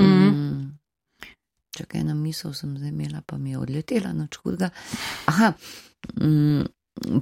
Mm. 0.00 0.28
Mm. 0.28 0.78
Čakaj, 1.76 2.00
ena 2.00 2.14
misel 2.14 2.52
sem 2.52 2.74
zdaj 2.78 2.90
imela, 2.90 3.22
pa 3.26 3.38
mi 3.38 3.50
je 3.50 3.58
odletela 3.58 4.12
na 4.12 4.26
čudga. 4.26 4.70
Aha, 5.26 5.52
mm, 6.20 6.62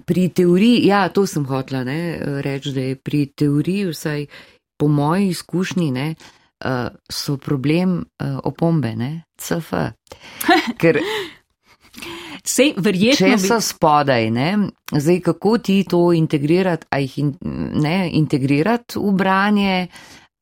pri 0.06 0.28
teoriji, 0.28 0.86
ja, 0.86 1.08
to 1.08 1.26
sem 1.26 1.44
hotla 1.46 1.84
reči, 2.42 2.72
da 2.72 2.80
je 2.80 2.96
pri 2.96 3.26
teoriji, 3.26 3.90
vsaj 3.92 4.26
po 4.78 4.88
moji 4.88 5.28
izkušnji, 5.28 5.90
ne, 5.90 6.14
uh, 6.64 6.88
so 7.10 7.36
problem 7.36 7.98
uh, 7.98 8.38
opombe, 8.44 8.96
ne, 8.96 9.24
CF. 9.36 9.72
Ker. 10.80 11.00
Sej, 12.48 12.72
verjetno. 12.78 13.28
Če 13.28 13.38
so 13.42 13.58
bi... 13.58 13.66
spodaj, 13.66 14.30
ne, 14.30 14.50
zdaj 14.94 15.20
kako 15.20 15.58
ti 15.58 15.82
to 15.88 16.12
integrirati, 16.16 16.88
a 16.90 17.02
jih 17.02 17.18
in, 17.18 17.34
ne, 17.82 17.98
integrirati 18.16 18.98
v 19.02 19.12
branje, 19.12 19.74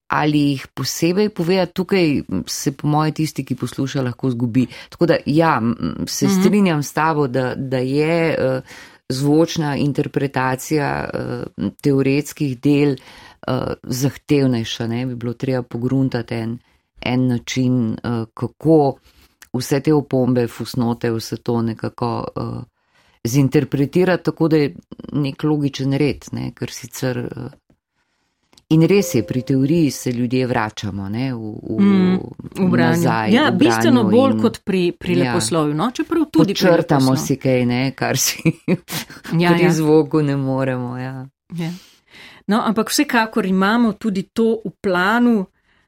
ali 0.09 0.41
jih 0.41 0.67
posebej 0.75 1.29
povedati, 1.29 1.73
tukaj 1.73 2.23
se 2.47 2.73
po 2.73 2.89
moje 2.89 3.13
tisti, 3.13 3.45
ki 3.45 3.55
posluša, 3.55 4.03
lahko 4.03 4.31
zgubi. 4.31 4.67
Tako 4.89 5.07
da 5.07 5.17
ja, 5.27 5.63
se 6.07 6.27
mhm. 6.27 6.41
strinjam 6.41 6.83
s 6.83 6.93
tabo, 6.93 7.27
da, 7.27 7.55
da 7.55 7.79
je 7.79 8.37
uh, 8.39 8.63
zvočna 9.09 9.77
interpretacija 9.77 11.11
uh, 11.15 11.71
teoretskih 11.83 12.59
del 12.61 12.95
uh, 12.95 13.73
zahtevnejša, 13.83 14.87
ne 14.87 15.07
bi 15.07 15.15
bilo 15.15 15.33
treba 15.33 15.63
pogruntati 15.63 16.35
en, 16.35 16.59
en 17.01 17.27
način, 17.27 17.97
kako 18.35 18.99
vse 19.53 19.81
te 19.81 19.95
opombe, 19.95 20.47
fusnote, 20.49 21.11
vse 21.11 21.37
to 21.37 21.63
nekako. 21.63 22.27
Zinterpretirati 23.27 24.23
tako, 24.25 24.49
da 24.49 24.57
je 24.57 24.75
nek 25.13 25.43
logičen 25.43 25.93
red, 25.99 26.29
ne, 26.33 26.53
ker 26.55 26.71
sicer 26.71 27.19
uh, 27.19 27.49
In 28.75 28.83
res 28.83 29.13
je, 29.15 29.23
pri 29.23 29.43
teoriji 29.47 29.91
se 29.91 30.11
ljudje 30.11 30.47
vračamo 30.47 31.09
ne, 31.09 31.35
v, 31.35 31.53
v, 31.63 31.83
mm, 31.83 32.19
v 32.59 32.69
branju. 32.71 32.97
Nazaj, 32.97 33.33
ja, 33.33 33.45
v 33.51 33.61
bistveno 33.61 34.03
bolj 34.11 34.33
in, 34.33 34.41
kot 34.43 34.59
pri, 34.65 34.81
pri 34.99 35.19
ja, 35.19 35.19
leposlovju. 35.25 35.75
No? 35.75 35.91
Čeprav 35.95 36.25
tudi 36.35 36.55
črtamo 36.55 37.15
si 37.17 37.37
kaj, 37.39 37.63
ne, 37.67 37.83
kar 37.95 38.19
si 38.19 38.43
ja, 39.39 39.53
pri 39.55 39.69
ja. 39.69 39.73
zvoku 39.73 40.23
ne 40.23 40.37
moremo. 40.37 40.97
Ja. 40.99 41.29
Ja. 41.55 41.71
No, 42.47 42.63
ampak 42.67 42.91
vsekakor 42.91 43.47
imamo 43.47 43.93
tudi 43.93 44.27
to 44.35 44.59
v 44.65 44.75
planu, 44.83 45.45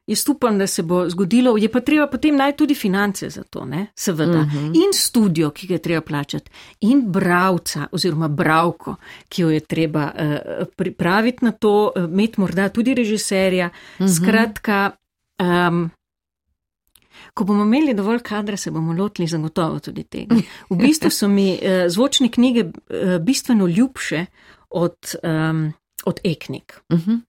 Jaz 0.09 0.29
upam, 0.29 0.59
da 0.59 0.67
se 0.67 0.83
bo 0.83 1.03
zgodilo, 1.11 1.57
je 1.57 1.69
pa 1.69 1.81
treba 1.81 2.07
potem 2.07 2.37
najti 2.37 2.59
tudi 2.59 2.75
finance 2.75 3.29
za 3.31 3.43
to, 3.43 3.65
ne? 3.65 3.87
seveda. 3.95 4.39
Uh 4.39 4.47
mhm. 4.47 4.57
-huh. 4.59 4.77
In 4.85 4.93
studio, 4.93 5.51
ki 5.51 5.67
ga 5.67 5.75
je 5.75 5.83
treba 5.83 6.01
plačati, 6.01 6.51
in 6.81 7.03
bravca 7.13 7.87
oziroma 7.93 8.29
bravko, 8.29 8.95
ki 9.29 9.43
jo 9.43 9.51
je 9.51 9.61
treba 9.61 10.13
uh, 10.15 10.67
pripraviti 10.77 11.45
na 11.45 11.53
to, 11.53 11.93
uh, 11.97 12.05
imeti 12.05 12.41
morda 12.41 12.69
tudi 12.69 12.95
režiserja. 12.95 13.67
Uh 13.67 14.07
mhm. 14.07 14.13
-huh. 14.13 14.17
Skratka, 14.17 14.91
um, 15.69 15.91
ko 17.35 17.45
bomo 17.45 17.63
imeli 17.63 17.95
dovolj 17.95 18.19
kadra, 18.19 18.57
se 18.57 18.71
bomo 18.71 18.93
lotili 18.93 19.29
zagotovo 19.29 19.79
tudi 19.79 20.05
tega. 20.05 20.37
V 20.71 20.77
bistvu 20.77 21.11
so 21.11 21.29
mi 21.29 21.53
uh, 21.53 21.59
zvočne 21.89 22.29
knjige 22.29 22.65
uh, 22.65 22.73
bistveno 23.21 23.67
ljubše 23.67 24.27
od, 24.71 24.97
um, 25.23 25.73
od 26.05 26.21
e-knjig. 26.25 26.73
Uh 26.89 26.99
mhm. 26.99 27.11
-huh. 27.11 27.28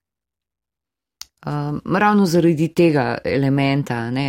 Um, 1.40 1.80
ravno 1.96 2.26
zaradi 2.26 2.68
tega 2.76 3.18
elementa 3.24 4.10
ne, 4.10 4.26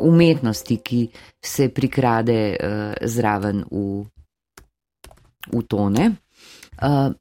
umetnosti, 0.00 0.78
ki 0.80 1.00
se 1.44 1.68
prikrade 1.68 2.38
uh, 2.56 2.94
zraven 3.04 3.64
v, 3.68 4.04
v 5.52 5.62
tone. 5.68 6.06
Uh, 6.80 7.12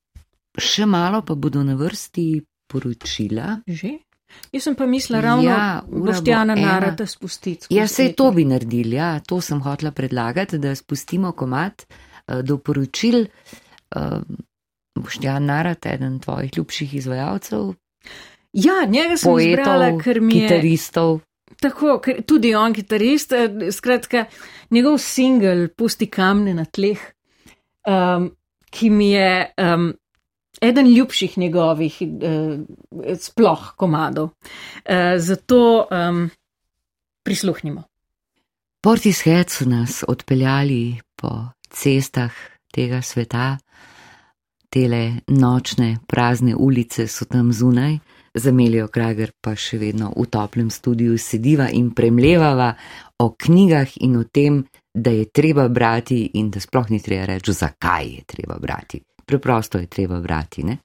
še 0.56 0.88
malo 0.88 1.20
pa 1.28 1.36
bodo 1.36 1.64
na 1.64 1.76
vrsti 1.76 2.28
poročila. 2.72 3.58
Že? 3.68 3.92
Jaz 4.56 4.64
sem 4.64 4.80
pa 4.80 4.88
mislila 4.88 5.20
ravno, 5.22 5.44
Ja, 5.44 5.84
da 5.84 5.92
ura 5.92 6.14
boštjana 6.14 6.56
bo 6.56 6.62
ena. 6.62 6.72
narata 6.72 7.06
spustiti. 7.06 7.68
Ja, 7.70 7.84
sej 7.88 8.14
leto. 8.14 8.24
to 8.24 8.32
bi 8.32 8.48
naredili, 8.48 8.96
ja, 8.96 9.20
to 9.20 9.42
sem 9.42 9.60
hotela 9.62 9.92
predlagati, 9.92 10.58
da 10.58 10.72
spustimo 10.76 11.36
komat 11.36 11.84
uh, 11.86 12.40
do 12.42 12.58
poročil. 12.58 13.26
Uh, 13.92 14.24
Boštjan 14.96 15.46
Narat, 15.50 15.86
eden 15.90 16.20
tvojih 16.22 16.52
ljubših 16.58 16.92
izvajalcev, 16.96 17.74
Ja, 18.54 18.84
njega 18.90 19.18
sem 19.18 19.40
izbrala, 19.40 19.90
poetov, 19.90 20.02
ker 20.04 20.22
mi 20.22 20.38
je. 20.38 20.48
kitaristov. 20.48 21.20
Tako, 21.62 22.02
tudi 22.28 22.54
on 22.56 22.74
kitarist, 22.74 23.32
eh, 23.32 23.72
skratka, 23.72 24.26
njegov 24.70 24.98
singel 24.98 25.68
Pusti 25.78 26.08
kamne 26.12 26.54
na 26.54 26.66
tleh, 26.66 27.00
um, 27.88 28.30
ki 28.70 28.90
mi 28.90 29.12
je 29.12 29.54
um, 29.58 29.94
eden 30.62 30.88
ljubših 30.88 31.38
njegovih 31.38 31.98
uh, 32.02 33.18
sploh 33.20 33.74
komadov. 33.78 34.30
Uh, 34.86 35.18
zato 35.18 35.88
um, 35.92 36.30
prisluhnimo. 37.24 37.84
Portishead 38.82 39.50
so 39.50 39.66
nas 39.66 40.04
odpeljali 40.08 41.00
po 41.16 41.30
cestah 41.70 42.34
tega 42.74 43.02
sveta, 43.02 43.58
tele 44.70 45.12
nočne, 45.28 45.98
prazne 46.08 46.56
ulice 46.56 47.08
so 47.08 47.26
tam 47.26 47.54
zunaj, 47.54 47.98
z 48.34 48.48
Emilijo 48.48 48.88
Krager 48.88 49.32
pa 49.42 49.54
še 49.56 49.78
vedno 49.78 50.12
v 50.16 50.26
toplem 50.32 50.70
studiu 50.74 51.18
sediva 51.18 51.70
in 51.70 51.92
premlevava 51.94 52.74
o 53.22 53.34
knjigah 53.38 53.98
in 54.02 54.18
o 54.18 54.24
tem, 54.26 54.64
da 54.94 55.10
je 55.10 55.30
treba 55.30 55.68
brati 55.70 56.38
in 56.38 56.50
da 56.50 56.60
sploh 56.60 56.90
ni 56.90 57.02
treba 57.02 57.26
reči, 57.26 57.54
zakaj 57.54 58.08
je 58.08 58.24
treba 58.26 58.58
brati. 58.62 59.02
Preprosto 59.26 59.78
je 59.78 59.88
treba 59.88 60.20
brati. 60.22 60.64
Ne? 60.64 60.78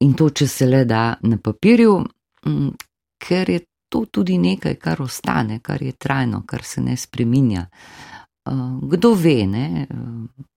In 0.00 0.12
to, 0.14 0.30
če 0.30 0.46
se 0.46 0.66
le 0.66 0.84
da 0.84 1.16
na 1.22 1.38
papirju, 1.42 1.94
mm, 2.46 2.68
ker 3.18 3.50
je 3.50 3.60
to 3.88 4.04
tudi 4.10 4.38
nekaj, 4.38 4.76
kar 4.78 5.02
ostane, 5.02 5.60
kar 5.62 5.82
je 5.82 5.92
trajno, 5.92 6.42
kar 6.46 6.62
se 6.62 6.80
ne 6.80 6.96
spreminja. 6.96 7.66
Kdo 8.82 9.14
ve, 9.14 9.46
ne? 9.46 9.86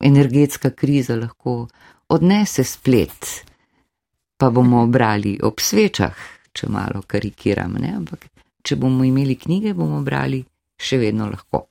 Energetska 0.05 0.69
kriza 0.77 1.15
lahko 1.15 1.67
odnese 2.13 2.63
splet, 2.63 3.48
pa 4.39 4.49
bomo 4.49 4.85
brali 4.87 5.35
ob 5.43 5.59
svečah, 5.59 6.15
če 6.55 6.69
malo 6.71 7.03
karikiram, 7.07 7.75
ne? 7.81 7.91
ampak 7.97 8.29
če 8.63 8.77
bomo 8.79 9.03
imeli 9.07 9.35
knjige, 9.39 9.73
bomo 9.75 9.99
brali 10.05 10.39
še 10.79 10.99
vedno 11.01 11.27
lahko. 11.29 11.65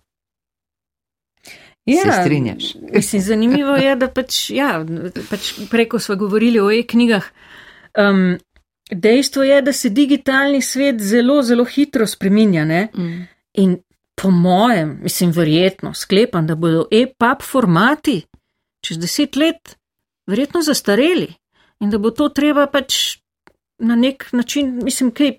Se 1.88 2.12
strinjaš? 2.12 2.74
Mislim, 2.92 3.22
zanimivo 3.24 3.72
je, 3.80 3.94
da 3.96 4.10
pač, 4.12 4.50
ja, 4.52 4.74
pač 5.30 5.54
preko 5.70 5.96
smo 5.96 6.18
govorili 6.20 6.60
o 6.60 6.68
e-knjigah. 6.68 7.24
Um, 7.96 8.36
dejstvo 8.92 9.46
je, 9.48 9.62
da 9.64 9.72
se 9.72 9.88
digitalni 9.88 10.60
svet 10.62 11.00
zelo, 11.00 11.38
zelo 11.42 11.64
hitro 11.64 12.04
spreminja. 12.06 12.66
Ne? 12.68 12.82
Mm. 12.92 13.22
In 13.64 13.78
po 14.20 14.28
mojem, 14.30 14.98
mislim, 15.06 15.32
verjetno 15.32 15.94
sklepam, 15.96 16.44
da 16.46 16.58
bodo 16.60 16.84
e-pub 16.92 17.40
formati 17.40 18.20
čez 18.84 19.00
deset 19.00 19.36
let 19.36 19.78
verjetno 20.28 20.62
zastareli 20.62 21.32
in 21.80 21.90
da 21.90 21.98
bo 21.98 22.10
to 22.10 22.28
treba 22.28 22.66
pač 22.66 23.18
na 23.78 23.96
nek 23.96 24.32
način, 24.32 24.80
mislim, 24.84 25.10
kaj 25.10 25.36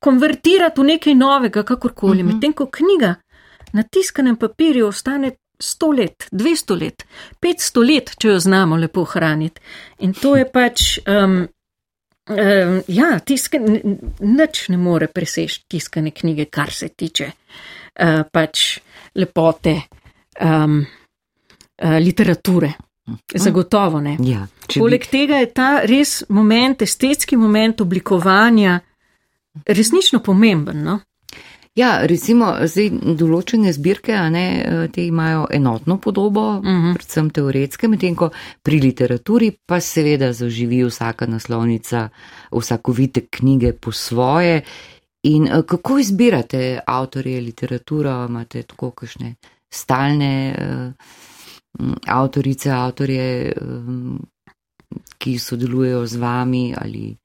konvertirati 0.00 0.80
v 0.80 0.84
nekaj 0.84 1.14
novega, 1.14 1.62
kakorkoli. 1.62 2.22
Mhm. 2.22 2.32
Medtem 2.32 2.52
ko 2.52 2.66
knjiga 2.66 3.14
na 3.72 3.82
tiskanem 3.82 4.36
papirju 4.36 4.86
ostane 4.86 5.36
100 5.60 5.96
let, 5.96 6.28
200 6.32 6.80
let, 6.80 7.04
500 7.40 7.84
let, 7.88 8.14
če 8.18 8.28
jo 8.28 8.38
znamo 8.38 8.76
lepo 8.76 9.04
hraniti. 9.04 9.60
In 9.98 10.12
to 10.12 10.36
je 10.36 10.48
pač. 10.50 10.98
Um, 11.06 11.44
Um, 12.24 12.78
ja, 12.88 13.18
tiskan, 13.20 13.66
nič 14.24 14.62
ne 14.72 14.78
more 14.80 15.10
preseči 15.12 15.66
tiskane 15.68 16.08
knjige, 16.10 16.46
kar 16.48 16.70
se 16.72 16.88
tiče 16.88 17.26
uh, 17.28 18.22
pač 18.32 18.62
lepote 19.20 19.74
um, 20.40 20.78
uh, 20.80 21.98
literature. 22.00 22.70
Zagotovo 23.34 24.00
ne. 24.00 24.16
Ja, 24.20 24.46
Poleg 24.78 25.06
tega 25.10 25.36
je 25.36 25.52
ta 25.52 25.80
res 25.84 26.22
moment, 26.28 26.82
estetski 26.82 27.36
moment 27.36 27.80
oblikovanja 27.80 28.80
resnično 29.66 30.22
pomemben. 30.22 30.82
No? 30.82 30.98
Ja, 31.74 32.06
recimo, 32.06 32.52
zdaj 32.70 32.90
določene 33.18 33.72
zbirke, 33.74 34.14
a 34.14 34.28
ne, 34.30 34.44
eh, 34.62 34.88
te 34.94 35.02
imajo 35.06 35.46
enotno 35.50 35.98
podobo, 35.98 36.40
uh 36.58 36.62
Mhm. 36.64 36.84
-huh. 36.84 36.94
predvsem 36.94 37.30
teoretske, 37.30 37.88
medtem 37.88 38.14
ko 38.14 38.30
pri 38.62 38.80
literaturi 38.80 39.50
pa 39.66 39.80
seveda 39.80 40.32
zaživi 40.32 40.84
vsaka 40.84 41.26
naslovnica, 41.26 42.08
vsakovite 42.52 43.26
knjige 43.30 43.72
po 43.72 43.92
svoje. 43.92 44.62
In 45.22 45.46
eh, 45.48 45.62
kako 45.66 45.98
izbirate 45.98 46.80
avtorje 46.86 47.40
literaturo, 47.40 48.26
imate 48.28 48.62
tako 48.62 48.90
kakšne 48.90 49.34
stalne 49.70 50.54
uh, 50.58 50.92
avtorice, 52.06 52.70
avtorje, 52.70 53.52
ki 55.18 55.38
sodelujejo 55.38 56.06
z 56.06 56.16
vami 56.16 56.74
ali 56.76 57.16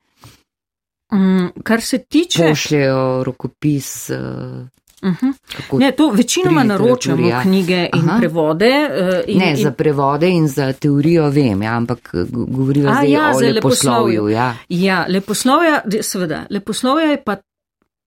Um, 1.11 1.51
kar 1.63 1.81
se 1.81 1.97
tiče. 1.99 2.49
pošljajo 2.49 3.23
rokopis. 3.23 4.09
Uh, 4.09 4.67
Uh 5.01 5.09
-huh. 5.11 5.33
kako 5.57 5.77
Ne, 5.79 5.91
to 5.91 6.09
večinoma 6.09 6.63
naročamo 6.63 7.27
ja. 7.27 7.41
knjige 7.41 7.89
in 7.95 7.99
Aha. 8.01 8.17
prevode. 8.19 8.65
uh, 8.91 9.23
In, 9.27 9.37
Ne, 9.37 9.49
in, 9.51 9.55
za 9.57 9.71
prevode 9.71 10.29
in 10.29 10.47
za 10.47 10.73
teorijo 10.73 11.29
vem, 11.29 11.61
ja, 11.61 11.77
ampak 11.77 12.09
go- 12.13 12.45
govoriva 12.47 12.89
A, 12.89 12.93
zdaj 12.93 13.11
ja, 13.11 13.19
o 13.21 13.39
leposlovju. 13.39 13.53
leposlovju. 13.55 14.27
Ja. 14.29 14.55
Ja, 14.69 15.05
leposlovja, 15.09 15.81
seveda, 16.01 16.45
leposlovja 16.49 17.05
je 17.05 17.23
pa 17.23 17.37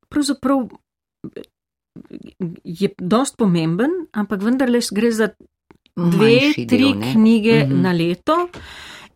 pravzaprav 0.08 0.68
je 2.64 2.88
dost 2.98 3.36
pomemben, 3.36 3.90
ampak 4.12 4.42
vendarle 4.42 4.80
gre 4.92 5.12
za 5.12 5.28
dve, 5.96 6.52
tri 6.54 6.66
del, 6.66 6.98
ne? 6.98 7.12
knjige 7.12 7.64
Mhm. 7.64 7.80
na 7.82 7.92
leto. 7.92 8.48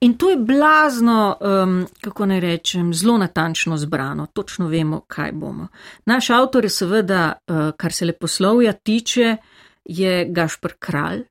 In 0.00 0.14
to 0.18 0.30
je 0.30 0.36
blazno, 0.36 1.36
um, 1.40 1.86
kako 2.00 2.26
naj 2.26 2.40
rečem, 2.40 2.94
zelo 2.94 3.18
natančno 3.18 3.76
zbrano, 3.76 4.26
točno 4.26 4.68
vemo, 4.68 5.00
kaj 5.06 5.32
bomo. 5.32 5.68
Naš 6.06 6.30
avtor 6.30 6.64
je 6.64 6.70
seveda, 6.70 7.32
uh, 7.48 7.70
kar 7.76 7.92
se 7.92 8.04
leposlovja 8.04 8.72
tiče, 8.72 9.36
je 9.84 10.26
Gašpr 10.28 10.72
Kralj. 10.78 11.22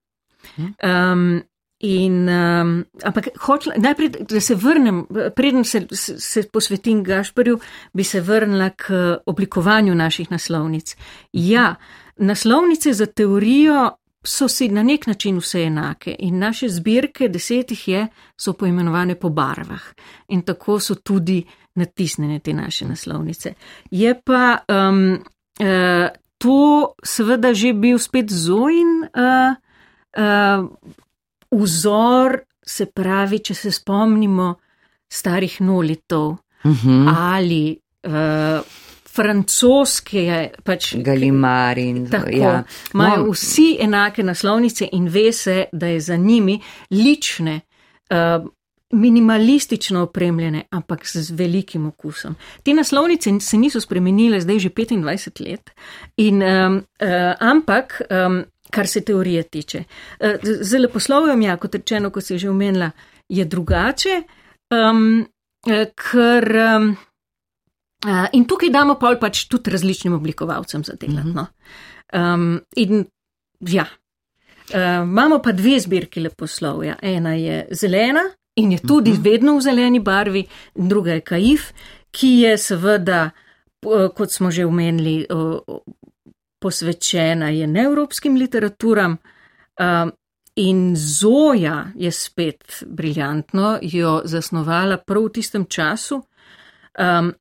Um, 0.57 1.41
in, 1.79 2.29
um, 2.29 2.85
ampak 3.03 3.27
hočla, 3.39 3.73
najprej, 3.77 4.09
da 4.29 4.41
se 4.41 4.55
vrnem, 4.55 5.05
preden 5.35 5.63
se, 5.63 5.87
se, 5.91 6.43
posvetim 6.53 7.03
Gašprju, 7.03 7.59
bi 7.93 8.03
se 8.03 8.21
vrnila 8.21 8.69
k 8.69 9.17
oblikovanju 9.25 9.95
naših 9.95 10.31
naslovnic. 10.31 10.95
Ja, 11.33 11.75
naslovnice 12.17 12.93
za 12.93 13.05
teorijo 13.05 13.91
so 14.25 14.47
si 14.47 14.69
na 14.69 14.83
nek 14.83 15.07
način 15.07 15.37
vse 15.37 15.63
enake 15.63 16.15
in 16.19 16.39
naše 16.39 16.69
zbirke, 16.69 17.27
desetih 17.29 17.87
je, 17.87 18.07
so 18.37 18.53
poimenovane 18.53 19.15
po 19.15 19.29
barvah 19.29 19.81
in 20.27 20.41
tako 20.41 20.79
so 20.79 20.95
tudi 20.95 21.43
natisnjene 21.75 22.39
te 22.39 22.53
naše 22.53 22.85
naslovnice. 22.87 23.53
Je 23.91 24.21
pa 24.25 24.57
um, 24.67 25.11
uh, 25.59 26.07
to 26.37 26.93
seveda 27.03 27.53
že 27.53 27.73
bil 27.73 27.99
spet 27.99 28.31
Zojin 28.31 29.07
uh, 29.13 29.55
uh, 30.17 30.69
vzor, 31.51 32.39
se 32.65 32.85
pravi, 32.85 33.39
če 33.39 33.53
se 33.53 33.71
spomnimo 33.71 34.55
starih 35.09 35.61
nolitov 35.61 36.37
Mhm. 36.65 37.07
ali 37.07 37.77
uh, 38.07 38.65
francoske, 39.15 40.25
pač 40.63 40.93
Galimar 41.03 41.79
in 41.79 42.05
Tako, 42.11 42.33
ja. 42.33 42.63
imajo 42.93 43.23
No, 43.23 43.31
vsi 43.31 43.77
enake 43.81 44.23
naslovnice 44.23 44.89
in 44.91 45.07
ve 45.09 45.31
se, 45.33 45.65
da 45.71 45.87
je 45.87 45.99
za 45.99 46.15
njimi 46.15 46.59
lične, 46.91 47.59
uh, 48.11 48.45
minimalistično 48.93 50.03
opremljene, 50.03 50.63
ampak 50.71 51.07
z 51.07 51.31
velikim 51.31 51.85
okusom. 51.85 52.35
Te 52.63 52.73
naslovnice 52.73 53.31
se 53.41 53.57
niso 53.57 53.81
spremenile 53.81 54.41
zdaj 54.41 54.59
že 54.59 54.69
25 54.69 55.41
let, 55.49 55.71
in, 56.17 56.43
um, 56.43 56.75
uh, 56.75 57.33
ampak 57.39 58.01
um, 58.09 58.43
kar 58.71 58.87
se 58.87 59.01
teorije 59.01 59.43
tiče. 59.43 59.83
Uh, 60.19 60.29
z 60.43 60.79
leposlovjem, 60.79 61.41
ja, 61.41 61.57
kot 61.57 61.75
rečeno, 61.75 62.09
kot 62.09 62.23
se 62.23 62.33
je 62.33 62.39
že 62.39 62.49
omenila, 62.49 62.91
je 63.29 63.45
drugače, 63.45 64.21
um, 64.71 65.25
uh, 65.67 65.85
ker. 65.95 66.55
Um, 66.77 66.95
in 68.33 68.45
tukaj 68.45 68.69
damo 68.69 68.95
pol 68.99 69.19
pač 69.21 69.45
tudi 69.49 69.73
različnim 69.73 70.13
oblikovalcem 70.13 70.83
za 70.83 70.95
delati. 70.99 71.33
No. 71.33 71.47
Um, 72.13 72.59
in 72.75 73.05
ja, 73.59 73.85
uh, 73.85 75.03
imamo 75.03 75.39
pa 75.43 75.51
dve 75.51 75.79
zbirki 75.79 76.23
leposlovja. 76.25 76.97
Ena 77.01 77.33
je 77.33 77.67
zelena 77.71 78.25
in 78.55 78.71
je 78.71 78.79
tudi 78.87 79.11
vedno 79.21 79.57
v 79.57 79.61
zeleni 79.61 79.99
barvi, 79.99 80.45
druga 80.75 81.17
je 81.17 81.21
kaif, 81.21 81.71
ki 82.11 82.29
je 82.45 82.57
seveda, 82.57 83.29
kot 84.15 84.31
smo 84.31 84.51
že 84.51 84.65
omenili, 84.65 85.25
posvečena 86.63 87.49
je 87.51 87.67
neevropskim 87.67 88.37
literaturam. 88.39 89.17
In 90.55 90.95
Zoja 90.95 91.91
je 91.95 92.11
spet 92.11 92.83
briljantno, 92.87 93.79
jo 93.81 94.21
zasnovala 94.23 94.97
prav 94.97 95.25
v 95.25 95.33
tistem 95.35 95.65
času, 95.67 96.21
um, 96.95 97.33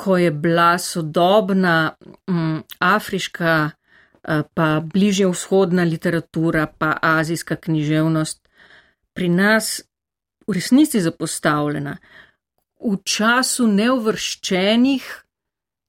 ko 0.00 0.16
je 0.16 0.30
bila 0.30 0.78
sodobna 0.78 1.92
um, 2.26 2.62
afriška, 2.78 3.70
uh, 3.70 4.42
pa 4.54 4.68
bližje 4.80 5.28
vzhodna 5.28 5.84
literatura, 5.84 6.66
pa 6.66 6.96
azijska 7.02 7.56
književnost 7.56 8.48
pri 9.12 9.28
nas 9.28 9.82
v 10.46 10.56
resnici 10.56 11.00
zapostavljena. 11.00 11.96
V 12.80 12.96
času 13.04 13.66
neuvrščenih 13.68 15.10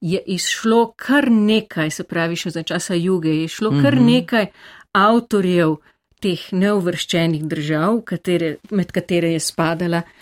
je 0.01 0.19
izšlo 0.35 0.93
kar 0.97 1.29
nekaj, 1.31 1.91
se 1.91 2.03
pravi 2.03 2.35
še 2.35 2.51
za 2.51 2.63
časa 2.67 2.97
juge, 2.97 3.31
je 3.31 3.47
išlo 3.47 3.71
kar 3.81 3.95
mhm. 3.95 4.05
nekaj 4.05 4.51
avtorjev, 4.97 5.77
teh 6.21 6.41
neuvrščenih 6.53 7.45
držav, 7.49 8.03
katere, 8.05 8.55
med 8.69 8.91
katere 8.93 9.31
je 9.33 9.39
spadala 9.41 10.03
eh, 10.03 10.11
eh, 10.11 10.20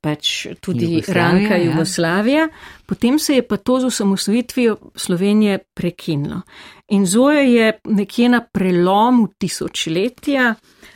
pač 0.00 0.46
tudi 0.60 0.86
Jugoslavija, 0.94 1.14
Ranka 1.14 1.56
ja. 1.56 1.64
Jugoslavija, 1.64 2.40
ja. 2.40 2.48
potem 2.86 3.18
se 3.18 3.34
je 3.34 3.42
pa 3.46 3.56
to 3.56 3.80
z 3.80 3.84
osamosvojitvijo 3.84 4.76
Slovenije 4.94 5.58
prekinilo. 5.74 6.40
In 6.88 7.06
Zoja 7.06 7.40
je 7.40 7.80
nekje 7.84 8.28
na 8.28 8.40
prelomu 8.40 9.28
tisočletja, 9.38 10.54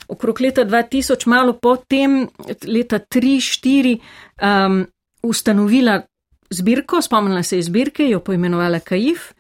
okrog 0.09 0.41
leta 0.41 0.64
2000, 0.64 1.27
malo 1.27 1.53
potem, 1.53 2.29
leta 2.66 2.99
3-4, 2.99 3.99
um, 4.43 4.87
ustanovila 5.22 6.01
zbirko, 6.51 7.03
spomnila 7.03 7.43
se 7.43 7.57
je 7.57 7.62
zbirke, 7.62 8.09
jo 8.09 8.20
poimenovala 8.20 8.81
Kaif 8.81 9.33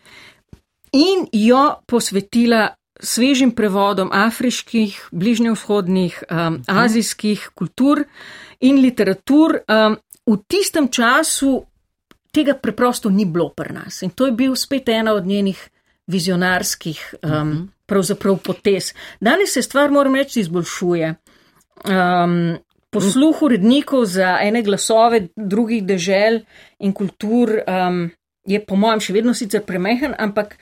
in 0.92 1.26
jo 1.32 1.74
posvetila 1.86 2.68
svežim 3.00 3.50
prevodom 3.50 4.10
afriških, 4.12 5.08
bližnjevzhodnih, 5.12 6.22
um, 6.30 6.62
azijskih 6.66 7.48
kultur 7.54 8.04
in 8.60 8.80
literatur. 8.82 9.62
Um, 9.68 9.96
v 10.26 10.40
tistem 10.48 10.88
času 10.88 11.64
tega 12.32 12.54
preprosto 12.54 13.10
ni 13.10 13.26
bilo 13.26 13.52
pri 13.54 13.74
nas 13.74 14.02
in 14.02 14.10
to 14.10 14.26
je 14.26 14.32
bil 14.32 14.56
spet 14.56 14.88
ena 14.88 15.12
od 15.14 15.26
njenih 15.26 15.58
vizionarskih 16.06 17.14
um, 17.22 17.70
pravzaprav 17.86 18.38
potez. 18.38 18.92
Danes 19.20 19.52
se 19.52 19.62
stvar, 19.62 19.90
moram 19.90 20.14
reči, 20.14 20.40
izboljšuje. 20.40 21.14
Um, 21.84 22.58
posluh 22.90 23.42
urednikov 23.42 24.04
za 24.04 24.38
ene 24.42 24.62
glasove 24.62 25.28
drugih 25.36 25.84
dežel 25.84 26.40
in 26.78 26.92
kultur 26.92 27.50
um, 27.66 28.10
je 28.46 28.60
po 28.66 28.76
mojem 28.76 29.00
še 29.00 29.16
vedno 29.16 29.34
sicer 29.34 29.64
premehen, 29.64 30.14
ampak 30.18 30.58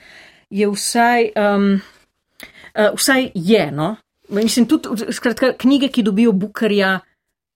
je 0.49 0.69
vsaj. 0.69 1.31
Um, 1.35 1.81
uh, 2.73 2.93
vsaj 2.95 3.31
je. 3.33 3.71
No? 3.71 3.95
Mislim, 4.29 4.65
tudi 4.65 5.13
skratka, 5.13 5.53
knjige, 5.57 5.91
ki 5.91 6.03
dobijo 6.03 6.31
Bukarja, 6.31 6.99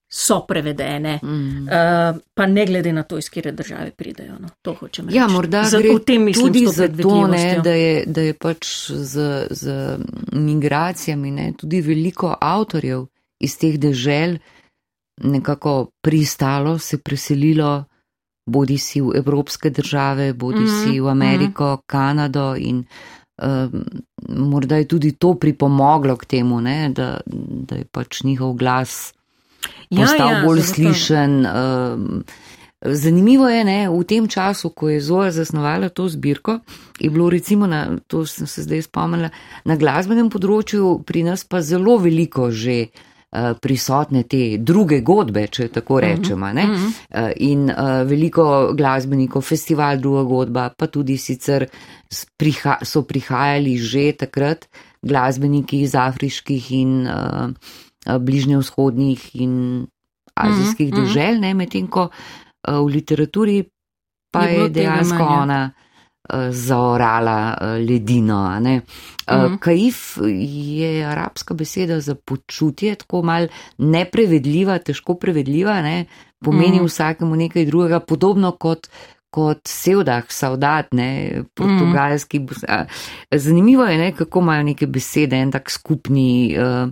so 0.08 0.40
prevedene, 0.48 1.18
mm. 1.22 1.68
uh, 1.68 2.20
pa 2.34 2.46
ne 2.46 2.66
glede 2.66 2.92
na 2.92 3.02
to, 3.02 3.18
iz 3.18 3.28
kere 3.30 3.52
države 3.52 3.90
pridejo. 3.90 4.38
No? 4.40 4.48
To 4.62 4.74
hočem 4.74 5.06
reči. 5.06 5.16
Ja, 5.16 5.28
morda 5.28 5.62
zato, 5.64 5.98
tem 5.98 6.24
mislim, 6.24 6.46
tudi 6.46 6.66
zato, 6.66 7.26
ne, 7.26 7.60
da, 7.64 7.70
je, 7.70 8.04
da 8.06 8.20
je 8.20 8.34
pač 8.34 8.90
z, 8.90 9.46
z 9.50 9.98
migracijami 10.32 11.30
ne, 11.30 11.52
tudi 11.58 11.80
veliko 11.80 12.32
avtorjev 12.40 13.04
iz 13.40 13.58
teh 13.58 13.76
dežel 13.78 14.38
nekako 15.22 15.90
pristalo, 16.00 16.78
se 16.78 16.98
preselilo. 16.98 17.84
Bodi 18.48 18.78
si 18.80 19.02
v 19.04 19.10
evropske 19.18 19.68
države, 19.70 20.30
bodi 20.32 20.62
mm, 20.64 20.68
si 20.68 21.00
v 21.00 21.04
mhm. 21.04 21.08
Ameriko, 21.10 21.66
mm. 21.76 21.82
Kanado 21.86 22.54
in 22.56 22.78
Ehm, 23.38 23.82
morda 24.28 24.76
je 24.76 24.88
tudi 24.88 25.12
to 25.12 25.34
pripomoglo 25.34 26.16
k 26.16 26.26
temu, 26.26 26.60
ne, 26.60 26.90
da, 26.90 27.20
da 27.68 27.76
je 27.76 27.84
pač 27.84 28.22
njihov 28.22 28.56
glas 28.58 29.14
ja, 29.90 30.02
postal 30.02 30.32
ja, 30.32 30.44
bolj 30.44 30.62
slišen. 30.62 31.46
Um, 31.46 32.24
zanimivo 32.80 33.48
je, 33.48 33.64
ne, 33.64 33.80
v 33.90 34.04
tem 34.06 34.28
času, 34.28 34.70
ko 34.70 34.88
je 34.88 35.00
Zoja 35.00 35.30
zasnovala 35.34 35.88
to 35.88 36.08
zbirko, 36.08 36.60
je 37.00 37.10
bilo 37.10 37.30
recimo, 37.30 37.66
na, 37.66 37.98
to 38.06 38.26
sem 38.26 38.46
se 38.46 38.62
zdaj 38.62 38.86
spomnila, 38.86 39.30
na 39.64 39.76
glasbenem 39.76 40.30
področju 40.30 41.02
pri 41.06 41.26
nas 41.26 41.44
pa 41.44 41.62
zelo 41.62 41.98
veliko 41.98 42.50
že 42.54 42.86
uh, 42.86 43.58
prisotne 43.58 44.22
te 44.30 44.58
druge 44.58 45.00
godbe, 45.00 45.46
če 45.50 45.68
tako 45.74 46.00
rečemo. 46.00 46.46
Uh 46.46 46.52
-huh. 46.52 46.86
uh, 46.86 47.32
in 47.36 47.70
uh, 47.70 48.06
veliko 48.06 48.72
glasbenikov, 48.74 49.42
festival 49.42 49.98
druga 49.98 50.22
godba, 50.22 50.70
pa 50.70 50.86
tudi 50.86 51.18
sicer 51.18 51.66
priha 52.36 52.78
so 52.82 53.02
prihajali 53.02 53.76
že 53.76 54.12
takrat 54.12 54.68
glasbeniki 55.02 55.80
iz 55.80 55.94
afriških 55.94 56.72
in 56.72 57.06
uh, 57.06 57.50
bližnjevzhodnih 58.20 59.36
in 59.36 59.86
azijskih 60.34 60.92
mhm, 60.92 60.96
-huh. 60.96 61.04
dežel, 61.04 61.40
ne 61.40 61.54
medtem 61.54 61.86
ko 61.86 62.08
uh, 62.08 62.74
v 62.74 62.86
literaturi 62.86 63.64
pa 64.32 64.44
je, 64.44 64.62
je 64.62 64.68
dejansko 64.68 65.24
ona. 65.24 65.70
Eh, 66.28 66.52
zaorala 66.52 67.56
eh, 67.60 67.66
ledino. 67.78 68.60
Mm 68.60 68.82
-hmm. 69.26 69.58
Kaif 69.58 70.18
je 70.78 71.06
arabska 71.06 71.54
beseda 71.54 72.00
za 72.00 72.14
počutje, 72.14 72.94
tako 72.94 73.22
mal 73.22 73.48
neprevedljiva, 73.78 74.78
težko 74.78 75.14
prevedljiva, 75.14 75.82
ne? 75.82 76.04
pomeni 76.44 76.76
mm 76.76 76.80
-hmm. 76.80 76.86
vsakemu 76.86 77.36
nekaj 77.36 77.64
drugega, 77.64 78.00
podobno 78.00 78.52
kot. 78.52 78.88
Kot 79.30 79.58
sevdah, 79.64 80.24
saudat, 80.28 80.92
ne, 80.92 81.42
portugalski. 81.54 82.38
Mm. 82.38 82.46
Zanimivo 83.30 83.84
je, 83.84 83.98
ne, 83.98 84.12
kako 84.12 84.40
imajo 84.40 84.62
neke 84.62 84.86
besede, 84.86 85.36
en 85.36 85.52
tak 85.52 85.70
skupni 85.70 86.56
uh, 86.58 86.90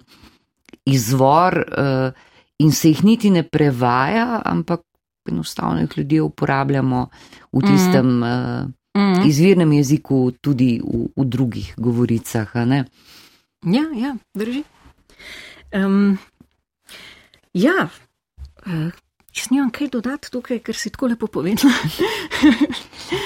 izvor 0.86 1.58
uh, 1.58 2.12
in 2.58 2.72
se 2.72 2.88
jih 2.88 3.04
niti 3.04 3.30
ne 3.30 3.42
prevaja, 3.42 4.42
ampak 4.44 4.80
enostavno 5.28 5.80
jih 5.80 5.90
ljudje 5.96 6.22
uporabljamo 6.22 7.08
v 7.52 7.60
tistem 7.60 8.06
mm. 8.06 8.72
mm. 8.98 9.26
izvirnem 9.26 9.72
jeziku, 9.72 10.30
tudi 10.40 10.80
v, 10.84 11.08
v 11.16 11.24
drugih 11.24 11.74
govoricah. 11.76 12.54
Ja, 12.54 13.84
ja, 13.94 14.16
drži. 14.34 14.62
Um, 15.74 16.18
ja, 17.52 17.88
uh, 18.66 18.90
jaz 19.34 19.50
nimam 19.50 19.70
kaj 19.70 19.88
dodati 19.88 20.30
tukaj, 20.30 20.62
ker 20.62 20.76
si 20.76 20.90
tako 20.90 21.10
lepo 21.12 21.26
povedala. 21.26 21.74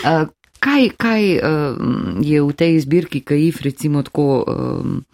uh, 0.08 0.28
kaj 0.64 0.90
kaj 0.96 1.22
uh, 1.36 1.76
je 2.24 2.42
v 2.42 2.52
tej 2.56 2.80
zbirki, 2.80 3.20
kaj 3.20 3.44
jih 3.44 3.62
recimo 3.68 4.02
tako. 4.02 4.44
Um, 4.48 5.04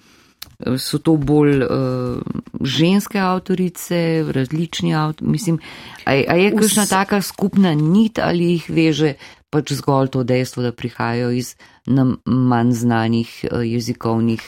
So 0.56 0.98
to 0.98 1.16
bolj 1.20 1.62
uh, 1.62 2.20
ženske 2.64 3.20
avtorice, 3.20 4.24
različni 4.32 4.94
avtorice? 4.94 5.30
Mislim, 5.30 5.58
a, 6.04 6.10
a 6.10 6.36
je 6.40 6.52
kakšna 6.56 6.86
taka 6.86 7.20
skupna 7.22 7.74
nit 7.74 8.18
ali 8.18 8.56
jih 8.56 8.70
veže 8.70 9.14
pač 9.52 9.72
zgolj 9.76 10.08
to 10.16 10.24
dejstvo, 10.24 10.62
da 10.62 10.72
prihajajo 10.72 11.30
iz 11.30 11.54
nam 11.86 12.16
manj 12.24 12.72
znanih 12.72 13.32
uh, 13.50 13.60
jezikovnih 13.66 14.42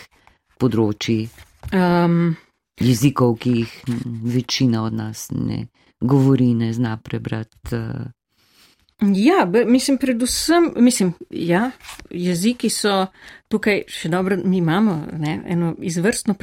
področji. 0.59 1.29
Um, 1.73 2.37
jezikov, 2.81 3.37
ki 3.43 3.53
jih 3.61 3.75
večina 4.25 4.85
od 4.87 4.97
nas 4.97 5.29
ne 5.35 5.67
govori, 6.01 6.55
ne 6.55 6.73
zna 6.73 6.97
prebrati. 6.97 7.77
Ja, 9.03 9.53
mislim, 9.67 9.99
predvsem, 9.99 10.73
mislim, 10.77 11.13
ja, 11.31 11.71
jeziki 12.11 12.67
so 12.71 13.07
tukaj 13.49 13.85
še 13.87 14.09
dobro, 14.11 14.37
mi 14.45 14.59
imamo 14.59 14.97
ne, 15.13 15.37
eno 15.47 15.77
izvrstno 15.79 16.35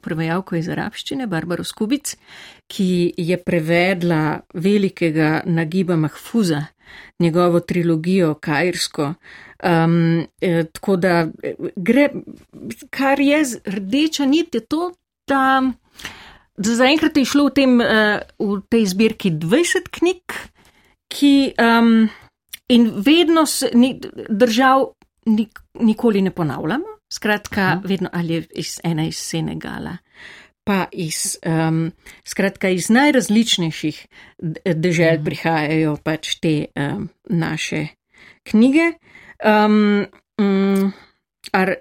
prevajalko 0.00 0.56
iz 0.56 0.70
arabščine, 0.72 1.26
Barbaro 1.28 1.64
Skubic, 1.68 2.14
ki 2.72 3.12
je 3.20 3.36
prevedla 3.36 4.40
velikega 4.54 5.42
nagiba 5.44 5.98
Mahfuza, 6.00 6.62
njegovo 7.20 7.60
trilogijo 7.60 8.38
Kajrsko. 8.40 9.12
Um, 9.62 10.24
eh, 10.40 10.64
tako 10.72 10.96
da 10.96 11.26
gre, 11.76 12.08
kar 12.90 13.20
je 13.20 13.42
rdeča 13.68 14.24
nit, 14.24 14.54
je 14.54 14.64
to, 14.64 14.94
da, 15.28 15.60
zaenkrat 16.56 17.20
je 17.20 17.28
šlo 17.28 17.50
v, 17.50 17.54
tem, 17.60 17.76
uh, 17.84 18.24
v 18.40 18.58
tej 18.72 18.88
zbirki 18.96 19.36
20 19.36 19.92
knjig, 19.92 20.40
ki 21.12 21.52
um, 21.60 22.08
in 22.72 22.88
vedno 22.96 23.46
se 23.46 23.70
ni, 23.74 23.94
držav 24.28 24.86
nik, 25.26 25.60
nikoli 25.80 26.22
ne 26.22 26.30
ponavljamo. 26.30 26.98
Skratka, 27.12 27.76
uh. 27.76 27.90
vedno 27.90 28.08
ali 28.12 28.34
je 28.34 28.46
iz 28.56 28.80
ena 28.84 29.04
iz 29.06 29.16
Senegala 29.16 29.96
pa 30.64 30.86
iz, 30.92 31.38
um, 31.46 31.92
skratka, 32.24 32.68
iz 32.68 32.90
najrazličnejših 32.90 34.06
dežel 34.74 35.18
mm. 35.18 35.24
prihajajo 35.24 35.96
pač 36.04 36.36
te 36.42 36.54
um, 36.78 37.08
naše 37.30 37.86
knjige. 38.46 38.92
Um, 39.42 40.06
um, 40.38 40.92
ar, 41.52 41.74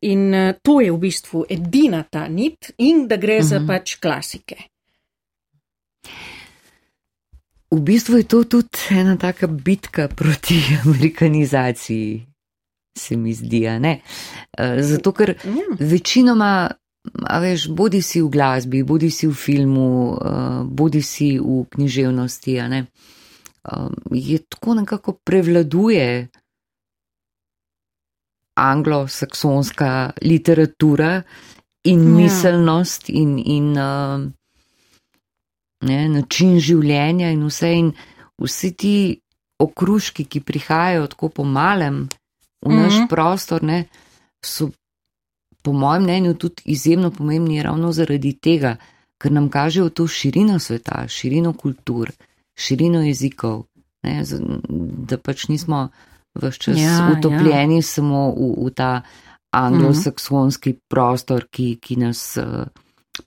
in 0.00 0.28
uh, 0.34 0.52
to 0.62 0.78
je 0.80 0.92
v 0.92 1.00
bistvu 1.02 1.46
edina 1.50 2.04
ta 2.06 2.28
nit, 2.28 2.70
in 2.78 3.08
da 3.08 3.16
gre 3.16 3.40
mm 3.40 3.42
-hmm. 3.42 3.48
za 3.48 3.58
mhm. 3.58 3.66
pač 3.66 3.96
klasike. 3.96 4.56
V 7.72 7.80
bistvu 7.80 8.16
je 8.20 8.24
to 8.24 8.44
tudi 8.44 8.68
ena 8.90 9.16
taka 9.16 9.46
bitka 9.46 10.08
proti 10.08 10.60
amerikanizaciji, 10.84 12.26
se 12.98 13.16
mi 13.16 13.32
zdi, 13.34 13.60
ne? 13.80 14.00
Eh, 14.58 14.82
zato, 14.82 15.12
ker 15.12 15.34
Ja. 15.44 15.64
večinoma, 15.80 16.68
a 17.24 17.38
veš, 17.40 17.68
bodi 17.68 18.02
si 18.02 18.20
v 18.20 18.28
glasbi, 18.28 18.82
bodi 18.82 19.10
si 19.10 19.26
v 19.26 19.32
filmu, 19.34 20.18
eh, 20.20 20.28
bodi 20.64 21.02
si 21.02 21.38
v 21.38 21.64
književnosti, 21.70 22.60
a 22.60 22.68
ne, 22.68 22.80
eh, 23.64 23.88
je 24.10 24.38
tako 24.38 24.74
nekako 24.74 25.12
prevladuje 25.24 26.28
anglosaksonska 28.54 30.12
literatura 30.22 31.22
in 31.84 32.00
Ja. 32.02 32.14
miselnost 32.16 33.08
in, 33.08 33.38
in 33.38 33.76
ne, 35.82 36.08
način 36.08 36.58
življenja 36.60 37.30
in 37.30 37.44
vse. 37.46 37.72
In 37.78 37.92
vsi 38.42 38.72
ti 38.72 38.94
okruški, 39.62 40.24
ki 40.24 40.40
prihajajo 40.40 41.06
tako 41.06 41.28
po 41.28 41.44
malem 41.44 42.08
v 42.62 42.70
naš 42.74 42.94
Mhm. 42.94 43.06
prostor, 43.08 43.62
ne, 43.62 43.84
so 44.44 44.70
po 45.62 45.72
mojem 45.72 46.02
mnenju 46.02 46.34
tudi 46.34 46.62
izjemno 46.64 47.10
pomembni 47.10 47.62
ravno 47.62 47.92
zaradi 47.92 48.32
tega, 48.32 48.76
ker 49.18 49.32
nam 49.32 49.48
kažejo 49.48 49.90
to 49.90 50.06
širino 50.06 50.58
sveta, 50.58 51.04
širino 51.08 51.52
kultur, 51.52 52.10
širino 52.58 53.02
jezikov, 53.02 53.64
ne, 54.02 54.24
da 55.06 55.18
pač 55.18 55.48
nismo 55.48 55.88
vse 56.34 56.58
čas 56.58 56.78
Ja, 56.78 56.82
ja, 56.82 57.14
utopljeni 57.18 57.76
ja. 57.76 57.82
samo 57.82 58.30
v, 58.34 58.66
v 58.66 58.70
ta 58.74 59.02
anglosaksonski 59.52 60.70
mm 60.70 60.72
-hmm. 60.72 60.88
prostor, 60.88 61.46
ki, 61.50 61.78
ki 61.80 61.96
nas, 61.96 62.36
eh, 62.36 62.64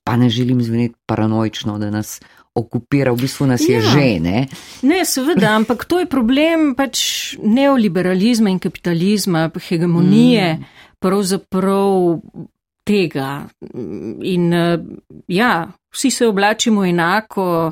pa 0.03 0.15
ne 0.17 0.29
želim 0.29 0.61
zveneti 0.63 0.95
paranoično, 1.05 1.77
da 1.79 1.89
nas 1.89 2.21
okupira, 2.55 3.11
v 3.11 3.21
bistvu 3.21 3.47
nas 3.51 3.61
ja. 3.61 3.77
je 3.77 3.83
Ja. 3.83 3.91
že, 3.91 4.19
ne. 4.19 4.47
Ne, 4.81 5.05
seveda, 5.05 5.55
ampak 5.55 5.85
to 5.85 5.99
je 5.99 6.07
problem 6.07 6.73
pač 6.75 7.35
neoliberalizma 7.43 8.49
in 8.49 8.59
kapitalizma, 8.59 9.49
hegemonije, 9.51 10.55
mm. 10.55 10.65
pravzaprav 10.99 12.21
tega. 12.85 13.45
In 14.23 14.53
eh, 14.53 14.79
ja, 15.27 15.67
vsi 15.91 16.11
se 16.11 16.27
oblačimo 16.27 16.85
enako, 16.85 17.71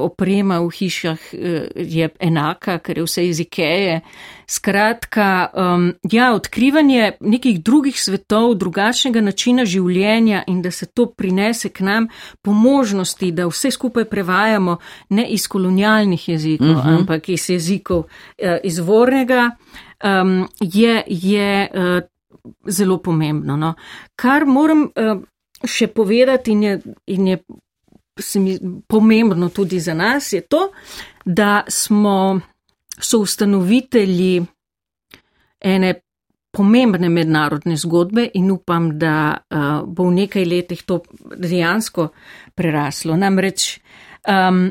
oprema 0.00 0.60
v 0.60 0.70
hišah 0.70 1.20
eh, 1.32 1.68
je 1.76 2.08
enaka, 2.20 2.78
ker 2.78 2.98
je 2.98 3.04
vse 3.04 3.26
iz 3.28 3.40
Ikeje. 3.40 4.00
Skratka, 4.48 5.50
um, 5.52 5.92
ja, 6.12 6.32
odkrivanje 6.34 7.12
nekih 7.20 7.60
drugih 7.62 8.00
svetov, 8.00 8.54
drugačnega 8.56 9.20
načina 9.20 9.66
življenja 9.68 10.42
in 10.48 10.62
da 10.62 10.70
se 10.70 10.86
to 10.86 11.06
prinese 11.12 11.68
k 11.68 11.84
nam 11.84 12.08
po 12.42 12.52
možnosti, 12.52 13.28
da 13.32 13.46
vse 13.46 13.70
skupaj 13.70 14.08
prevajamo 14.08 14.78
ne 15.10 15.28
iz 15.28 15.46
kolonialnih 15.48 16.28
jezikov, 16.28 16.70
uh 16.70 16.84
-huh. 16.84 16.98
ampak 16.98 17.28
iz 17.28 17.50
jezikov 17.50 17.98
uh, 17.98 18.56
izvornega, 18.64 19.50
um, 20.04 20.48
je, 20.60 21.02
je 21.06 21.68
uh, 21.74 22.00
zelo 22.66 22.98
pomembno. 22.98 23.56
No. 23.56 23.74
Kar 24.16 24.46
moram 24.46 24.82
uh, 24.82 25.22
še 25.64 25.86
povedati 25.86 26.52
in 26.52 26.62
je, 26.62 26.80
in 27.06 27.26
je 27.26 27.38
se 28.18 28.40
mi 28.40 28.58
pomembno 28.88 29.48
tudi 29.48 29.80
za 29.80 29.94
nas, 29.94 30.32
je 30.32 30.40
to, 30.40 30.70
da 31.24 31.62
smo 31.68 32.40
so 33.00 33.18
ustanovitelji 33.18 34.44
ene 35.60 36.00
pomembne 36.50 37.08
mednarodne 37.08 37.76
zgodbe 37.76 38.28
in 38.34 38.50
upam, 38.50 38.98
da 38.98 39.36
uh, 39.36 39.84
bo 39.86 40.08
v 40.08 40.14
nekaj 40.22 40.44
letih 40.44 40.82
to 40.82 41.02
dejansko 41.36 42.08
preraslo. 42.54 43.16
Namreč 43.16 43.78
um, 44.28 44.70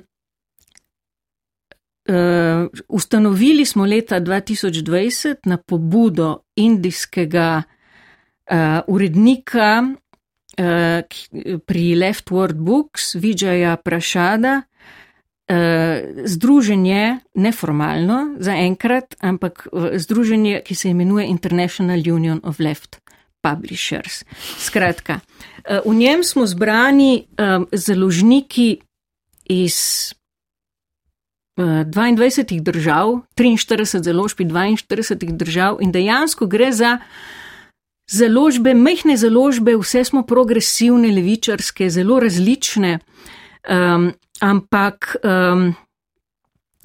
uh, 2.10 2.68
ustanovili 2.90 3.66
smo 3.66 3.86
leta 3.86 4.20
2020 4.20 5.36
na 5.46 5.58
pobudo 5.58 6.40
indijskega 6.56 7.62
uh, 7.64 8.58
urednika 8.88 9.84
pri 11.66 11.96
Leftward 11.96 12.58
Books, 12.58 13.16
Vijaya 13.16 13.76
Prašada, 13.78 14.62
uh, 14.62 15.56
združenje, 16.26 17.20
neformalno 17.34 18.36
zaenkrat, 18.40 19.16
ampak 19.20 19.68
uh, 19.72 19.90
združenje, 19.94 20.62
ki 20.66 20.76
se 20.76 20.90
imenuje 20.90 21.28
International 21.28 22.00
Union 22.00 22.42
of 22.44 22.60
Left 22.60 22.98
Publishers. 23.42 24.24
Skratka, 24.58 25.20
v 25.86 25.94
njem 25.94 26.24
smo 26.24 26.46
zbrani 26.46 27.28
založniki 27.72 28.82
iz 29.46 29.78
uh, 31.58 31.86
22 31.86 32.62
držav, 32.62 33.22
43 33.36 34.04
založb 34.04 34.42
iz 34.42 34.48
42 34.48 35.38
držav 35.38 35.78
in 35.82 35.92
dejansko 35.92 36.46
gre 36.48 36.72
za 36.72 36.98
založbe, 38.12 38.74
mehne 38.74 39.18
založbe, 39.18 39.76
vse 39.78 40.04
smo 40.04 40.24
progresivne, 40.24 41.12
levičarske, 41.12 41.90
zelo 41.90 42.20
različne, 42.20 43.00
um, 43.70 44.12
ampak 44.40 45.16
um, 45.24 45.68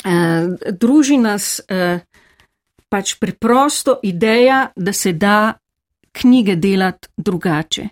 uh, 0.04 0.70
druži 0.80 1.16
nas 1.16 1.60
uh, 1.60 2.00
pač 2.88 3.14
preprosto 3.20 3.98
ideja, 4.02 4.68
da 4.76 4.92
se 4.92 5.12
da 5.12 5.54
knjige 6.12 6.56
delati 6.56 7.08
drugače, 7.16 7.88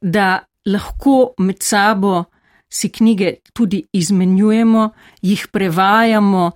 da 0.00 0.38
lahko 0.66 1.34
med 1.38 1.62
sabo 1.62 2.24
si 2.70 2.88
knjige 2.88 3.34
tudi 3.52 3.82
izmenjujemo, 3.92 4.90
jih 5.22 5.48
prevajamo, 5.52 6.50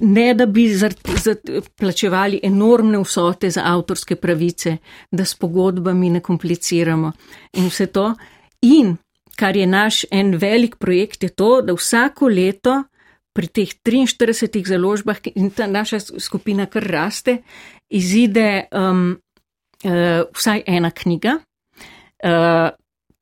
ne 0.00 0.34
da 0.34 0.46
bi 0.46 0.68
zar- 0.68 1.18
za- 1.24 1.60
plačevali 1.76 2.40
enormne 2.42 2.98
vsote 2.98 3.50
za 3.50 3.62
avtorske 3.64 4.16
pravice, 4.16 4.76
da 5.10 5.24
s 5.24 5.34
pogodbami 5.34 6.10
ne 6.10 6.20
kompliciramo 6.20 7.12
in 7.52 7.68
vse 7.68 7.86
to. 7.86 8.14
In 8.62 8.96
kar 9.36 9.56
je 9.56 9.66
naš 9.66 10.04
en 10.10 10.36
velik 10.36 10.76
projekt, 10.76 11.22
je 11.22 11.28
to, 11.28 11.60
da 11.62 11.74
vsako 11.74 12.28
leto 12.28 12.82
pri 13.34 13.46
teh 13.46 13.68
43 13.84 14.66
založbah 14.66 15.18
in 15.34 15.50
ta 15.50 15.66
naša 15.66 15.98
skupina 16.00 16.66
kar 16.66 16.82
raste, 16.82 17.42
izide 17.90 18.66
um, 18.72 19.18
uh, 19.84 20.22
vsaj 20.34 20.62
ena 20.66 20.90
knjiga, 20.90 21.38
uh, 22.24 22.70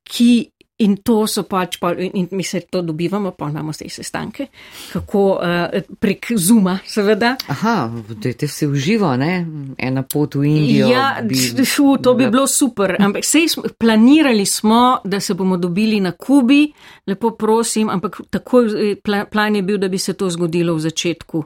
ki. 0.03 0.52
In 0.81 0.95
to 1.05 1.27
so 1.27 1.43
pač, 1.43 1.77
pol- 1.77 1.99
in 2.01 2.11
in 2.13 2.27
mi 2.31 2.43
se 2.43 2.59
to 2.61 2.81
dobivamo, 2.81 3.31
pa 3.31 3.49
imamo 3.49 3.71
te 3.73 3.85
sestanke, 3.89 4.47
kako 4.93 5.21
uh, 5.37 5.81
prek 5.99 6.31
Zuma, 6.35 6.79
seveda. 6.85 7.35
Aha, 7.47 7.91
dajte 8.09 8.47
se 8.47 8.67
uživo, 8.67 9.11
ne? 9.17 9.45
Ena 9.77 10.01
pot 10.03 10.35
v 10.35 10.43
Indijo. 10.45 10.87
Ja, 10.87 11.21
bi- 11.23 11.65
šu, 11.65 11.97
to 12.01 12.13
bi 12.13 12.25
bilo 12.29 12.47
super. 12.47 12.95
Ampak 12.99 13.25
sej 13.25 13.47
smo, 13.47 13.63
planirali 13.77 14.45
smo, 14.45 14.97
da 15.03 15.19
se 15.19 15.33
bomo 15.33 15.57
dobili 15.57 15.99
na 15.99 16.11
Kubi, 16.11 16.71
lepo 17.07 17.31
prosim, 17.37 17.89
ampak 17.89 18.17
takoj 18.29 18.65
eh, 18.65 18.95
pla- 18.95 19.25
plan 19.25 19.55
je 19.55 19.61
bil, 19.61 19.77
da 19.77 19.87
bi 19.87 19.97
se 19.97 20.13
to 20.13 20.29
zgodilo 20.29 20.73
v 20.75 20.79
začetku 20.79 21.43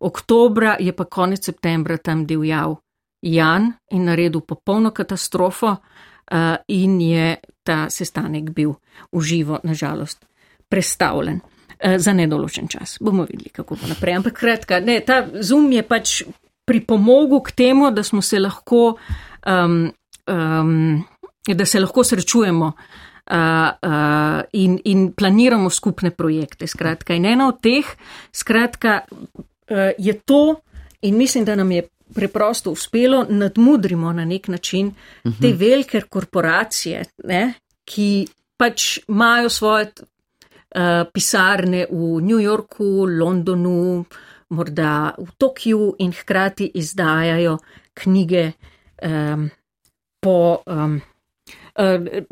oktobra, 0.00 0.76
je 0.80 0.92
pa 0.92 1.04
konec 1.04 1.44
septembra 1.44 1.96
tam 1.96 2.26
divjal 2.26 2.76
Jan 3.22 3.72
in 3.90 4.04
naredil 4.04 4.40
popolno 4.40 4.90
katastrofo 4.90 5.76
in 6.68 7.00
je 7.00 7.36
ta 7.66 7.90
sestanek 7.90 8.50
bil 8.50 8.78
v 9.12 9.20
živo, 9.20 9.58
nažalost, 9.62 10.22
prestavljen. 10.68 11.40
eh, 11.78 11.98
Za 11.98 12.12
nedoločen 12.12 12.68
čas. 12.68 12.96
Bomo 13.00 13.26
videli, 13.26 13.50
kako 13.50 13.74
bo 13.74 13.86
naprej. 13.88 14.14
Ampak 14.16 14.38
kratka, 14.38 14.80
ne, 14.80 15.00
ta 15.00 15.26
Zoom 15.40 15.72
je 15.72 15.82
pač 15.82 16.22
pripomogel 16.64 17.40
k 17.40 17.50
temu, 17.52 17.90
da 17.90 18.02
smo 18.02 18.22
se 18.22 18.38
lahko, 18.38 18.96
um, 19.46 19.92
um, 20.26 21.04
da 21.46 21.66
se 21.66 21.80
lahko 21.80 22.04
srečujemo 22.04 22.66
uh, 22.66 23.34
uh, 23.36 24.40
in, 24.52 24.78
in 24.84 25.12
planiramo 25.12 25.70
skupne 25.70 26.10
projekte. 26.10 26.66
Skratka, 26.66 27.14
in 27.14 27.24
ena 27.24 27.48
od 27.48 27.60
teh, 27.62 27.86
skratka, 28.32 29.04
uh, 29.10 29.92
je 29.98 30.12
to, 30.24 30.56
in 31.02 31.16
mislim, 31.16 31.44
da 31.44 31.54
nam 31.54 31.70
je 31.70 31.88
preprosto 32.14 32.70
uspelo, 32.70 33.26
nadmudrimo 33.28 34.12
na 34.12 34.24
nek 34.24 34.48
način 34.48 34.92
te 35.40 35.52
velike 35.52 36.00
korporacije, 36.00 37.04
ne, 37.24 37.54
ki 37.84 38.26
pač 38.56 38.98
imajo 39.08 39.50
svoje 39.50 39.90
uh, 39.92 41.06
pisarne 41.12 41.86
v 41.90 42.20
New 42.22 42.40
Yorku, 42.40 43.06
Londonu, 43.06 44.04
morda 44.48 45.14
v 45.18 45.28
Tokiu 45.38 45.94
in 45.98 46.12
hkrati 46.12 46.70
izdajajo 46.74 47.58
knjige 47.94 48.52
um, 49.02 49.50
po, 50.20 50.62
um, 50.66 51.00
uh, 51.78 52.26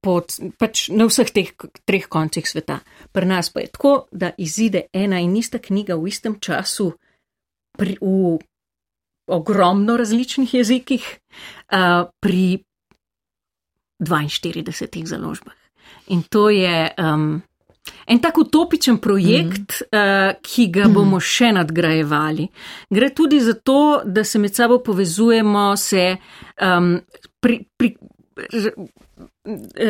po, 0.00 0.20
pač 0.58 0.88
na 0.94 1.08
vseh 1.10 1.30
teh 1.34 1.52
treh 1.84 2.06
koncih 2.08 2.46
sveta. 2.46 2.80
Pri 3.12 3.26
nas 3.26 3.50
pa 3.50 3.64
je 3.64 3.72
tako, 3.74 3.94
da 4.12 4.32
izide 4.38 4.86
ena 4.92 5.20
in 5.20 5.36
ista 5.36 5.58
knjiga 5.58 5.98
v 5.98 6.08
istem 6.08 6.38
času 6.40 6.92
pri, 7.74 7.98
v 8.00 8.38
ogromno 9.26 9.96
različnih 9.96 10.54
jezikih 10.54 11.18
uh, 11.72 12.10
pri 12.20 12.58
42 14.00 15.06
založbah. 15.06 15.54
In 16.06 16.22
to 16.22 16.50
je, 16.50 16.90
um, 16.98 17.42
en 18.06 18.18
tak 18.18 18.38
utopičen 18.38 18.98
projekt, 18.98 19.80
mm 19.80 19.86
-hmm. 19.92 20.30
uh, 20.30 20.34
ki 20.42 20.66
ga 20.66 20.88
bomo 20.88 21.20
še 21.20 21.52
nadgrajevali. 21.52 22.48
Gre 22.90 23.10
tudi 23.14 23.40
za 23.40 23.54
to, 23.54 24.02
da 24.04 24.24
se 24.24 24.38
med 24.38 24.54
sabo 24.54 24.78
povezujemo, 24.78 25.76
se 25.76 26.16
um, 26.60 27.00
pri, 27.40 27.64
pri, 27.76 27.96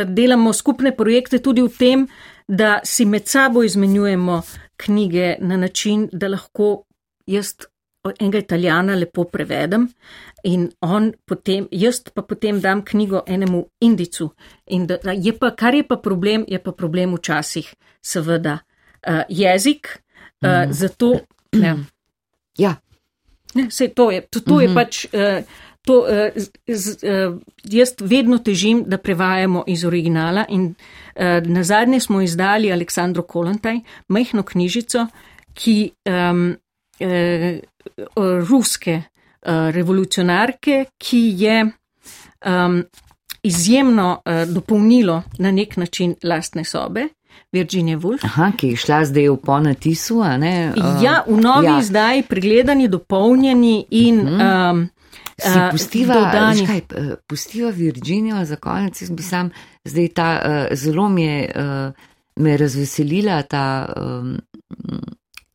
delamo 0.07 0.53
skupne 0.53 0.97
projekte 0.97 1.39
tudi 1.39 1.63
v 1.63 1.69
tem, 1.79 2.09
da 2.49 2.81
si 2.85 3.05
med 3.05 3.29
sabo 3.29 3.63
izmenjujemo 3.63 4.43
knjige 4.77 5.37
na 5.41 5.57
način, 5.57 6.09
da 6.13 6.29
lahko 6.29 6.85
jaz 7.27 7.55
enega 8.21 8.39
italijana 8.39 8.95
lepo 8.95 9.25
prevedem 9.25 9.89
in 10.45 10.69
on 10.81 11.13
potem, 11.25 11.69
jaz 11.73 12.03
pa 12.15 12.23
potem 12.23 12.61
dam 12.61 12.83
knjigo 12.85 13.23
enemu 13.27 13.65
indicu. 13.81 14.31
In 14.67 14.87
da, 14.87 14.99
je 15.13 15.33
pa, 15.39 15.55
kar 15.57 15.75
je 15.75 15.87
pa 15.89 15.97
problem, 15.97 16.45
je 16.49 16.59
pa 16.63 16.73
problem 16.73 17.15
včasih, 17.17 17.75
seveda, 18.03 18.59
uh, 19.09 19.23
jezik, 19.29 19.89
uh, 20.45 20.49
mm. 20.51 20.73
zato. 20.73 21.15
Ne. 21.53 21.77
Ja. 22.59 22.77
Ne, 23.55 23.71
sej, 23.71 23.95
to 23.95 24.11
je, 24.11 24.21
to, 24.21 24.41
to 24.41 24.55
mm 24.55 24.57
-hmm. 24.57 24.63
je 24.63 24.69
mhm. 24.69 24.75
pač. 24.75 25.05
Uh, 25.13 25.45
To, 25.85 26.01
uh, 26.01 26.33
z, 26.67 26.97
uh, 27.05 27.37
jaz 27.65 27.95
vedno 28.01 28.39
težim, 28.39 28.85
da 28.87 28.99
prevajamo 28.99 29.65
iz 29.67 29.85
originala 29.85 30.47
in 30.49 30.63
uh, 30.65 31.45
na 31.45 31.63
zadnje 31.63 32.01
smo 32.01 32.23
izdali 32.23 32.73
Aleksandro 32.73 33.23
Kolantaj, 33.23 33.81
majhno 34.09 34.43
knjižico, 34.43 35.07
ki 35.55 35.93
um, 36.09 36.57
uh, 37.01 37.59
ruske 38.49 38.95
uh, 38.97 39.71
revolucionarke, 39.75 40.85
ki 40.99 41.23
je 41.39 41.59
um, 41.65 42.83
izjemno 43.43 44.23
uh, 44.25 44.55
dopolnilo 44.55 45.23
na 45.39 45.51
nek 45.51 45.77
način 45.77 46.15
lastne 46.23 46.65
sobe. 46.65 47.09
Virginia 47.53 47.99
Woolf. 47.99 48.25
Aha, 48.25 48.53
ki 48.57 48.69
je 48.73 48.77
šla 48.77 49.05
zdaj 49.07 49.29
v 49.29 49.37
ponatisu, 49.43 50.21
a 50.23 50.37
ne? 50.39 50.73
Uh, 50.75 51.03
ja, 51.03 51.21
v 51.27 51.39
novi 51.39 51.71
ja. 51.71 51.83
zdaj 51.83 52.23
pregledani, 52.27 52.89
dopolnjeni 52.89 53.87
in 53.91 54.21
uh 54.21 54.29
-huh. 54.29 54.71
um, 54.71 54.89
Si 55.39 55.59
pustiva, 55.71 56.15
kaj, 56.67 56.81
pustiva 57.27 57.71
Virginijo 57.71 58.45
za 58.45 58.57
konec, 58.57 59.03
jaz 59.03 59.11
bi 59.11 59.23
sam 59.23 59.51
zdaj 59.85 60.09
ta, 60.09 60.41
uh, 60.45 60.77
zelo 60.79 61.09
mi 61.09 61.23
je, 61.23 61.51
uh, 61.57 61.93
me 62.37 62.57
razveselila 62.57 63.43
ta 63.43 63.93
um, 63.97 64.39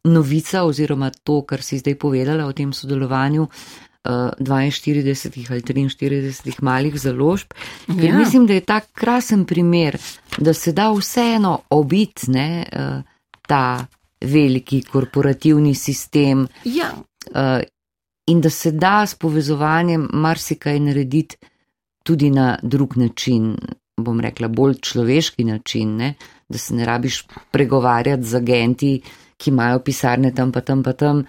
novica 0.03 0.63
oziroma 0.63 1.11
to, 1.23 1.41
kar 1.41 1.61
si 1.61 1.79
zdaj 1.79 1.95
povedala 1.99 2.45
o 2.47 2.53
tem 2.53 2.73
sodelovanju 2.73 3.43
uh, 3.43 3.51
42 4.39 5.51
ali 5.51 5.61
43 5.61 6.61
malih 6.61 6.99
založb. 6.99 7.53
Ker 7.87 8.09
ja. 8.09 8.17
mislim, 8.17 8.47
da 8.47 8.53
je 8.53 8.61
ta 8.61 8.79
krasen 8.79 9.45
primer, 9.45 9.97
da 10.37 10.53
se 10.53 10.71
da 10.71 10.91
vseeno 10.91 11.59
obitne 11.69 12.65
uh, 12.71 13.01
ta 13.47 13.85
veliki 14.21 14.81
korporativni 14.81 15.75
sistem. 15.75 16.47
Ja. 16.63 16.93
Uh, 17.31 17.61
in 18.29 18.41
da 18.41 18.49
se 18.49 18.71
da 18.71 19.05
s 19.05 19.15
povezovanjem 19.15 20.07
marsikaj 20.13 20.79
narediti 20.79 21.37
tudi 22.03 22.29
na 22.29 22.57
drug 22.61 22.97
način, 22.97 23.57
bom 23.97 24.19
rekla, 24.19 24.47
bolj 24.47 24.75
človeški 24.81 25.43
način, 25.43 25.95
ne? 25.95 26.13
Da 26.49 26.57
se 26.57 26.75
ne 26.75 26.85
rabiš 26.85 27.23
pregovarjati 27.51 28.23
z 28.23 28.35
agenti, 28.35 29.01
ki 29.37 29.49
imajo 29.49 29.79
pisarne 29.79 30.33
tam 30.35 30.51
pa 30.51 30.61
tam 30.61 30.83
pa 30.83 30.93
tam 30.93 31.23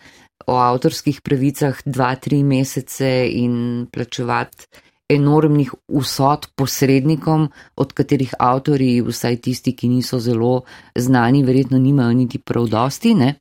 o 0.47 0.57
avtorskih 0.59 1.21
pravicah 1.21 1.83
dva, 1.85 2.15
tri 2.17 2.43
mesece 2.43 3.29
in 3.33 3.87
plačevati 3.93 4.67
enormnih 5.11 5.73
vsot 5.91 6.47
posrednikom, 6.55 7.49
od 7.77 7.93
katerih 7.93 8.35
avtori, 8.39 9.01
vsaj 9.03 9.41
tisti, 9.47 9.75
ki 9.77 9.91
niso 9.91 10.21
zelo 10.23 10.63
znani, 10.95 11.43
verjetno 11.45 11.79
nimajo 11.79 12.15
niti 12.15 12.39
prav 12.39 12.69
dosti. 12.71 13.15
Ne? 13.15 13.35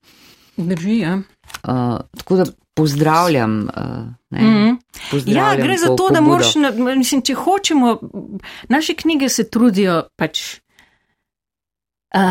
Drži, 0.57 0.97
ja. 0.99 1.19
Uh, 1.63 1.99
tako 2.17 2.35
da 2.41 2.45
pozdravljam. 2.73 3.59
Uh, 3.59 4.07
ne, 4.29 4.41
mm 4.41 4.55
-hmm. 4.55 4.77
pozdravljam 5.11 5.59
ja, 5.59 5.65
gre 5.65 5.77
za 5.77 5.87
to, 5.87 5.95
to 5.95 6.09
da 6.13 6.21
moraš, 6.21 6.55
mislim, 6.97 7.21
če 7.21 7.33
hočemo, 7.33 7.99
naše 8.69 8.93
knjige 8.93 9.29
se 9.29 9.49
trudijo 9.49 10.03
pač. 10.15 10.59
Uh, 12.15 12.21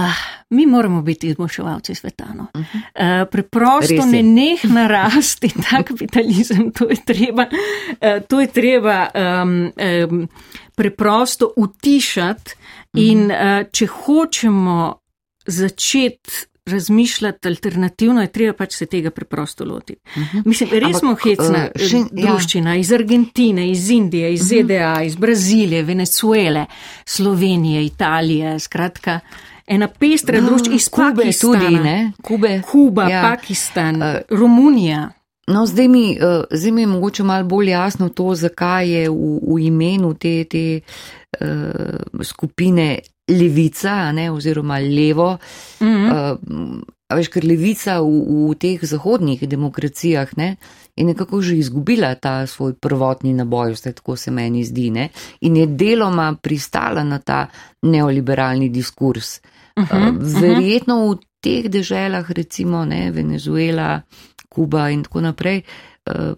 mi 0.50 0.66
moramo 0.66 1.02
biti 1.02 1.28
izboljševalci 1.28 1.94
sveta. 1.94 2.26
No. 2.34 2.46
Uh 2.54 3.30
preprosto 3.30 4.06
ne 4.06 4.22
neh 4.22 4.64
narasti 4.64 5.48
ta 5.70 5.82
kapitalizem, 5.82 6.72
to 6.72 6.88
je 6.90 6.96
treba, 7.04 7.46
uh, 7.46 8.22
to 8.28 8.40
je 8.40 8.46
treba 8.46 9.06
um, 9.14 9.72
um, 10.10 10.28
preprosto 10.74 11.52
utišati 11.56 12.54
-huh. 12.92 13.10
in 13.10 13.30
uh, 13.30 13.66
če 13.72 13.86
hočemo 13.86 15.00
začeti 15.46 16.46
razmišljati 16.68 17.48
alternativno, 17.48 18.20
je 18.20 18.32
treba 18.32 18.52
pač 18.52 18.74
se 18.76 18.86
tega 18.86 19.10
preprosto 19.10 19.64
lotiti. 19.64 20.00
Uh 20.04 20.22
mhm. 20.22 20.38
-huh. 20.38 20.46
Mislim, 20.46 20.70
res 20.72 20.98
smo 20.98 21.14
hecna 21.14 21.68
uh, 21.74 21.86
še, 21.88 22.02
druščina 22.12 22.74
ja. 22.74 22.80
iz 22.80 22.92
Argentine, 22.92 23.70
iz 23.70 23.90
Indije, 23.90 24.32
iz 24.32 24.42
uh 24.42 24.48
-huh. 24.48 24.64
ZDA, 24.64 25.02
iz 25.02 25.16
Brazilije, 25.16 25.82
Venezuele, 25.82 26.66
Slovenije, 27.04 27.84
Italije, 27.84 28.58
skratka. 28.58 29.20
Ena 29.68 29.88
pestra 29.88 30.40
no, 30.40 30.48
družba 30.48 30.74
iz 30.74 30.88
Kube 30.88 31.22
Pakistana, 31.22 31.60
tudi, 31.60 31.80
ne? 31.84 32.12
Kube. 32.22 32.60
Kuba, 32.70 33.08
ja. 33.10 33.22
Pakistan, 33.22 34.02
uh, 34.02 34.18
Romunija. 34.30 35.08
No, 35.48 35.66
zdaj 35.66 35.88
mi, 35.88 36.06
uh, 36.16 36.44
zdaj 36.50 36.72
mi 36.72 36.82
je 36.82 36.86
mogoče 36.86 37.24
malo 37.24 37.44
bolj 37.44 37.70
jasno 37.70 38.08
to, 38.08 38.34
zakaj 38.34 38.88
je 38.88 39.08
v, 39.10 39.38
v 39.48 39.60
imenu 39.68 40.14
te, 40.14 40.44
te 40.44 40.80
uh, 40.80 42.22
skupine 42.24 42.98
levica, 43.28 44.12
ne, 44.12 44.30
oziroma 44.32 44.78
levo. 44.78 45.36
Mm 45.80 45.86
-hmm. 45.86 46.32
uh, 46.32 46.82
veš, 47.16 47.30
ker 47.32 47.44
levica 47.44 48.00
v, 48.04 48.52
v 48.52 48.54
teh 48.60 48.84
zahodnih 48.84 49.48
demokracijah 49.48 50.36
ne, 50.36 50.56
je 50.96 51.04
nekako 51.04 51.40
že 51.42 51.56
izgubila 51.56 52.14
ta 52.14 52.46
svoj 52.46 52.74
prvotni 52.74 53.32
naboj, 53.32 53.72
vse 53.72 53.92
tako 53.92 54.16
se 54.16 54.30
meni 54.30 54.64
zdi, 54.64 54.90
ne, 54.90 55.08
in 55.40 55.56
je 55.56 55.66
deloma 55.66 56.34
pristala 56.42 57.04
na 57.04 57.18
ta 57.18 57.46
neoliberalni 57.82 58.68
diskurs. 58.68 59.40
Mm 59.78 59.84
-hmm. 59.84 60.16
uh, 60.18 60.40
verjetno 60.40 61.10
v 61.10 61.18
teh 61.40 61.68
deželah, 61.70 62.30
recimo 62.30 62.84
ne, 62.84 63.10
Venezuela, 63.10 64.02
Kuba 64.48 64.90
in 64.90 65.02
tako 65.02 65.20
naprej, 65.20 65.62
uh, 66.10 66.34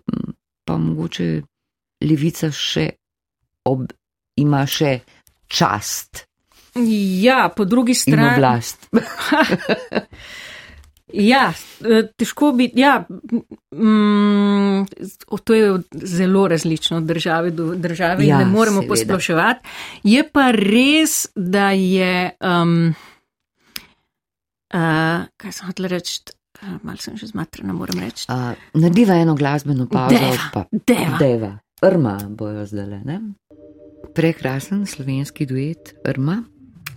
pa 0.65 0.77
mogoče 0.77 1.43
levica 2.05 2.51
še 2.51 2.91
ob, 3.65 3.89
ima 4.37 4.67
še 4.67 5.01
čast. 5.51 6.27
Ja, 7.21 7.49
po 7.57 7.65
drugi 7.65 7.95
strani. 7.95 8.37
Oblast. 8.37 8.87
ja, 11.33 11.51
e, 11.83 12.03
težko 12.17 12.53
bi. 12.55 12.71
Ja, 12.79 13.01
mm, 13.75 14.87
to 15.45 15.55
je 15.55 15.73
zelo 15.93 16.47
različno 16.49 16.97
od 16.97 17.09
države 17.11 17.51
do 17.51 17.75
države 17.75 18.27
ja, 18.27 18.41
in 18.41 18.47
ne 18.47 18.53
moremo 18.53 18.83
posploševati. 18.89 19.67
Je 20.03 20.25
pa 20.33 20.51
res, 20.55 21.27
da 21.35 21.71
je. 21.71 22.31
Um, 22.41 22.93
uh, 24.75 25.27
kaj 25.37 25.53
sem 25.53 25.67
hotel 25.67 25.91
reči? 25.93 26.21
Uh, 26.61 26.79
Mal 26.85 26.99
sem 27.01 27.17
že 27.17 27.31
zmatrena, 27.31 27.73
moram 27.73 27.99
reči. 27.99 28.27
Uh, 28.29 28.55
Nadiva 28.75 29.17
eno 29.21 29.35
glasbeno 29.35 29.87
pauzo. 29.91 30.17
Deva, 30.17 30.51
pa, 30.53 30.65
deva. 30.87 31.19
deva. 31.19 31.53
Rma 31.81 32.17
bojo 32.29 32.67
zdaj, 32.67 33.01
ne? 33.05 33.21
Prekrasen 34.15 34.87
slovenski 34.87 35.47
duet 35.47 35.95
Rma. 36.05 36.43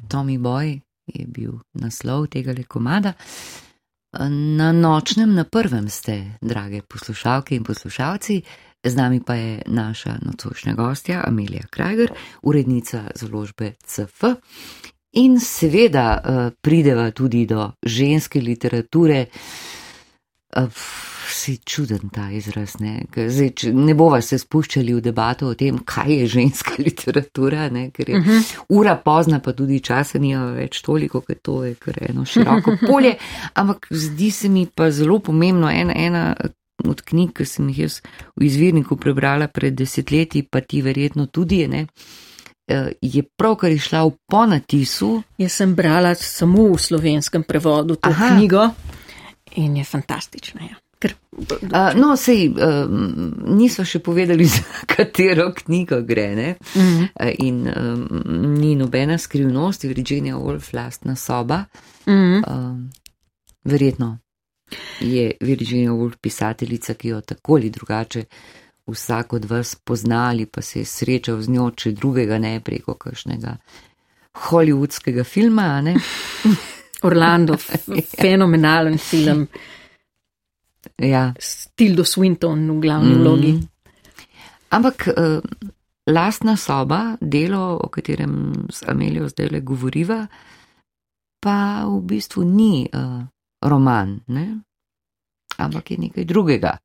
Tommy 0.07 0.37
Boy 0.37 0.81
je 1.07 1.25
bil 1.27 1.59
naslov 1.73 2.27
tega 2.27 2.53
komada. 2.67 3.13
Na 4.57 4.71
nočnem, 4.71 5.33
na 5.33 5.43
prvem 5.43 5.89
ste, 5.89 6.37
drage 6.41 6.81
poslušalke 6.81 7.55
in 7.55 7.63
poslušalci, 7.63 8.41
z 8.83 8.95
nami 8.95 9.23
pa 9.25 9.33
je 9.33 9.61
naša 9.65 10.19
nocošnja 10.21 10.73
gostja 10.73 11.23
Amelija 11.27 11.65
Krager, 11.69 12.13
urednica 12.41 13.09
založbe 13.15 13.73
CF. 13.85 14.23
In 15.21 15.39
seveda 15.39 16.07
uh, 16.17 16.51
prideva 16.61 17.11
tudi 17.11 17.45
do 17.45 17.71
ženske 17.85 18.41
literature. 18.41 19.27
Uh, 20.57 20.69
si 21.33 21.57
čuden 21.57 22.09
ta 22.13 22.31
izraz. 22.31 22.79
Ne, 22.79 23.05
Zdaj, 23.15 23.51
ne 23.73 23.93
bova 23.93 24.21
se 24.21 24.37
spuščali 24.37 24.93
v 24.93 25.01
debato 25.01 25.47
o 25.49 25.55
tem, 25.57 25.79
kaj 25.85 26.13
je 26.13 26.27
ženska 26.37 26.77
literatura, 26.85 27.69
ne, 27.69 27.89
ker 27.91 28.09
je 28.09 28.19
uh 28.19 28.25
mhm. 28.25 28.31
-huh. 28.31 28.65
ura 28.69 28.95
pozna, 28.95 29.39
pa 29.39 29.53
tudi 29.53 29.79
časa 29.79 30.19
nima 30.19 30.45
več 30.45 30.81
toliko, 30.81 31.21
ker 31.21 31.37
to 31.41 31.63
je 31.63 31.75
kar 31.75 31.97
eno 32.09 32.25
široko 32.25 32.77
polje. 32.89 33.15
Ampak 33.53 33.87
zdi 33.89 34.31
se 34.31 34.49
mi 34.49 34.67
pa 34.75 34.91
zelo 34.91 35.19
pomembno 35.19 35.69
ena, 35.69 35.93
ena 35.95 36.35
od 36.85 37.01
knjig, 37.01 37.33
ki 37.33 37.45
sem 37.45 37.69
jih 37.69 37.79
jaz 37.79 38.01
v 38.35 38.45
izvirniku 38.45 38.95
prebrala 38.95 39.47
pred 39.47 39.73
desetletji, 39.73 40.43
pa 40.43 40.61
ti 40.61 40.81
verjetno 40.81 41.25
tudi 41.25 41.67
ne. 41.67 41.81
Eh, 41.81 42.32
je 43.01 43.23
pravkar 43.37 43.71
išla 43.71 44.05
v 44.07 44.15
ponatisu. 44.29 45.23
Jaz 45.37 45.59
sem 45.59 45.75
brala 45.75 46.15
samo 46.15 46.71
v 46.73 46.79
slovenskem 46.79 47.43
prevodu 47.43 47.95
to 47.95 48.09
Aha. 48.09 48.29
knjigo 48.29 48.69
in 49.55 49.77
je 49.77 49.83
fantastična. 49.83 50.61
Ja. 50.61 50.79
Ker, 50.99 51.15
Uh, 51.33 51.97
no, 51.97 52.13
sej, 52.13 52.51
um, 52.53 53.33
nismo 53.57 53.81
še 53.85 53.99
povedali, 53.99 54.45
za 54.55 54.61
katero 54.85 55.49
knjigo 55.53 56.01
gre. 56.05 56.27
Ne? 56.35 56.49
Mhm. 56.75 57.07
Uh, 57.19 57.31
in 57.39 57.67
um, 57.67 58.53
ni 58.61 58.75
nobena 58.75 59.17
skrivnost, 59.17 59.83
Virginia 59.83 60.37
Woolf, 60.37 60.73
lastna 60.73 61.15
soba. 61.15 61.65
Mhm. 62.05 62.43
Um, 62.47 62.91
verjetno 63.65 64.17
je 65.01 65.31
Virginia 65.41 65.91
Woolf 65.91 66.17
pisateljica, 66.21 66.93
ki 66.93 67.07
jo 67.07 67.21
tako 67.21 67.55
ali 67.55 67.69
drugače 67.69 68.25
vsak 68.87 69.33
od 69.33 69.45
vas 69.45 69.75
poznali, 69.75 70.45
pa 70.45 70.61
se 70.61 70.79
je 70.79 70.85
srečal 70.85 71.41
z 71.41 71.49
njo, 71.49 71.71
če 71.71 71.91
drugega 71.91 72.37
ne 72.37 72.59
preko 72.59 72.93
kakšnega 72.93 73.57
hollywoodskega 74.49 75.23
filma. 75.23 75.81
Orlando, 77.07 77.57
fenomenalen 78.21 78.97
film, 78.97 79.47
Ja. 80.99 81.33
s 81.39 81.67
Tildo 81.75 82.03
Swinton 82.03 82.71
v 82.71 82.79
glavni 82.81 83.15
vlogi. 83.15 83.53
Mhm. 83.53 83.67
Ampak 84.69 85.07
uh, 85.07 85.39
lastna 86.09 86.57
soba, 86.57 87.17
delo, 87.21 87.77
o 87.83 87.87
katerem 87.87 88.65
z 88.71 88.83
Amelijo 88.87 89.29
zdaj 89.29 89.49
le 89.51 89.61
govoriva, 89.61 90.27
pa 91.39 91.85
v 91.85 92.01
bistvu 92.01 92.43
ni 92.43 92.89
uh, 92.89 93.21
roman, 93.61 94.19
ne? 94.27 94.59
ampak 95.57 95.91
je 95.91 95.97
nekaj 95.97 96.25
drugega. 96.25 96.77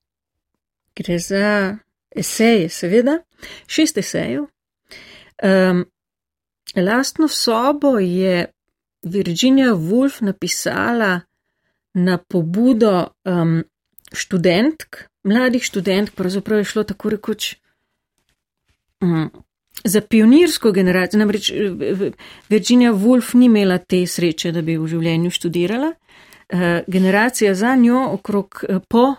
Gre 0.96 1.18
za 1.18 1.72
eseje, 2.18 2.68
seveda, 2.68 3.18
šest 3.66 3.98
esejev. 3.98 4.46
Um, 5.42 5.84
lastno 6.76 7.28
sobo 7.28 7.98
je 7.98 8.46
Virginia 9.02 9.74
Woolf 9.74 10.22
napisala 10.22 11.20
na 11.94 12.18
pobudo 12.18 13.06
um, 13.24 13.62
študentk, 14.12 14.96
mladih 15.24 15.62
študentk, 15.62 16.14
pravzaprav 16.14 16.58
je 16.58 16.64
šlo 16.64 16.84
tako 16.84 17.10
rekoč 17.10 17.54
um, 19.00 19.30
za 19.84 20.00
pionirsko 20.00 20.72
generacijo. 20.72 21.18
Namreč 21.18 21.50
eh, 21.50 22.10
Virginia 22.48 22.92
Woolf 22.92 23.34
ni 23.34 23.46
imela 23.46 23.78
te 23.78 24.06
sreče, 24.06 24.52
da 24.52 24.62
bi 24.62 24.76
v 24.78 24.86
življenju 24.86 25.30
študirala. 25.30 25.92
Uh, 26.48 26.80
generacija 26.88 27.54
za 27.54 27.76
njo, 27.76 28.08
okrog 28.12 28.64
uh, 28.68 28.82
po 28.88 29.14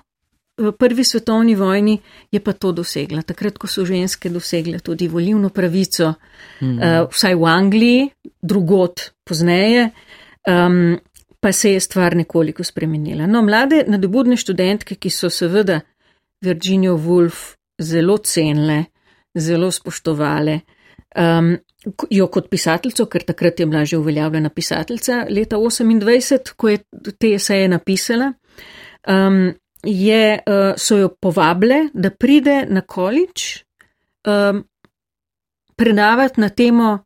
v 0.59 0.71
prvi 0.71 1.03
svetovni 1.03 1.55
vojni 1.55 1.99
je 2.31 2.39
pa 2.43 2.53
to 2.53 2.71
dosegla. 2.71 3.21
Takrat, 3.21 3.57
ko 3.57 3.67
so 3.67 3.85
ženske 3.85 4.29
dosegle 4.29 4.79
tudi 4.79 5.07
volivno 5.07 5.49
pravico, 5.49 6.13
mm. 6.61 6.77
uh, 6.77 7.05
vsaj 7.11 7.35
v 7.35 7.45
Angliji, 7.47 8.09
drugot 8.41 9.11
pozneje, 9.23 9.89
um, 10.47 10.97
pa 11.39 11.51
se 11.51 11.73
je 11.73 11.79
stvar 11.79 12.15
nekoliko 12.15 12.63
spremenila. 12.63 13.27
No, 13.27 13.41
mlade 13.41 13.85
nadobudne 13.87 14.37
študentke, 14.37 14.99
ki 14.99 15.09
so 15.09 15.29
seveda 15.31 15.79
Virginia 16.43 16.91
Woolf 16.91 17.55
zelo 17.79 18.17
cenile, 18.17 18.83
zelo 19.35 19.71
spoštovale. 19.71 20.59
Um, 21.15 21.55
jo 22.11 22.27
kot 22.27 22.49
pisateljico, 22.51 23.05
ker 23.09 23.23
takrat 23.23 23.59
je 23.59 23.65
bila 23.65 23.85
že 23.85 23.97
uveljavljena 23.97 24.49
pisateljica, 24.49 25.25
leta 25.29 25.57
28, 25.57 26.53
ko 26.55 26.69
je 26.69 26.77
te 27.17 27.33
eseje 27.33 27.67
napisala, 27.67 28.33
um, 29.07 29.53
je, 29.83 30.39
uh, 30.45 30.73
so 30.77 30.97
jo 30.97 31.09
povabile, 31.21 31.89
da 31.93 32.09
pride 32.09 32.65
na 32.69 32.81
količ 32.81 33.63
um, 34.27 34.63
predavati 35.75 36.41
na 36.41 36.49
temo 36.49 36.99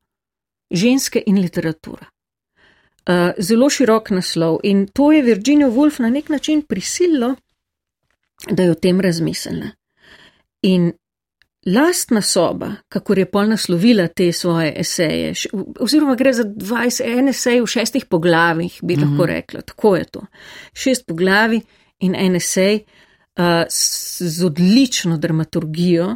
ženske 0.71 1.23
in 1.25 1.37
literatura. 1.41 2.05
Uh, 3.03 3.31
zelo 3.37 3.69
širok 3.69 4.09
naslov 4.09 4.59
in 4.63 4.87
to 4.87 5.11
je 5.11 5.21
Virginia 5.21 5.67
Woolf 5.67 5.99
na 5.99 6.09
nek 6.09 6.29
način 6.29 6.61
prisililo, 6.61 7.35
da 8.49 8.63
je 8.63 8.71
o 8.71 8.75
tem 8.75 9.01
razmislila. 9.01 9.67
In 10.61 10.91
lastna 11.65 12.21
soba, 12.21 12.71
kako 12.89 13.13
je 13.13 13.25
pol 13.31 13.47
naslovila 13.47 14.07
te 14.07 14.31
svoje 14.31 14.73
eseje, 14.79 15.33
oziroma 15.79 16.15
gre 16.15 16.33
za 16.33 16.43
21 16.43 17.29
esej 17.29 17.61
v 17.61 17.67
šestih 17.67 18.05
poglavjih, 18.05 18.79
bi 18.83 18.95
lahko 18.95 19.25
rekla, 19.25 19.61
tako 19.61 19.95
je 19.95 20.03
to. 20.03 20.25
Šest 20.73 21.05
poglavi 21.07 21.61
in 22.03 22.35
esej 22.35 22.84
uh, 22.84 23.63
s, 23.69 24.21
z 24.21 24.45
odlično 24.45 25.17
dramaturgijo, 25.17 26.15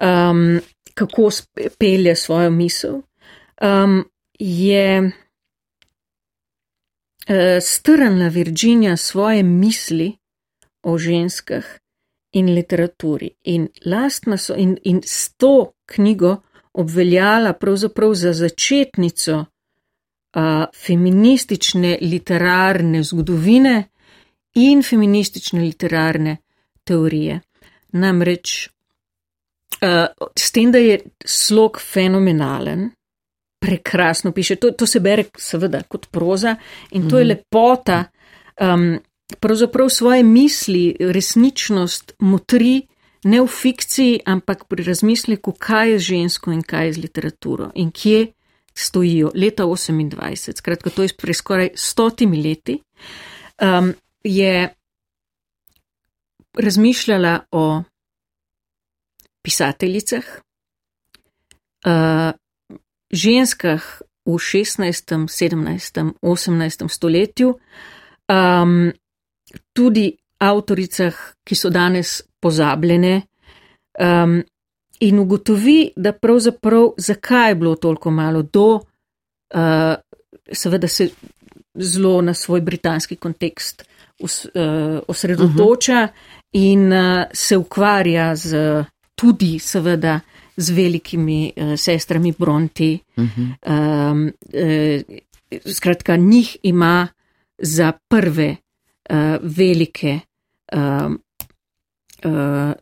um, 0.00 0.60
kako 0.94 1.30
pelje 1.78 2.16
svojo 2.16 2.50
misel, 2.50 2.94
um, 2.94 4.04
je 4.38 5.02
uh, 5.02 5.12
strnila 7.60 8.28
Virginija 8.28 8.96
svoje 8.96 9.42
misli 9.42 10.12
o 10.82 10.98
ženskah 10.98 11.64
in 12.32 12.54
literaturi. 12.54 13.30
In, 13.44 13.68
so, 14.38 14.54
in, 14.56 14.78
in 14.84 15.00
s 15.04 15.34
to 15.36 15.72
knjigo 15.86 16.36
obveljala 16.72 17.52
pravzaprav 17.52 18.14
za 18.14 18.32
začetnico 18.32 19.38
uh, 19.38 19.46
feministične 20.86 21.98
literarne 22.00 23.02
zgodovine 23.02 23.84
in 24.56 24.82
feministične 24.82 25.60
literarne 25.60 26.36
teorije. 26.84 27.40
Namreč 27.92 28.68
uh, 28.68 30.28
s 30.36 30.52
tem, 30.52 30.72
da 30.72 30.78
je 30.78 31.00
slog 31.24 31.80
fenomenalen, 31.80 32.90
prekrasno 33.60 34.32
piše, 34.32 34.56
to, 34.56 34.70
to 34.70 34.86
se 34.86 35.00
bere 35.00 35.24
seveda 35.38 35.82
kot 35.88 36.10
proza 36.10 36.56
in 36.90 37.08
to 37.10 37.18
je 37.18 37.24
lepota. 37.24 38.04
Um, 38.60 38.98
pravzaprav 39.40 39.88
svoje 39.88 40.22
misli, 40.22 40.96
resničnost 41.00 42.12
motri 42.18 42.86
ne 43.24 43.40
v 43.42 43.46
fikciji, 43.46 44.20
ampak 44.26 44.64
pri 44.68 44.84
razmisleku, 44.86 45.52
kaj 45.58 45.90
je 45.90 45.98
z 45.98 46.02
žensko 46.02 46.52
in 46.52 46.62
kaj 46.62 46.86
je 46.86 46.92
z 46.92 47.02
literaturo 47.02 47.70
in 47.74 47.90
kje 47.90 48.26
stojijo 48.76 49.30
leta 49.34 49.64
28, 49.64 50.56
skratka, 50.56 50.90
to 50.90 51.02
je 51.02 51.08
pred 51.18 51.36
skoraj 51.36 51.70
stotimi 51.74 52.42
leti, 52.42 52.78
um, 53.62 53.92
je 54.26 54.74
razmišljala 56.58 57.40
o 57.50 57.82
pisateljicah, 59.42 60.24
uh, 61.86 62.32
ženskah 63.10 63.82
v 64.26 64.32
16., 64.32 65.26
17., 65.28 66.12
18. 66.22 66.88
stoletju, 66.88 67.54
um, 68.28 68.92
tudi 69.72 70.16
avtoricah, 70.38 71.14
ki 71.44 71.54
so 71.54 71.70
danes 71.70 72.22
pozabljene, 72.42 73.22
um, 74.00 74.42
in 75.00 75.18
ugotovi, 75.18 75.92
da 75.96 76.12
pravzaprav 76.12 76.96
zakaj 76.98 77.50
je 77.50 77.54
bilo 77.54 77.76
toliko 77.76 78.10
malo 78.10 78.42
do, 78.42 78.66
uh, 78.74 79.94
seveda 80.52 80.88
se 80.88 81.08
zelo 81.74 82.20
na 82.22 82.34
svoj 82.34 82.60
britanski 82.60 83.16
kontekst 83.16 83.84
us, 84.20 84.44
uh, 84.44 85.00
osredotoča 85.08 85.92
uh 85.92 86.08
-huh. 86.08 86.10
in 86.52 86.92
uh, 86.92 87.24
se 87.32 87.56
ukvarja 87.56 88.36
z 88.36 88.56
tudi 89.14 89.58
seveda 89.58 90.20
z 90.56 90.70
velikimi 90.70 91.52
uh, 91.56 91.74
sestrami 91.76 92.32
Bronti. 92.38 92.98
Uh 93.16 93.24
-huh. 93.24 94.10
um, 94.10 94.26
uh, 94.26 95.72
skratka, 95.74 96.16
njih 96.16 96.56
ima 96.62 97.08
za 97.58 97.92
prve 98.08 98.56
uh, 99.10 99.16
velike 99.42 100.20
um, 100.72 101.20
uh, 102.24 102.72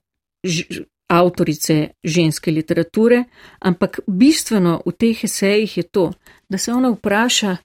ž, 0.42 0.64
avtorice 1.06 1.88
ženske 2.04 2.50
literature, 2.50 3.24
ampak 3.60 4.00
bistveno 4.06 4.80
v 4.86 4.92
teh 4.92 5.24
esejih 5.24 5.76
je 5.76 5.82
to, 5.82 6.12
da 6.48 6.58
se 6.58 6.72
ona 6.72 6.90
vpraša, 6.90 7.56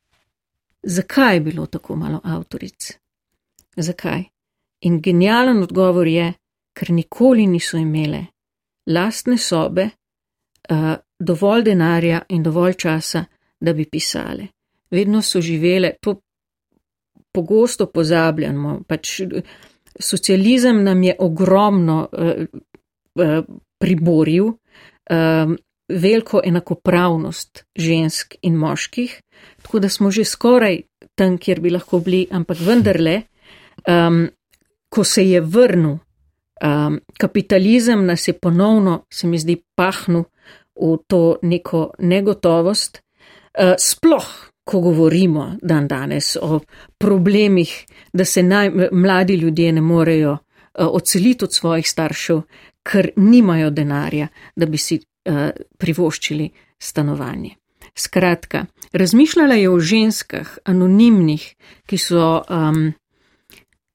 zakaj 0.83 1.35
je 1.35 1.39
bilo 1.39 1.65
tako 1.65 1.95
malo 1.95 2.21
avtoric. 2.23 2.99
Zakaj? 3.77 4.23
In 4.81 5.01
genijalen 5.01 5.63
odgovor 5.63 6.07
je, 6.07 6.33
ker 6.73 6.91
nikoli 6.91 7.47
niso 7.47 7.77
imele 7.77 8.25
lastne 8.89 9.37
sobe, 9.37 9.89
uh, 10.71 10.95
dovolj 11.19 11.63
denarja 11.63 12.21
in 12.29 12.43
dovolj 12.43 12.73
časa, 12.73 13.25
da 13.59 13.73
bi 13.73 13.85
pisale. 13.85 14.47
Vedno 14.91 15.21
so 15.21 15.41
živele, 15.41 15.91
to 16.01 16.15
pogosto 17.31 17.89
pozabljamo, 17.91 18.79
pač 18.87 19.21
socializem 19.99 20.83
nam 20.83 21.03
je 21.03 21.15
ogromno 21.19 22.07
uh, 22.11 22.45
uh, 23.19 23.43
priboril, 23.79 24.45
um, 25.09 25.57
veliko 25.89 26.41
enakopravnost 26.45 27.63
žensk 27.75 28.35
in 28.41 28.55
moških, 28.55 29.21
tako 29.61 29.79
da 29.79 29.89
smo 29.89 30.11
že 30.11 30.23
skoraj 30.25 30.81
tam, 31.15 31.37
kjer 31.37 31.59
bi 31.61 31.69
lahko 31.73 31.99
bili, 31.99 32.27
ampak 32.31 32.57
vendarle, 32.61 33.21
um, 33.87 34.27
ko 34.89 35.03
se 35.03 35.29
je 35.29 35.41
vrnil 35.41 35.97
um, 36.63 36.99
kapitalizem, 37.17 38.05
nas 38.05 38.27
je 38.27 38.33
ponovno, 38.33 39.05
se 39.13 39.27
mi 39.27 39.39
zdi, 39.39 39.57
pahnil 39.75 40.23
v 40.75 40.97
to 41.07 41.37
neko 41.41 41.91
negotovost, 41.99 43.01
uh, 43.01 43.73
sploh. 43.77 44.29
Ko 44.69 44.83
govorimo 44.85 45.55
dan 45.61 45.87
danes 45.87 46.35
o 46.41 46.59
problemih, 46.97 47.71
da 48.13 48.25
se 48.25 48.43
naj, 48.43 48.69
mladi 48.91 49.33
ljudje 49.33 49.71
ne 49.71 49.81
morejo 49.81 50.37
odseliti 50.77 51.45
od 51.45 51.53
svojih 51.53 51.89
staršev, 51.89 52.41
ker 52.83 53.09
nimajo 53.15 53.69
denarja, 53.69 54.27
da 54.55 54.65
bi 54.65 54.77
si 54.77 54.99
uh, 54.99 55.49
privoščili 55.77 56.51
stanovanje. 56.79 57.55
Skratka, 57.95 58.65
razmišljala 58.93 59.55
je 59.55 59.69
o 59.69 59.79
ženskah, 59.79 60.57
anonimnih, 60.65 61.55
ki 61.89 61.97
so 61.97 62.43
um, 62.49 62.93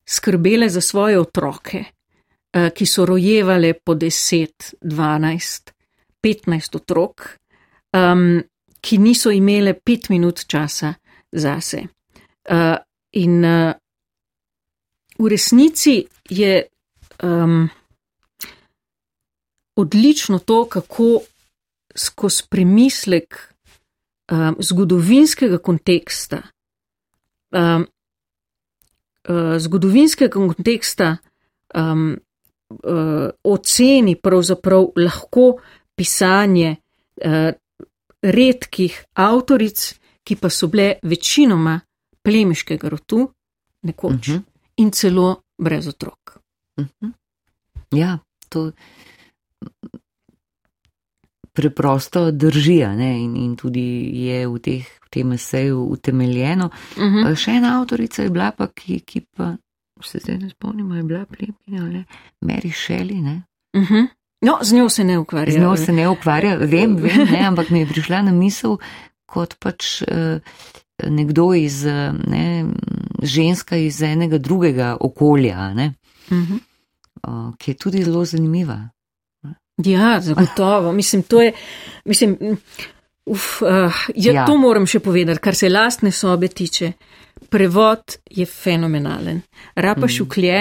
skrbele 0.07 0.69
za 0.69 0.81
svoje 0.81 1.19
otroke, 1.19 1.85
uh, 1.85 2.69
ki 2.75 2.87
so 2.87 3.07
rojevale 3.07 3.75
po 3.75 3.95
10, 3.95 4.75
12, 4.81 5.73
15 6.23 6.77
otrok, 6.77 7.39
um, 7.93 8.43
ki 8.81 8.99
niso 8.99 9.31
imele 9.31 9.75
pet 9.75 10.09
minut 10.09 10.45
časa 10.47 10.95
zase. 11.33 11.87
Uh, 12.51 12.77
in 13.13 13.45
uh, 13.45 13.73
v 15.19 15.29
resnici 15.29 16.05
je 16.29 16.67
um, 17.23 17.69
odlično 19.77 20.39
to, 20.39 20.65
kako 20.69 21.21
skozi 21.95 22.43
premislek 22.51 23.55
um, 24.33 24.57
zgodovinskega 24.59 25.59
konteksta, 25.59 26.43
um, 27.51 27.87
uh, 29.29 29.57
zgodovinskega 29.59 30.35
konteksta 30.35 31.17
um, 31.75 32.17
uh, 32.69 33.29
oceni 33.45 34.17
pravzaprav 34.17 34.93
lahko 34.97 35.59
pisanje 35.95 36.77
uh, 36.77 37.51
redkih 38.23 39.05
avtoric, 39.15 39.95
ki 40.25 40.37
pa 40.41 40.49
so 40.51 40.71
bile 40.73 40.95
večinoma 41.03 41.79
plemiškega 42.25 42.89
rotu, 42.89 43.29
nekoč 43.83 44.29
uh 44.29 44.35
mhm. 44.35 44.37
-huh. 44.37 44.43
in 44.77 44.91
celo 44.91 45.43
brez 45.59 45.89
otrok. 45.89 46.39
Uh 46.77 46.85
mhm. 46.85 46.91
-huh. 47.01 47.13
Ja, 47.93 48.19
to 48.49 48.73
preprosto 51.55 52.31
drži 52.31 52.81
in, 52.83 53.37
in 53.37 53.57
tudi 53.57 54.11
je 54.27 54.47
v, 54.49 54.59
teh, 54.59 54.87
tem 55.15 55.33
eseju 55.33 55.85
utemeljeno. 55.85 56.71
Uh 56.97 57.03
mhm. 57.03 57.17
-huh. 57.17 57.37
Še 57.37 57.51
ena 57.51 57.79
avtorica 57.81 58.23
je 58.23 58.31
bila, 58.31 58.51
pa, 58.51 58.67
ki, 58.67 59.01
ki 59.01 59.21
pa 59.37 59.55
se 60.03 60.19
zdaj 60.19 60.39
ne 60.39 60.51
spomnimo, 60.51 60.95
je 60.95 61.03
bila 61.03 61.25
plemina, 61.25 62.05
Mary 62.41 62.73
Shelley. 62.73 63.21
Uh 63.21 63.81
mhm. 63.81 63.95
-huh. 63.95 64.07
No, 64.45 64.59
z 64.63 64.73
njo 64.73 64.89
se 64.89 65.05
ne 65.05 65.19
ukvarja. 65.19 65.53
Z 65.53 65.61
njo 65.61 65.77
se 65.77 65.93
ne 65.93 66.09
ukvarja, 66.09 66.57
vem, 66.57 66.97
vem, 66.97 67.29
ne, 67.31 67.47
ampak 67.47 67.71
mi 67.71 67.81
je 67.81 67.87
prišla 67.87 68.23
na 68.23 68.33
misel, 68.33 68.77
kot 69.27 69.55
pač 69.59 70.03
uh, 70.03 70.41
nekdo 71.11 71.55
iz, 71.55 71.85
ne, 72.27 72.65
ženska 73.23 73.77
iz 73.77 74.03
enega 74.03 74.39
drugega 74.39 74.97
okolja, 75.01 75.73
uh 75.77 76.37
-huh. 76.37 76.59
uh, 77.29 77.55
ki 77.59 77.71
je 77.71 77.75
tudi 77.75 78.05
zelo 78.05 78.25
zanimiva. 78.25 78.89
Ja, 79.77 80.21
zagotovo. 80.21 80.93
Mislim, 80.93 81.23
to 81.23 81.43
je, 81.43 81.53
mislim, 82.05 82.39
uf, 83.27 83.63
uh, 83.63 83.93
ja, 84.15 84.33
ja. 84.33 84.47
to 84.47 84.57
moram 84.57 84.87
še 84.87 85.01
povedati, 85.01 85.41
kar 85.41 85.57
se 85.57 85.69
lastne 85.69 86.13
sobe 86.13 86.49
tiče. 86.49 86.93
Prevod 87.51 88.19
je 88.31 88.47
fenomenalen. 88.47 89.41
Rapa 89.75 90.07
mm. 90.07 90.13
šuklje, 90.17 90.59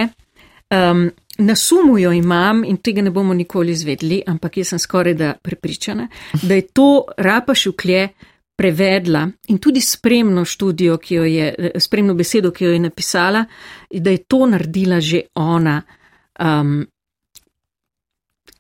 um, 0.74 1.06
na 1.38 1.56
sumu 1.56 1.98
jo 1.98 2.12
imam 2.14 2.64
in 2.66 2.78
tega 2.78 3.02
ne 3.02 3.12
bomo 3.14 3.34
nikoli 3.34 3.74
izvedli, 3.74 4.22
ampak 4.28 4.58
jaz 4.58 4.74
sem 4.74 4.82
skoraj 4.82 5.16
da 5.18 5.34
prepričana, 5.42 6.08
da 6.42 6.58
je 6.60 6.68
to 6.74 7.06
Rapa 7.18 7.56
šuklje 7.56 8.08
prevedla 8.56 9.28
in 9.50 9.58
tudi 9.58 9.82
spremno 9.82 10.46
študijo, 10.46 10.98
ki 10.98 11.16
jo 11.16 11.24
je, 11.26 11.72
spremno 11.82 12.14
besedo, 12.14 12.52
ki 12.52 12.66
jo 12.66 12.74
je 12.74 12.80
napisala, 12.80 13.46
da 13.90 14.14
je 14.14 14.24
to 14.30 14.46
naredila 14.46 15.00
že 15.02 15.24
ona. 15.36 15.82
Um, 16.40 16.84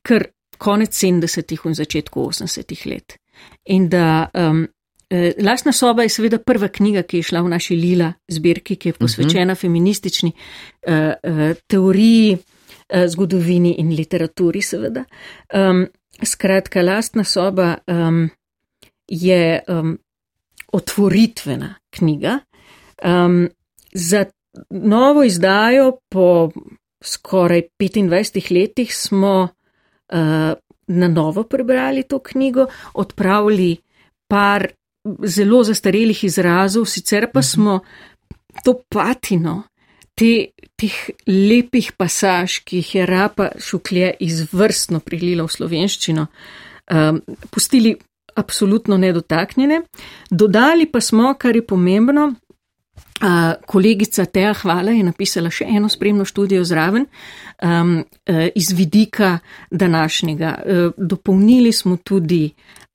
ker 0.03 0.27
konec 0.57 0.95
70-ih 0.95 1.65
in 1.65 1.75
začetku 1.75 2.25
80-ih 2.29 2.85
let. 2.87 3.17
In 3.65 3.89
da 3.89 4.29
um, 4.33 4.67
eh, 5.09 5.33
Lastna 5.41 5.71
soba 5.71 6.03
je 6.03 6.09
seveda 6.09 6.37
prva 6.37 6.67
knjiga, 6.67 7.03
ki 7.03 7.21
je 7.21 7.29
šla 7.29 7.41
v 7.41 7.49
naši 7.49 7.75
Lila 7.75 8.13
zbirki, 8.27 8.75
ki 8.75 8.89
je 8.89 8.93
posvečena 8.93 9.41
uh 9.41 9.47
mhm. 9.47 9.57
-huh. 9.57 9.61
feministični 9.61 10.31
uh, 10.87 10.93
uh, 10.93 11.57
teoriji, 11.67 12.37
uh, 12.37 13.07
zgodovini 13.07 13.75
in 13.77 13.95
literaturi, 13.95 14.61
seveda. 14.61 15.03
Um, 15.53 15.87
skratka, 16.23 16.81
Lastna 16.81 17.23
soba 17.23 17.77
um, 17.87 18.29
je 19.07 19.61
um, 19.67 19.97
otvoritvena 20.73 21.75
knjiga. 21.89 22.39
Um, 23.03 23.49
za 23.93 24.25
novo 24.69 25.23
izdajo 25.23 25.97
po 26.09 26.51
skoraj 27.03 27.61
25 27.79 28.51
letih 28.61 28.95
smo 28.95 29.47
uh, 30.13 30.53
na 30.87 31.07
novo 31.07 31.43
prebrali 31.43 32.03
to 32.03 32.19
knjigo, 32.19 32.67
odpravili 32.93 33.77
par 34.27 34.67
zelo 35.25 35.63
zastarelih 35.63 36.23
izrazov, 36.23 36.85
sicer 36.85 37.29
pa 37.31 37.39
mhm. 37.39 37.47
smo 37.47 37.79
to 38.63 38.75
patino, 38.89 39.63
te, 40.15 40.53
teh 40.77 40.97
lepih 41.27 41.91
pasaž, 41.97 42.59
ki 42.65 42.81
jih 42.81 42.95
je 42.95 43.05
Rapa 43.05 43.49
Šuklje 43.59 44.13
izvrstno 44.21 44.99
prilila 44.99 45.47
v 45.47 45.55
slovenščino, 45.55 46.27
um, 46.93 47.21
pustili 47.49 47.95
absolutno 48.35 48.97
nedotaknjene. 48.97 49.81
Dodali 50.29 50.85
pa 50.91 51.01
smo, 51.01 51.33
kar 51.39 51.55
je 51.55 51.65
pomembno, 51.65 52.33
Uh, 53.23 53.29
kolegica 53.65 54.25
Teja 54.25 54.51
Hvala 54.53 54.91
je 54.91 55.03
napisala 55.07 55.47
še 55.47 55.63
eno 55.71 55.87
spremno 55.87 56.25
študijo 56.27 56.65
zraven 56.67 57.05
um, 57.63 57.93
uh, 58.03 58.47
iz 58.51 58.73
vidika 58.75 59.37
današnjega. 59.71 60.49
Uh, 60.59 60.91
dopolnili 60.97 61.71
smo 61.71 61.95
tudi 62.03 62.49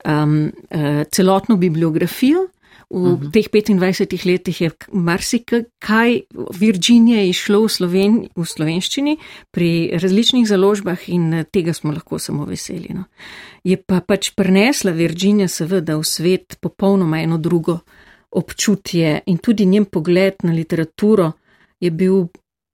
um, 0.05 0.51
uh, 0.69 1.01
celotno 1.11 1.57
bibliografijo. 1.57 2.45
V 2.89 2.97
uh 2.97 3.09
mhm. 3.09 3.25
-huh. 3.25 3.31
teh 3.31 3.49
25 3.49 4.25
letih 4.25 4.61
je 4.61 4.71
marsikaj 4.91 6.21
Virginija 6.59 7.23
išlo 7.23 7.61
v, 7.61 7.69
Sloven, 7.69 8.27
v 8.35 8.45
slovenščini 8.45 9.17
pri 9.51 9.91
različnih 9.93 10.47
založbah 10.47 11.09
in 11.09 11.45
tega 11.51 11.73
smo 11.73 11.91
lahko 11.91 12.19
samo 12.19 12.45
veseli. 12.45 12.87
No. 12.93 13.03
Je 13.63 13.77
pa 13.77 13.99
pač 14.01 14.31
prenesla 14.35 14.91
Virginija 14.91 15.47
seveda 15.47 15.97
v 15.97 16.03
svet 16.03 16.57
popolnoma 16.61 17.21
eno 17.21 17.37
drugo 17.37 17.79
občutje 18.31 19.19
in 19.25 19.37
tudi 19.37 19.65
njen 19.65 19.85
pogled 19.85 20.33
na 20.43 20.53
literaturo 20.53 21.31
je 21.79 21.91
bil 21.91 22.27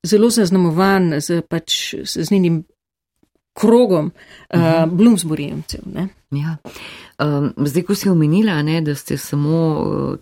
zelo 0.04 0.30
zaznamovan 0.30 1.22
z, 1.22 1.42
pač, 1.42 1.96
z 2.04 2.32
njenim 2.32 2.64
krogom 3.54 4.06
uh, 4.06 4.60
uh, 4.60 4.92
Bloomsburyjevcev. 4.92 5.82
Ja. 6.32 6.58
Um, 7.20 7.54
zdaj, 7.58 7.84
ko 7.84 7.96
si 7.96 8.10
omenila, 8.10 8.62
ne, 8.62 8.82
da 8.82 8.96
ste 8.96 9.18
samo 9.18 9.60
uh, 9.80 10.18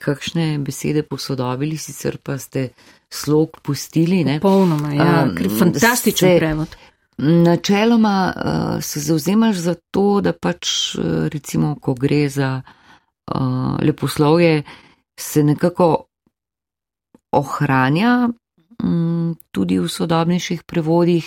kakšne 0.00 0.58
besede 0.58 1.02
posodobili, 1.02 1.76
sicer 1.76 2.18
pa 2.18 2.38
ste 2.38 2.68
slog 3.10 3.60
pustili. 3.62 4.24
Popolnoma, 4.40 4.92
ja, 4.94 5.12
um, 5.24 5.58
fantastičen 5.58 6.28
ste, 6.28 6.38
prevod. 6.38 6.76
Načeloma 7.18 8.32
uh, 8.34 8.82
se 8.82 9.00
zauzemaš 9.00 9.56
za 9.56 9.74
to, 9.90 10.20
da 10.20 10.32
pač 10.32 10.96
recimo, 11.30 11.76
ko 11.80 11.94
gre 11.94 12.28
za 12.28 12.56
uh, 12.64 12.83
leposlovje 13.82 14.62
se 15.20 15.42
nekako 15.42 16.06
ohranja 17.32 18.28
um, 18.82 19.36
tudi 19.50 19.78
v 19.78 19.88
sodobnejših 19.88 20.64
prevodih, 20.66 21.26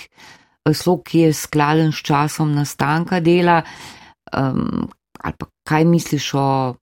slog, 0.73 1.03
ki 1.07 1.27
je 1.27 1.33
skladen 1.33 1.91
s 1.91 2.03
časom 2.03 2.51
nastanka 2.55 3.19
dela. 3.23 3.61
Um, 4.35 4.87
ali 5.23 5.35
pa 5.39 5.45
kaj 5.63 5.85
misliš 5.87 6.33
o 6.35 6.75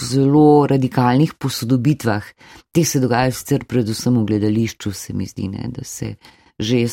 zelo 0.00 0.66
radikalnih 0.66 1.34
posodobitvah? 1.38 2.24
Te 2.72 2.84
se 2.84 3.00
dogajajo 3.00 3.32
sicer 3.32 3.64
predvsem 3.68 4.16
v 4.16 4.24
gledališču, 4.24 4.92
se 4.92 5.12
mi 5.12 5.26
zdi, 5.26 5.48
ne, 5.52 5.68
da, 5.68 5.84
se 5.84 6.14
že, 6.58 6.86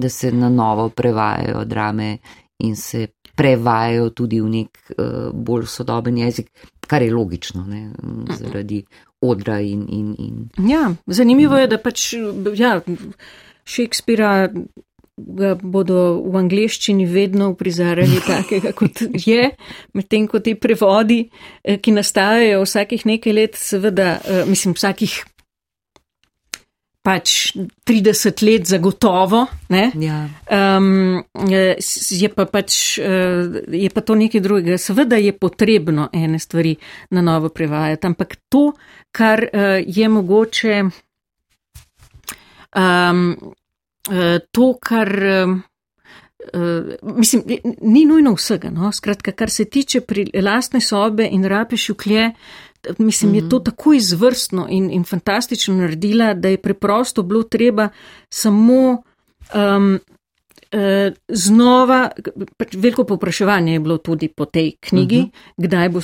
da 0.00 0.08
se 0.08 0.32
na 0.32 0.48
novo 0.48 0.88
prevajajo 0.88 1.64
drame 1.64 2.18
in 2.62 2.76
se 2.76 3.06
prevajajo 3.36 4.10
tudi 4.10 4.40
v 4.40 4.50
nek 4.52 4.78
uh, 4.92 5.30
bolj 5.32 5.66
sodoben 5.70 6.18
jezik, 6.20 6.50
kar 6.86 7.02
je 7.02 7.12
logično, 7.14 7.64
ne, 7.66 7.86
zaradi 8.36 8.82
odra 9.22 9.60
in. 9.60 9.86
in, 9.88 10.14
in 10.18 10.68
ja, 10.68 10.90
zanimivo 11.06 11.58
je, 11.58 11.68
da 11.70 11.78
pač 11.78 12.12
ja, 12.56 12.80
Šekspira. 13.64 14.50
Ga 15.22 15.50
bodo 15.60 16.16
v 16.24 16.38
angleščini 16.40 17.04
vedno 17.06 17.50
prizarjali 17.54 18.16
takega, 18.26 18.70
kot 18.74 19.02
je, 19.20 19.50
medtem 19.94 20.24
ko 20.26 20.40
ti 20.40 20.54
prevodi, 20.58 21.18
eh, 21.62 21.76
ki 21.84 21.92
nastajajo 21.92 22.62
vsakih 22.64 23.04
nekaj 23.06 23.36
let, 23.36 23.58
seveda, 23.60 24.14
eh, 24.24 24.48
mislim, 24.48 24.72
vsakih 24.74 25.18
pač 27.02 27.56
30 27.84 28.42
let 28.46 28.66
zagotovo. 28.66 29.46
Ja. 29.98 30.28
Um, 30.46 31.24
je, 31.50 32.28
pa 32.30 32.46
pač, 32.46 32.98
eh, 33.02 33.62
je 33.68 33.90
pa 33.90 34.04
to 34.06 34.14
nekaj 34.14 34.40
drugega. 34.40 34.78
Seveda 34.78 35.18
je 35.18 35.34
potrebno 35.34 36.08
ene 36.12 36.38
stvari 36.38 36.76
na 37.10 37.22
novo 37.22 37.50
prevajati, 37.50 38.06
ampak 38.06 38.36
to, 38.48 38.70
kar 39.12 39.42
uh, 39.42 39.82
je 39.82 40.08
mogoče. 40.08 40.78
Um, 42.72 43.26
uh, 44.08 44.38
to, 44.50 44.72
kar. 44.80 45.12
Uh, 45.18 45.60
Uh, 46.42 47.14
mislim, 47.14 47.42
ni 47.86 48.00
nujno 48.04 48.32
vsega. 48.34 48.70
No? 48.70 48.88
Skratka, 48.92 49.30
kar 49.32 49.50
se 49.50 49.64
tiče 49.64 50.00
pri 50.00 50.24
lastne 50.42 50.80
sobe 50.80 51.28
in 51.30 51.44
rape 51.46 51.76
šuklje, 51.78 52.32
mislim, 52.98 53.30
mm 53.30 53.34
-hmm. 53.34 53.44
je 53.44 53.48
to 53.48 53.56
mhm. 53.56 53.64
tako 53.64 53.92
izvrstno 53.92 54.66
in, 54.70 54.90
in 54.90 55.04
fantastično 55.04 55.74
naredila, 55.74 56.34
da 56.34 56.48
je 56.48 56.62
preprosto 56.62 57.22
bilo 57.22 57.42
treba 57.42 57.88
samo 58.28 59.02
um, 59.54 59.98
uh, 60.72 61.14
znova, 61.28 62.10
pač 62.56 62.74
veliko 62.74 63.04
popraševanje 63.04 63.72
je 63.72 63.80
bilo 63.80 63.98
tudi 63.98 64.28
po 64.28 64.44
tej 64.44 64.72
knjigi, 64.80 65.18
uh 65.18 65.24
-huh. 65.24 65.66
kdaj 65.66 65.88
bo 65.88 66.00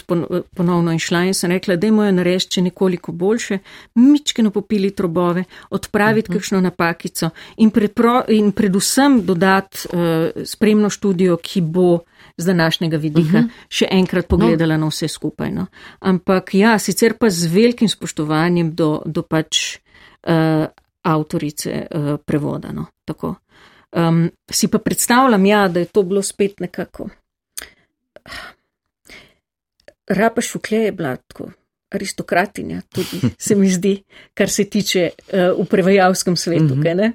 ponovno 0.56 0.92
išla 0.92 1.24
in 1.24 1.34
sem 1.34 1.50
rekla, 1.50 1.76
da 1.76 1.86
je 1.86 1.92
moja 1.92 2.12
narešče 2.12 2.62
nekoliko 2.62 3.12
boljše, 3.12 3.58
mičkeno 3.94 4.50
popili 4.50 4.90
trobove, 4.90 5.44
odpraviti 5.70 6.30
uh 6.30 6.34
-huh. 6.34 6.38
kakšno 6.38 6.60
napakico 6.60 7.30
in, 7.56 7.70
prepro, 7.70 8.22
in 8.28 8.52
predvsem 8.52 9.22
dodati 9.26 9.78
uh, 9.92 9.98
spremno 10.44 10.90
študijo, 10.90 11.36
ki 11.36 11.60
bo 11.60 11.98
z 12.38 12.44
današnjega 12.44 12.96
vidika 12.96 13.38
uh 13.38 13.44
-huh. 13.44 13.48
še 13.68 13.86
enkrat 13.90 14.26
pogledala 14.28 14.76
no. 14.76 14.80
na 14.80 14.88
vse 14.88 15.08
skupaj. 15.08 15.50
No. 15.50 15.66
Ampak 16.00 16.54
ja, 16.54 16.78
sicer 16.78 17.14
pa 17.18 17.30
z 17.30 17.46
velikim 17.46 17.88
spoštovanjem 17.88 18.74
do, 18.74 19.02
do 19.04 19.22
pač 19.22 19.78
uh, 20.26 20.66
avtorice 21.02 21.86
uh, 21.90 22.16
prevoda. 22.24 22.72
No. 22.72 22.86
Tako. 23.04 23.34
Um, 23.92 24.30
si 24.50 24.68
pa 24.68 24.78
predstavljam, 24.78 25.46
ja, 25.46 25.68
da 25.68 25.80
je 25.80 25.86
to 25.86 26.02
bilo 26.02 26.22
spet 26.22 26.60
nekako. 26.60 27.08
Rapa 30.06 30.40
Šuklje 30.40 30.78
je 30.78 30.92
bila 30.92 31.16
tako 31.16 31.50
aristokratinja, 31.90 32.80
tudi 32.88 33.20
se 33.46 33.54
mi 33.54 33.70
zdi, 33.70 34.02
kar 34.34 34.50
se 34.50 34.64
tiče 34.64 35.10
uh, 35.16 35.64
v 35.64 35.68
prevajalskem 35.70 36.36
svetu, 36.36 36.74
mm 36.74 36.82
-hmm. 36.82 36.82
kaj? 36.82 37.12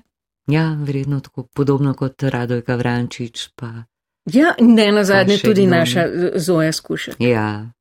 Ja, 0.47 0.77
vredno 0.81 1.19
tako 1.19 1.43
podobno 1.43 1.93
kot 1.93 2.23
Radojka 2.23 2.75
Vrančič. 2.75 3.49
Pa, 3.55 3.83
ja, 4.25 4.55
ne 4.59 4.91
na 4.91 5.03
zadnje 5.03 5.37
tudi 5.37 5.67
naša 5.67 6.07
Zoja 6.35 6.71
skuša. 6.71 7.11
Ja. 7.19 7.71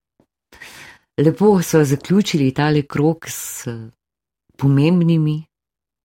Lepo 1.18 1.62
so 1.62 1.84
zaključili 1.84 2.54
tale 2.54 2.82
krok 2.82 3.26
s 3.28 3.68
pomembnimi 4.56 5.44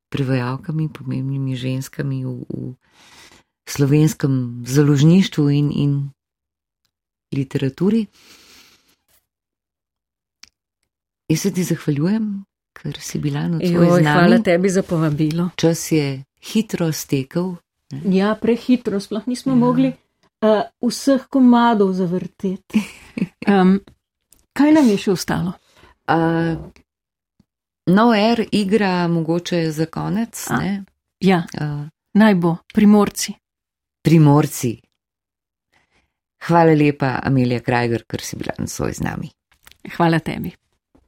prevajalkami, 0.09 0.89
pomembnimi 0.93 1.55
ženskami 1.55 2.25
v, 2.25 2.43
v 3.65 3.69
slovenskem 3.69 4.63
založništvu 4.67 5.49
in, 5.49 5.71
in 5.75 6.09
literaturi. 7.35 8.05
Jaz 11.27 11.39
se 11.41 11.53
ti 11.53 11.63
zahvaljujem, 11.63 12.43
ker 12.73 12.99
si 12.99 13.19
bila 13.19 13.47
na 13.47 13.59
tem 13.59 13.79
mestu. 13.79 14.03
Hvala 14.03 14.39
tebi 14.39 14.69
za 14.69 14.83
povabilo. 14.83 15.49
Čas 15.55 15.91
je 15.91 16.23
hitro 16.39 16.91
stekel. 16.91 17.55
Ne? 17.91 18.01
Ja, 18.15 18.35
prehitro, 18.35 18.99
sploh 18.99 19.27
nismo 19.27 19.51
ja. 19.51 19.59
mogli 19.59 19.91
uh, 20.45 20.63
vseh 20.89 21.27
komadov 21.29 21.93
zavrteti. 21.93 22.83
Um, 23.47 23.77
kaj 24.51 24.73
nam 24.75 24.89
je 24.91 24.97
še 24.99 25.11
ostalo? 25.13 25.53
Uh, 26.11 26.59
No, 27.87 28.15
er 28.15 28.45
igra 28.51 29.07
mogoče 29.07 29.71
za 29.71 29.85
konec. 29.85 30.47
A, 30.51 30.59
ja, 31.19 31.43
uh, 31.61 31.87
naj 32.13 32.35
bo, 32.35 32.57
primorci. 32.73 33.33
Primorci. 34.03 34.81
Hvala 36.47 36.73
lepa, 36.73 37.19
Amelija 37.23 37.59
Krajger, 37.59 38.03
ker 38.09 38.21
si 38.21 38.35
bila 38.35 38.53
na 38.57 38.67
svoj 38.67 38.93
z 38.93 39.03
nami. 39.03 39.31
Hvala 39.95 40.19
tebi. 40.19 40.51